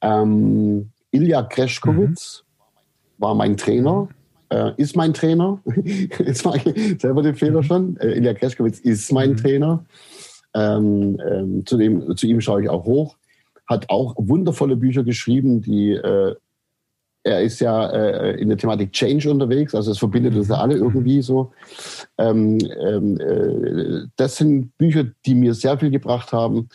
Ähm, 0.00 0.90
Ilya 1.10 1.42
Kreschkowitz 1.42 2.44
mhm. 2.44 3.22
war 3.22 3.34
mein 3.34 3.56
Trainer, 3.56 4.08
äh, 4.50 4.72
ist 4.76 4.96
mein 4.96 5.14
Trainer. 5.14 5.60
Jetzt 6.18 6.44
mache 6.44 6.70
ich 6.70 7.00
selber 7.00 7.22
den 7.22 7.34
Fehler 7.34 7.62
mhm. 7.62 7.66
schon. 7.66 7.96
Äh, 7.98 8.12
Ilya 8.12 8.34
Kreschkowitz 8.34 8.80
ist 8.80 9.12
mein 9.12 9.30
mhm. 9.30 9.36
Trainer. 9.36 9.84
Ähm, 10.54 11.20
ähm, 11.28 11.66
zu, 11.66 11.76
dem, 11.76 12.16
zu 12.16 12.26
ihm 12.26 12.40
schaue 12.40 12.62
ich 12.62 12.68
auch 12.68 12.84
hoch. 12.84 13.16
Hat 13.66 13.90
auch 13.90 14.14
wundervolle 14.16 14.76
Bücher 14.76 15.04
geschrieben, 15.04 15.60
die 15.60 15.92
äh, 15.92 16.34
er 17.24 17.42
ist 17.42 17.60
ja 17.60 17.90
äh, 17.90 18.40
in 18.40 18.48
der 18.48 18.56
Thematik 18.56 18.92
Change 18.92 19.30
unterwegs, 19.30 19.74
also 19.74 19.90
es 19.90 19.98
verbindet 19.98 20.34
uns 20.34 20.48
ja 20.48 20.56
alle 20.56 20.76
mhm. 20.76 20.82
irgendwie 20.82 21.22
so. 21.22 21.52
Ähm, 22.16 22.58
ähm, 22.80 23.20
äh, 23.20 24.06
das 24.16 24.36
sind 24.36 24.76
Bücher, 24.78 25.04
die 25.26 25.34
mir 25.34 25.54
sehr 25.54 25.78
viel 25.78 25.90
gebracht 25.90 26.32
haben. 26.32 26.68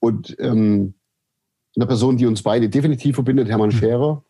Und 0.00 0.36
ähm, 0.40 0.94
eine 1.76 1.86
Person, 1.86 2.16
die 2.16 2.26
uns 2.26 2.42
beide 2.42 2.68
definitiv 2.68 3.14
verbindet, 3.14 3.48
Hermann 3.48 3.70
mhm. 3.70 3.74
Scherer, 3.74 4.24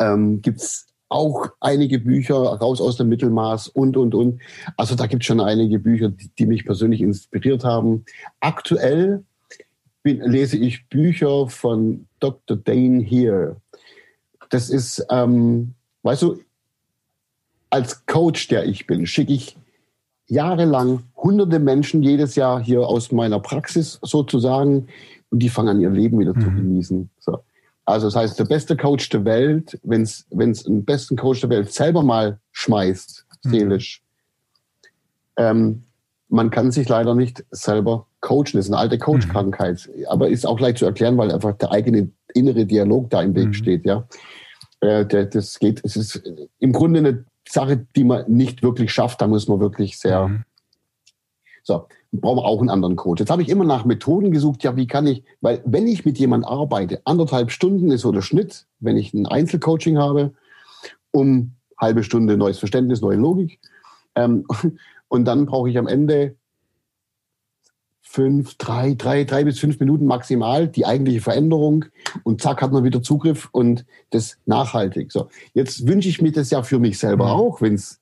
ähm, 0.00 0.42
gibt 0.42 0.60
es 0.60 0.86
auch 1.08 1.50
einige 1.60 1.98
Bücher 1.98 2.36
raus 2.36 2.80
aus 2.80 2.96
dem 2.96 3.08
Mittelmaß 3.08 3.68
und, 3.68 3.96
und, 3.96 4.14
und. 4.14 4.40
Also 4.76 4.94
da 4.94 5.06
gibt 5.06 5.22
es 5.22 5.26
schon 5.26 5.40
einige 5.40 5.78
Bücher, 5.78 6.08
die, 6.08 6.30
die, 6.36 6.46
mich 6.46 6.64
persönlich 6.64 7.00
inspiriert 7.00 7.64
haben. 7.64 8.04
Aktuell 8.40 9.24
bin, 10.02 10.20
lese 10.20 10.56
ich 10.56 10.88
Bücher 10.88 11.48
von 11.48 12.06
Dr. 12.18 12.56
Dane 12.56 13.02
Here. 13.02 13.56
Das 14.50 14.68
ist, 14.68 15.04
ähm, 15.10 15.74
weißt 16.02 16.22
du, 16.22 16.40
als 17.70 18.06
Coach, 18.06 18.48
der 18.48 18.64
ich 18.64 18.86
bin, 18.86 19.06
schicke 19.06 19.32
ich 19.32 19.56
jahrelang 20.28 21.04
hunderte 21.16 21.58
Menschen 21.58 22.02
jedes 22.02 22.34
Jahr 22.34 22.62
hier 22.62 22.80
aus 22.80 23.12
meiner 23.12 23.38
Praxis 23.38 23.98
sozusagen 24.02 24.88
und 25.30 25.40
die 25.40 25.48
fangen 25.48 25.68
an, 25.68 25.80
ihr 25.80 25.90
Leben 25.90 26.18
wieder 26.18 26.34
mhm. 26.34 26.40
zu 26.40 26.50
genießen. 26.50 27.10
So. 27.18 27.38
Also 27.84 28.08
das 28.08 28.16
heißt, 28.16 28.38
der 28.38 28.44
beste 28.44 28.76
Coach 28.76 29.08
der 29.10 29.24
Welt, 29.24 29.78
wenn 29.82 30.02
es 30.02 30.26
einen 30.30 30.84
besten 30.84 31.16
Coach 31.16 31.40
der 31.40 31.50
Welt 31.50 31.72
selber 31.72 32.02
mal 32.02 32.38
schmeißt, 32.52 33.26
mhm. 33.44 33.50
seelisch, 33.50 34.02
ähm, 35.36 35.82
man 36.28 36.50
kann 36.50 36.72
sich 36.72 36.88
leider 36.88 37.14
nicht 37.14 37.44
selber 37.50 38.06
coachen. 38.20 38.54
Das 38.54 38.66
ist 38.66 38.72
eine 38.72 38.78
alte 38.78 38.98
Coach-Krankheit, 38.98 39.88
mhm. 39.94 40.06
aber 40.08 40.28
ist 40.28 40.46
auch 40.46 40.58
leicht 40.58 40.78
zu 40.78 40.84
erklären, 40.84 41.16
weil 41.16 41.30
einfach 41.30 41.56
der 41.56 41.70
eigene 41.70 42.10
innere 42.34 42.66
Dialog 42.66 43.10
da 43.10 43.22
im 43.22 43.34
Weg 43.34 43.48
mhm. 43.48 43.54
steht. 43.54 43.86
Ja, 43.86 44.08
äh, 44.80 45.06
der, 45.06 45.26
das 45.26 45.58
geht. 45.58 45.80
Es 45.84 45.96
ist 45.96 46.22
im 46.58 46.72
Grunde 46.72 46.98
eine 46.98 47.24
Sache, 47.48 47.86
die 47.94 48.04
man 48.04 48.24
nicht 48.30 48.62
wirklich 48.62 48.92
schafft. 48.92 49.20
Da 49.20 49.28
muss 49.28 49.48
man 49.48 49.60
wirklich 49.60 49.98
sehr. 49.98 50.44
So, 51.66 51.88
brauchen 52.12 52.38
wir 52.38 52.44
auch 52.44 52.60
einen 52.60 52.70
anderen 52.70 52.94
Coach. 52.94 53.18
Jetzt 53.18 53.30
habe 53.30 53.42
ich 53.42 53.48
immer 53.48 53.64
nach 53.64 53.84
Methoden 53.84 54.30
gesucht, 54.30 54.62
ja, 54.62 54.76
wie 54.76 54.86
kann 54.86 55.08
ich, 55.08 55.24
weil 55.40 55.62
wenn 55.66 55.88
ich 55.88 56.04
mit 56.04 56.16
jemandem 56.16 56.48
arbeite, 56.48 57.00
anderthalb 57.04 57.50
Stunden 57.50 57.90
ist 57.90 58.02
so 58.02 58.12
der 58.12 58.22
Schnitt, 58.22 58.68
wenn 58.78 58.96
ich 58.96 59.12
ein 59.12 59.26
Einzelcoaching 59.26 59.98
habe, 59.98 60.32
um 61.10 61.56
halbe 61.76 62.04
Stunde 62.04 62.36
neues 62.36 62.60
Verständnis, 62.60 63.00
neue 63.00 63.16
Logik. 63.16 63.58
Ähm, 64.14 64.46
und 65.08 65.24
dann 65.24 65.46
brauche 65.46 65.68
ich 65.68 65.76
am 65.76 65.88
Ende 65.88 66.36
fünf, 68.00 68.54
drei, 68.58 68.94
drei, 68.94 69.24
drei 69.24 69.42
bis 69.42 69.58
fünf 69.58 69.80
Minuten 69.80 70.06
maximal 70.06 70.68
die 70.68 70.86
eigentliche 70.86 71.20
Veränderung 71.20 71.86
und 72.22 72.40
zack 72.40 72.62
hat 72.62 72.70
man 72.70 72.84
wieder 72.84 73.02
Zugriff 73.02 73.48
und 73.50 73.84
das 74.10 74.38
nachhaltig. 74.46 75.10
So, 75.10 75.30
jetzt 75.52 75.88
wünsche 75.88 76.08
ich 76.08 76.22
mir 76.22 76.30
das 76.30 76.50
ja 76.50 76.62
für 76.62 76.78
mich 76.78 77.00
selber 77.00 77.24
mhm. 77.24 77.30
auch, 77.32 77.60
wenn 77.60 77.74
es 77.74 78.00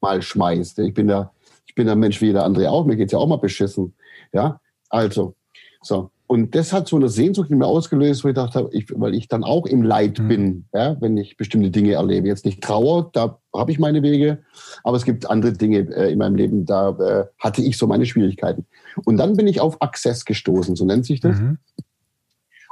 mal 0.00 0.20
schmeißt. 0.20 0.80
Ich 0.80 0.94
bin 0.94 1.06
da 1.06 1.30
ich 1.74 1.82
bin 1.82 1.88
ein 1.88 1.98
Mensch 1.98 2.20
wie 2.20 2.26
jeder 2.26 2.44
andere 2.44 2.70
auch, 2.70 2.86
mir 2.86 2.94
geht's 2.94 3.12
ja 3.12 3.18
auch 3.18 3.26
mal 3.26 3.36
beschissen. 3.36 3.94
Ja, 4.32 4.60
also, 4.90 5.34
so. 5.82 6.10
Und 6.28 6.54
das 6.54 6.72
hat 6.72 6.86
so 6.86 6.94
eine 6.94 7.08
Sehnsucht 7.08 7.50
in 7.50 7.58
mir 7.58 7.66
ausgelöst, 7.66 8.22
wo 8.22 8.28
ich 8.28 8.34
dachte, 8.34 8.68
ich, 8.70 8.86
weil 8.94 9.12
ich 9.12 9.26
dann 9.26 9.42
auch 9.42 9.66
im 9.66 9.82
Leid 9.82 10.20
mhm. 10.20 10.28
bin, 10.28 10.64
ja, 10.72 10.96
wenn 11.00 11.16
ich 11.16 11.36
bestimmte 11.36 11.72
Dinge 11.72 11.94
erlebe. 11.94 12.28
Jetzt 12.28 12.44
nicht 12.44 12.62
Trauer, 12.62 13.10
da 13.12 13.40
habe 13.52 13.72
ich 13.72 13.80
meine 13.80 14.02
Wege, 14.04 14.38
aber 14.84 14.96
es 14.96 15.04
gibt 15.04 15.28
andere 15.28 15.52
Dinge 15.52 15.78
äh, 15.78 16.12
in 16.12 16.18
meinem 16.18 16.36
Leben, 16.36 16.64
da 16.64 16.90
äh, 16.90 17.26
hatte 17.40 17.60
ich 17.60 17.76
so 17.76 17.88
meine 17.88 18.06
Schwierigkeiten. 18.06 18.66
Und 19.04 19.16
dann 19.16 19.36
bin 19.36 19.48
ich 19.48 19.60
auf 19.60 19.82
Access 19.82 20.24
gestoßen, 20.24 20.76
so 20.76 20.84
nennt 20.84 21.06
sich 21.06 21.18
das. 21.18 21.40
Mhm. 21.40 21.58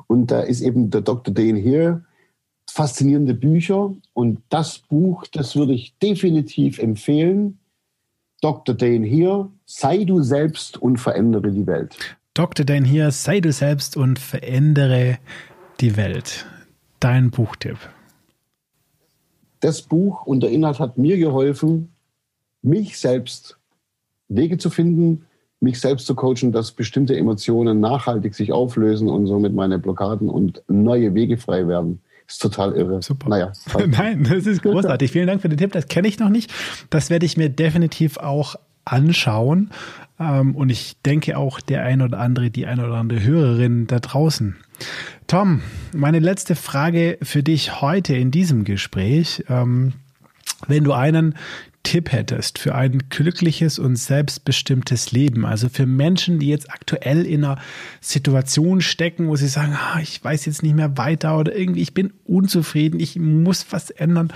Und 0.07 0.31
da 0.31 0.43
ist 0.43 0.61
eben 0.61 0.91
der 0.91 1.01
Dr. 1.01 1.35
Dane 1.35 1.59
hier, 1.59 2.05
faszinierende 2.71 3.35
Bücher. 3.35 3.93
Und 4.13 4.43
das 4.49 4.79
Buch, 4.79 5.27
das 5.27 5.57
würde 5.57 5.73
ich 5.73 5.99
definitiv 5.99 6.79
empfehlen 6.79 7.59
Dr. 8.43 8.75
Dane 8.75 9.07
hier, 9.07 9.49
sei 9.67 10.03
du 10.03 10.21
selbst 10.21 10.77
und 10.77 10.99
verändere 10.99 11.53
die 11.53 11.65
Welt. 11.69 11.97
Dr. 12.35 12.67
Dane 12.67 12.85
hier, 12.85 13.13
sei 13.13 13.41
du 13.41 13.53
selbst 13.53 13.97
und 13.97 14.19
verändere 14.19 15.19
die 15.81 15.97
Welt. 15.97 16.45
Dein 16.99 17.31
Buchtipp. 17.31 17.79
Das 19.61 19.83
Buch 19.83 20.27
und 20.27 20.43
der 20.43 20.51
Inhalt 20.51 20.81
hat 20.81 20.99
mir 20.99 21.19
geholfen, 21.19 21.93
mich 22.63 22.99
selbst 22.99 23.59
Wege 24.29 24.59
zu 24.59 24.71
finden, 24.71 25.25
mich 25.61 25.79
selbst 25.79 26.09
zu 26.09 26.17
coachen, 26.17 26.51
dass 26.51 26.73
bestimmte 26.73 27.17
Emotionen 27.17 27.79
nachhaltig 27.79 28.35
sich 28.35 28.51
auflösen 28.51 29.09
und 29.09 29.29
somit 29.29 29.55
meine 29.55 29.79
Blockaden 29.79 30.29
und 30.29 30.65
neue 30.67 31.15
Wege 31.15 31.37
frei 31.37 31.69
werden. 31.69 32.01
Ist 32.33 32.41
total 32.41 32.73
irre. 32.73 33.03
Super. 33.03 33.29
Naja. 33.29 33.53
Nein, 33.87 34.25
das 34.25 34.47
ist 34.47 34.63
großartig. 34.63 35.13
Vielen 35.13 35.27
Dank 35.27 35.43
für 35.43 35.51
den 35.51 35.59
Tipp. 35.59 35.73
Das 35.73 35.87
kenne 35.87 36.09
ich 36.09 36.19
noch 36.19 36.31
nicht. 36.31 36.51
Das 36.89 37.11
werde 37.11 37.27
ich 37.27 37.37
mir 37.37 37.51
definitiv 37.51 38.17
auch 38.17 38.57
anschauen. 38.87 39.71
Ähm, 40.19 40.57
und 40.57 40.71
ich 40.71 40.97
denke 41.05 41.37
auch 41.37 41.61
der 41.61 41.83
ein 41.83 42.01
oder 42.01 42.19
andere, 42.21 42.51
die 42.51 42.65
ein 42.65 42.81
oder 42.81 42.95
andere 42.95 43.23
Hörerin 43.23 43.87
da 43.87 44.01
draußen. 44.01 44.57
Tom, 45.27 45.61
meine 45.93 46.21
letzte 46.21 46.55
Frage 46.55 47.19
für 47.23 47.43
dich 47.43 47.83
heute 47.83 48.17
in 48.17 48.31
diesem 48.31 48.65
Gespräch. 48.65 49.45
Ähm, 49.51 49.93
wenn 50.69 50.85
du 50.85 50.95
einen 50.95 51.35
Tipp 51.83 52.13
hättest 52.13 52.59
für 52.59 52.75
ein 52.75 52.99
glückliches 53.11 53.79
und 53.79 53.97
selbstbestimmtes 53.97 55.13
Leben, 55.13 55.45
also 55.45 55.69
für 55.69 55.85
Menschen, 55.87 56.39
die 56.39 56.49
jetzt 56.49 56.71
aktuell 56.71 57.27
in 57.27 57.45
einer 57.45 57.61
Situation 58.01 58.81
stecken, 58.81 59.29
wo 59.29 59.37
sie 59.37 59.49
sagen, 59.49 59.75
ah, 59.75 59.99
ich 60.01 60.23
weiß 60.23 60.47
jetzt 60.47 60.63
nicht 60.63 60.75
mehr 60.75 60.97
weiter 60.97 61.39
oder 61.39 61.55
irgendwie, 61.55 61.83
ich 61.83 61.93
bin 61.93 62.13
unzufrieden, 62.25 63.01
ich 63.01 63.19
muss 63.19 63.67
was 63.71 63.91
ändern. 63.91 64.33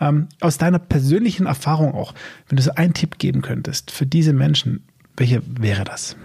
Ähm, 0.00 0.28
aus 0.40 0.58
deiner 0.58 0.78
persönlichen 0.78 1.46
Erfahrung 1.46 1.94
auch, 1.94 2.14
wenn 2.48 2.56
du 2.56 2.62
so 2.62 2.72
einen 2.72 2.94
Tipp 2.94 3.18
geben 3.18 3.42
könntest 3.42 3.90
für 3.90 4.06
diese 4.06 4.32
Menschen, 4.32 4.84
welcher 5.16 5.40
wäre 5.44 5.84
das? 5.84 6.16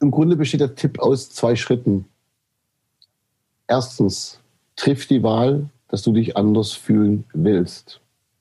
Im 0.00 0.10
Grunde 0.10 0.36
besteht 0.36 0.60
der 0.60 0.74
Tipp 0.74 0.98
aus 0.98 1.30
zwei 1.30 1.54
Schritten. 1.54 2.06
Erstens, 3.68 4.40
triff 4.76 5.06
die 5.06 5.22
Wahl, 5.22 5.70
dass 5.92 6.00
du 6.00 6.12
dich 6.12 6.38
anders 6.38 6.72
fühlen 6.72 7.26
willst. 7.34 8.00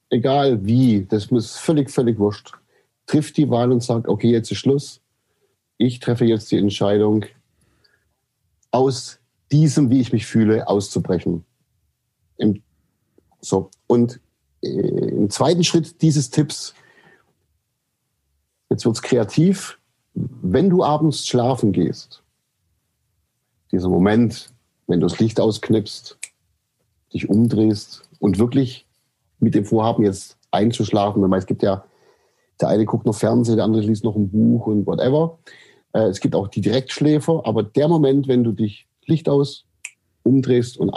Egal 0.09 0.65
wie, 0.65 1.05
das 1.05 1.31
muss 1.31 1.57
völlig, 1.57 1.91
völlig 1.91 2.17
wurscht. 2.17 2.53
Triff 3.07 3.33
die 3.33 3.49
Wahl 3.49 3.73
und 3.73 3.83
sag, 3.83 4.07
okay, 4.07 4.31
jetzt 4.31 4.49
ist 4.53 4.59
Schluss. 4.59 5.01
Ich 5.77 5.99
treffe 5.99 6.23
jetzt 6.23 6.49
die 6.51 6.57
Entscheidung, 6.57 7.25
aus 8.71 9.19
diesem, 9.51 9.89
wie 9.89 9.99
ich 9.99 10.13
mich 10.13 10.25
fühle, 10.25 10.65
auszubrechen. 10.69 11.43
Im, 12.37 12.63
so. 13.41 13.69
Und 13.85 14.21
äh, 14.61 14.69
im 14.69 15.29
zweiten 15.29 15.65
Schritt 15.65 16.01
dieses 16.01 16.29
Tipps, 16.29 16.73
jetzt 18.69 18.85
wird's 18.85 19.01
kreativ, 19.01 19.77
wenn 20.13 20.69
du 20.69 20.85
abends 20.85 21.27
schlafen 21.27 21.73
gehst, 21.73 22.23
dieser 23.73 23.89
Moment, 23.89 24.53
wenn 24.87 25.01
du 25.01 25.07
das 25.07 25.19
Licht 25.19 25.41
ausknipst, 25.41 26.17
dich 27.13 27.29
umdrehst 27.29 28.03
und 28.19 28.39
wirklich 28.39 28.85
mit 29.39 29.55
dem 29.55 29.65
Vorhaben 29.65 30.03
jetzt 30.03 30.37
einzuschlafen. 30.51 31.31
Es 31.33 31.45
gibt 31.45 31.63
ja, 31.63 31.83
der 32.59 32.69
eine 32.69 32.85
guckt 32.85 33.05
noch 33.05 33.15
Fernsehen, 33.15 33.55
der 33.55 33.65
andere 33.65 33.81
liest 33.81 34.03
noch 34.03 34.15
ein 34.15 34.29
Buch 34.29 34.67
und 34.67 34.85
whatever. 34.85 35.39
Äh, 35.93 36.07
es 36.07 36.19
gibt 36.19 36.35
auch 36.35 36.47
die 36.47 36.61
Direktschläfer, 36.61 37.41
aber 37.45 37.63
der 37.63 37.87
Moment, 37.87 38.27
wenn 38.27 38.43
du 38.43 38.51
dich 38.51 38.87
Licht 39.05 39.27
aus, 39.27 39.65
umdrehst 40.23 40.77
und 40.77 40.93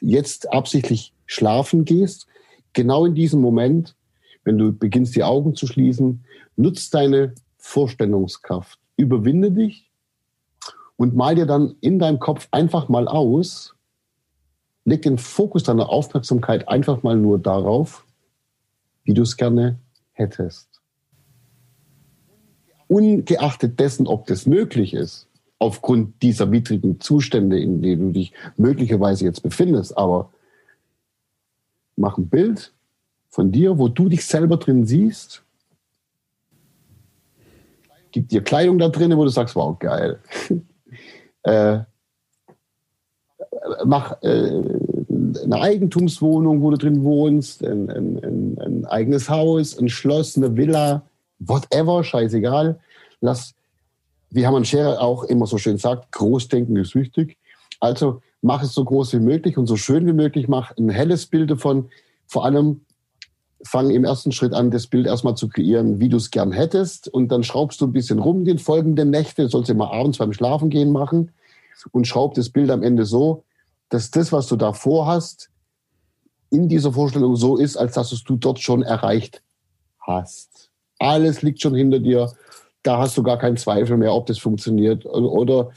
jetzt 0.00 0.50
absichtlich 0.52 1.12
schlafen 1.26 1.84
gehst, 1.84 2.26
genau 2.72 3.04
in 3.04 3.14
diesem 3.14 3.40
Moment, 3.40 3.94
wenn 4.44 4.56
du 4.56 4.72
beginnst, 4.72 5.14
die 5.14 5.24
Augen 5.24 5.54
zu 5.54 5.66
schließen, 5.66 6.24
nutzt 6.56 6.94
deine 6.94 7.34
Vorstellungskraft, 7.58 8.78
überwinde 8.96 9.50
dich 9.50 9.90
und 10.96 11.14
mal 11.14 11.34
dir 11.34 11.46
dann 11.46 11.74
in 11.80 11.98
deinem 11.98 12.18
Kopf 12.18 12.48
einfach 12.50 12.88
mal 12.88 13.08
aus, 13.08 13.74
leg 14.88 15.02
den 15.02 15.18
Fokus 15.18 15.62
deiner 15.62 15.90
Aufmerksamkeit 15.90 16.68
einfach 16.68 17.02
mal 17.02 17.16
nur 17.16 17.38
darauf, 17.38 18.04
wie 19.04 19.14
du 19.14 19.22
es 19.22 19.36
gerne 19.36 19.78
hättest. 20.12 20.68
Ungeachtet 22.88 23.78
dessen, 23.78 24.06
ob 24.06 24.26
das 24.26 24.46
möglich 24.46 24.94
ist, 24.94 25.28
aufgrund 25.58 26.22
dieser 26.22 26.50
widrigen 26.50 27.00
Zustände, 27.00 27.60
in 27.60 27.82
denen 27.82 28.08
du 28.08 28.12
dich 28.12 28.32
möglicherweise 28.56 29.24
jetzt 29.24 29.42
befindest, 29.42 29.96
aber 29.96 30.30
mach 31.96 32.16
ein 32.16 32.28
Bild 32.28 32.72
von 33.28 33.52
dir, 33.52 33.78
wo 33.78 33.88
du 33.88 34.08
dich 34.08 34.24
selber 34.24 34.56
drin 34.56 34.86
siehst. 34.86 35.42
Gib 38.10 38.28
dir 38.30 38.42
Kleidung 38.42 38.78
da 38.78 38.88
drin, 38.88 39.14
wo 39.16 39.24
du 39.24 39.30
sagst, 39.30 39.54
wow, 39.54 39.78
geil. 39.78 40.20
äh, 41.42 41.80
mach 43.84 44.22
äh, 44.22 44.62
eine 45.44 45.60
Eigentumswohnung, 45.60 46.62
wo 46.62 46.70
du 46.70 46.78
drin 46.78 47.02
wohnst, 47.04 47.64
ein, 47.64 47.90
ein, 47.90 48.18
ein, 48.22 48.58
ein, 48.58 48.84
eigenes 48.86 49.28
Haus, 49.28 49.78
ein 49.78 49.88
Schloss, 49.88 50.36
eine 50.36 50.56
Villa, 50.56 51.02
whatever, 51.38 52.04
scheißegal. 52.04 52.78
Lass, 53.20 53.54
wie 54.30 54.42
Hermann 54.42 54.64
Scherer 54.64 55.00
auch 55.00 55.24
immer 55.24 55.46
so 55.46 55.58
schön 55.58 55.78
sagt, 55.78 56.12
Großdenken 56.12 56.76
ist 56.76 56.94
wichtig. 56.94 57.36
Also 57.80 58.22
mach 58.42 58.62
es 58.62 58.72
so 58.72 58.84
groß 58.84 59.12
wie 59.14 59.20
möglich 59.20 59.58
und 59.58 59.66
so 59.66 59.76
schön 59.76 60.06
wie 60.06 60.12
möglich, 60.12 60.48
mach 60.48 60.76
ein 60.76 60.88
helles 60.88 61.26
Bild 61.26 61.50
davon. 61.50 61.88
Vor 62.26 62.44
allem 62.44 62.82
fang 63.64 63.90
im 63.90 64.04
ersten 64.04 64.32
Schritt 64.32 64.52
an, 64.52 64.70
das 64.70 64.86
Bild 64.86 65.06
erstmal 65.06 65.34
zu 65.34 65.48
kreieren, 65.48 66.00
wie 66.00 66.08
du 66.08 66.16
es 66.16 66.30
gern 66.30 66.52
hättest. 66.52 67.08
Und 67.08 67.28
dann 67.28 67.42
schraubst 67.42 67.80
du 67.80 67.86
ein 67.86 67.92
bisschen 67.92 68.18
rum 68.18 68.44
den 68.44 68.58
folgenden 68.58 69.10
Nächte, 69.10 69.42
das 69.42 69.52
sollst 69.52 69.68
du 69.68 69.72
immer 69.72 69.92
abends 69.92 70.18
beim 70.18 70.32
Schlafen 70.32 70.70
gehen 70.70 70.92
machen 70.92 71.32
und 71.92 72.06
schraub 72.06 72.34
das 72.34 72.50
Bild 72.50 72.70
am 72.70 72.82
Ende 72.82 73.04
so, 73.04 73.44
dass 73.88 74.10
das, 74.10 74.32
was 74.32 74.46
du 74.46 74.56
da 74.56 74.72
vorhast, 74.72 75.50
in 76.50 76.68
dieser 76.68 76.92
Vorstellung 76.92 77.36
so 77.36 77.56
ist, 77.56 77.76
als 77.76 77.94
dass 77.94 78.10
du 78.22 78.36
dort 78.36 78.58
schon 78.58 78.82
erreicht 78.82 79.42
hast. 80.00 80.70
Alles 80.98 81.42
liegt 81.42 81.60
schon 81.60 81.74
hinter 81.74 81.98
dir. 81.98 82.32
Da 82.82 82.98
hast 82.98 83.18
du 83.18 83.22
gar 83.22 83.38
keinen 83.38 83.56
Zweifel 83.56 83.96
mehr, 83.96 84.14
ob 84.14 84.26
das 84.26 84.38
funktioniert. 84.38 85.04
Oder, 85.04 85.70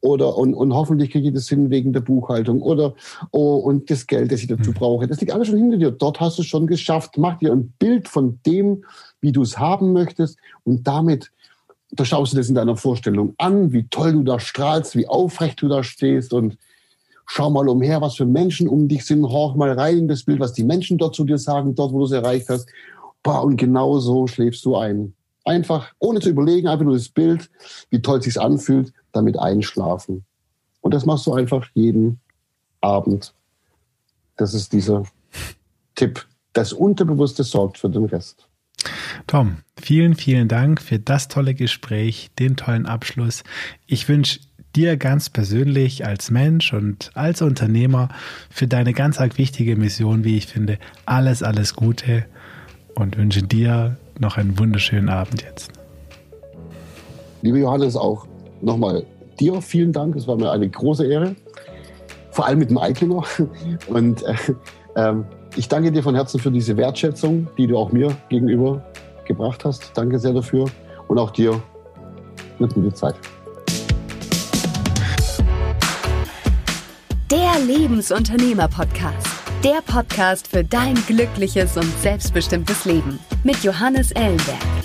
oder 0.00 0.36
und, 0.36 0.54
und 0.54 0.74
hoffentlich 0.74 1.10
kriege 1.10 1.28
ich 1.28 1.34
das 1.34 1.48
hin 1.48 1.70
wegen 1.70 1.92
der 1.92 2.00
Buchhaltung. 2.00 2.62
Oder 2.62 2.94
oh, 3.32 3.56
und 3.56 3.90
das 3.90 4.06
Geld, 4.06 4.30
das 4.30 4.40
ich 4.40 4.46
dazu 4.46 4.68
hm. 4.68 4.74
brauche. 4.74 5.08
Das 5.08 5.20
liegt 5.20 5.32
alles 5.32 5.48
schon 5.48 5.58
hinter 5.58 5.78
dir. 5.78 5.90
Dort 5.90 6.20
hast 6.20 6.38
du 6.38 6.42
es 6.42 6.48
schon 6.48 6.66
geschafft. 6.66 7.18
Mach 7.18 7.38
dir 7.38 7.52
ein 7.52 7.72
Bild 7.78 8.08
von 8.08 8.38
dem, 8.46 8.84
wie 9.20 9.32
du 9.32 9.42
es 9.42 9.58
haben 9.58 9.92
möchtest. 9.92 10.38
Und 10.64 10.86
damit 10.86 11.32
da 11.94 12.04
schaust 12.06 12.32
du 12.32 12.38
das 12.38 12.48
in 12.48 12.54
deiner 12.54 12.76
Vorstellung 12.76 13.34
an, 13.36 13.72
wie 13.72 13.86
toll 13.88 14.12
du 14.12 14.22
da 14.22 14.40
strahlst, 14.40 14.96
wie 14.96 15.06
aufrecht 15.06 15.60
du 15.60 15.68
da 15.68 15.82
stehst 15.82 16.32
und 16.32 16.56
schau 17.26 17.50
mal 17.50 17.68
umher, 17.68 18.00
was 18.00 18.16
für 18.16 18.26
Menschen 18.26 18.68
um 18.68 18.88
dich 18.88 19.04
sind, 19.04 19.24
horch 19.24 19.54
mal 19.56 19.72
rein 19.72 19.98
in 19.98 20.08
das 20.08 20.24
Bild, 20.24 20.40
was 20.40 20.52
die 20.52 20.64
Menschen 20.64 20.98
dort 20.98 21.14
zu 21.14 21.24
dir 21.24 21.38
sagen, 21.38 21.74
dort, 21.74 21.92
wo 21.92 21.98
du 21.98 22.04
es 22.04 22.12
erreicht 22.12 22.48
hast. 22.48 22.68
Boah, 23.22 23.44
und 23.44 23.56
genau 23.56 23.98
so 23.98 24.26
schläfst 24.26 24.64
du 24.64 24.76
ein. 24.76 25.14
Einfach, 25.44 25.92
ohne 25.98 26.20
zu 26.20 26.30
überlegen, 26.30 26.68
einfach 26.68 26.84
nur 26.84 26.94
das 26.94 27.08
Bild, 27.08 27.50
wie 27.90 28.00
toll 28.00 28.18
es 28.18 28.24
sich 28.24 28.40
anfühlt, 28.40 28.92
damit 29.12 29.38
einschlafen. 29.38 30.24
Und 30.80 30.94
das 30.94 31.06
machst 31.06 31.26
du 31.26 31.32
einfach 31.32 31.66
jeden 31.74 32.20
Abend. 32.80 33.34
Das 34.36 34.54
ist 34.54 34.72
dieser 34.72 35.04
Tipp. 35.94 36.26
Das 36.52 36.72
Unterbewusste 36.72 37.44
sorgt 37.44 37.78
für 37.78 37.88
den 37.88 38.04
Rest. 38.04 38.48
Tom, 39.26 39.58
vielen, 39.80 40.14
vielen 40.14 40.48
Dank 40.48 40.82
für 40.82 40.98
das 40.98 41.28
tolle 41.28 41.54
Gespräch, 41.54 42.30
den 42.38 42.56
tollen 42.56 42.86
Abschluss. 42.86 43.44
Ich 43.86 44.08
wünsche 44.08 44.40
dir 44.76 44.96
ganz 44.96 45.30
persönlich 45.30 46.06
als 46.06 46.30
Mensch 46.30 46.72
und 46.72 47.10
als 47.14 47.42
Unternehmer 47.42 48.08
für 48.50 48.66
deine 48.66 48.92
ganz 48.92 49.20
arg 49.20 49.38
wichtige 49.38 49.76
Mission, 49.76 50.24
wie 50.24 50.36
ich 50.36 50.46
finde, 50.46 50.78
alles, 51.06 51.42
alles 51.42 51.74
Gute 51.74 52.24
und 52.94 53.16
wünsche 53.16 53.42
dir 53.42 53.96
noch 54.18 54.36
einen 54.36 54.58
wunderschönen 54.58 55.08
Abend 55.08 55.42
jetzt. 55.42 55.70
Liebe 57.42 57.58
Johannes, 57.58 57.96
auch 57.96 58.26
nochmal 58.60 59.04
dir 59.40 59.60
vielen 59.60 59.92
Dank. 59.92 60.16
Es 60.16 60.26
war 60.26 60.36
mir 60.36 60.50
eine 60.50 60.68
große 60.68 61.06
Ehre, 61.06 61.34
vor 62.30 62.46
allem 62.46 62.60
mit 62.60 62.70
dem 62.70 62.78
Eiklinger. 62.78 63.24
Und 63.88 64.22
äh, 64.22 64.34
äh, 64.94 65.14
ich 65.56 65.68
danke 65.68 65.92
dir 65.92 66.02
von 66.02 66.14
Herzen 66.14 66.40
für 66.40 66.50
diese 66.50 66.76
Wertschätzung, 66.76 67.48
die 67.58 67.66
du 67.66 67.76
auch 67.76 67.92
mir 67.92 68.16
gegenüber 68.28 68.82
gebracht 69.26 69.64
hast. 69.64 69.90
Danke 69.94 70.18
sehr 70.18 70.32
dafür 70.32 70.66
und 71.08 71.18
auch 71.18 71.30
dir 71.30 71.60
eine 72.58 72.68
gute 72.68 72.92
Zeit. 72.94 73.16
Lebensunternehmer-Podcast. 77.66 79.26
Der 79.62 79.80
Podcast 79.86 80.48
für 80.48 80.64
dein 80.64 80.94
glückliches 81.06 81.76
und 81.76 81.90
selbstbestimmtes 82.00 82.84
Leben 82.84 83.20
mit 83.44 83.62
Johannes 83.62 84.10
Ellenberg. 84.12 84.81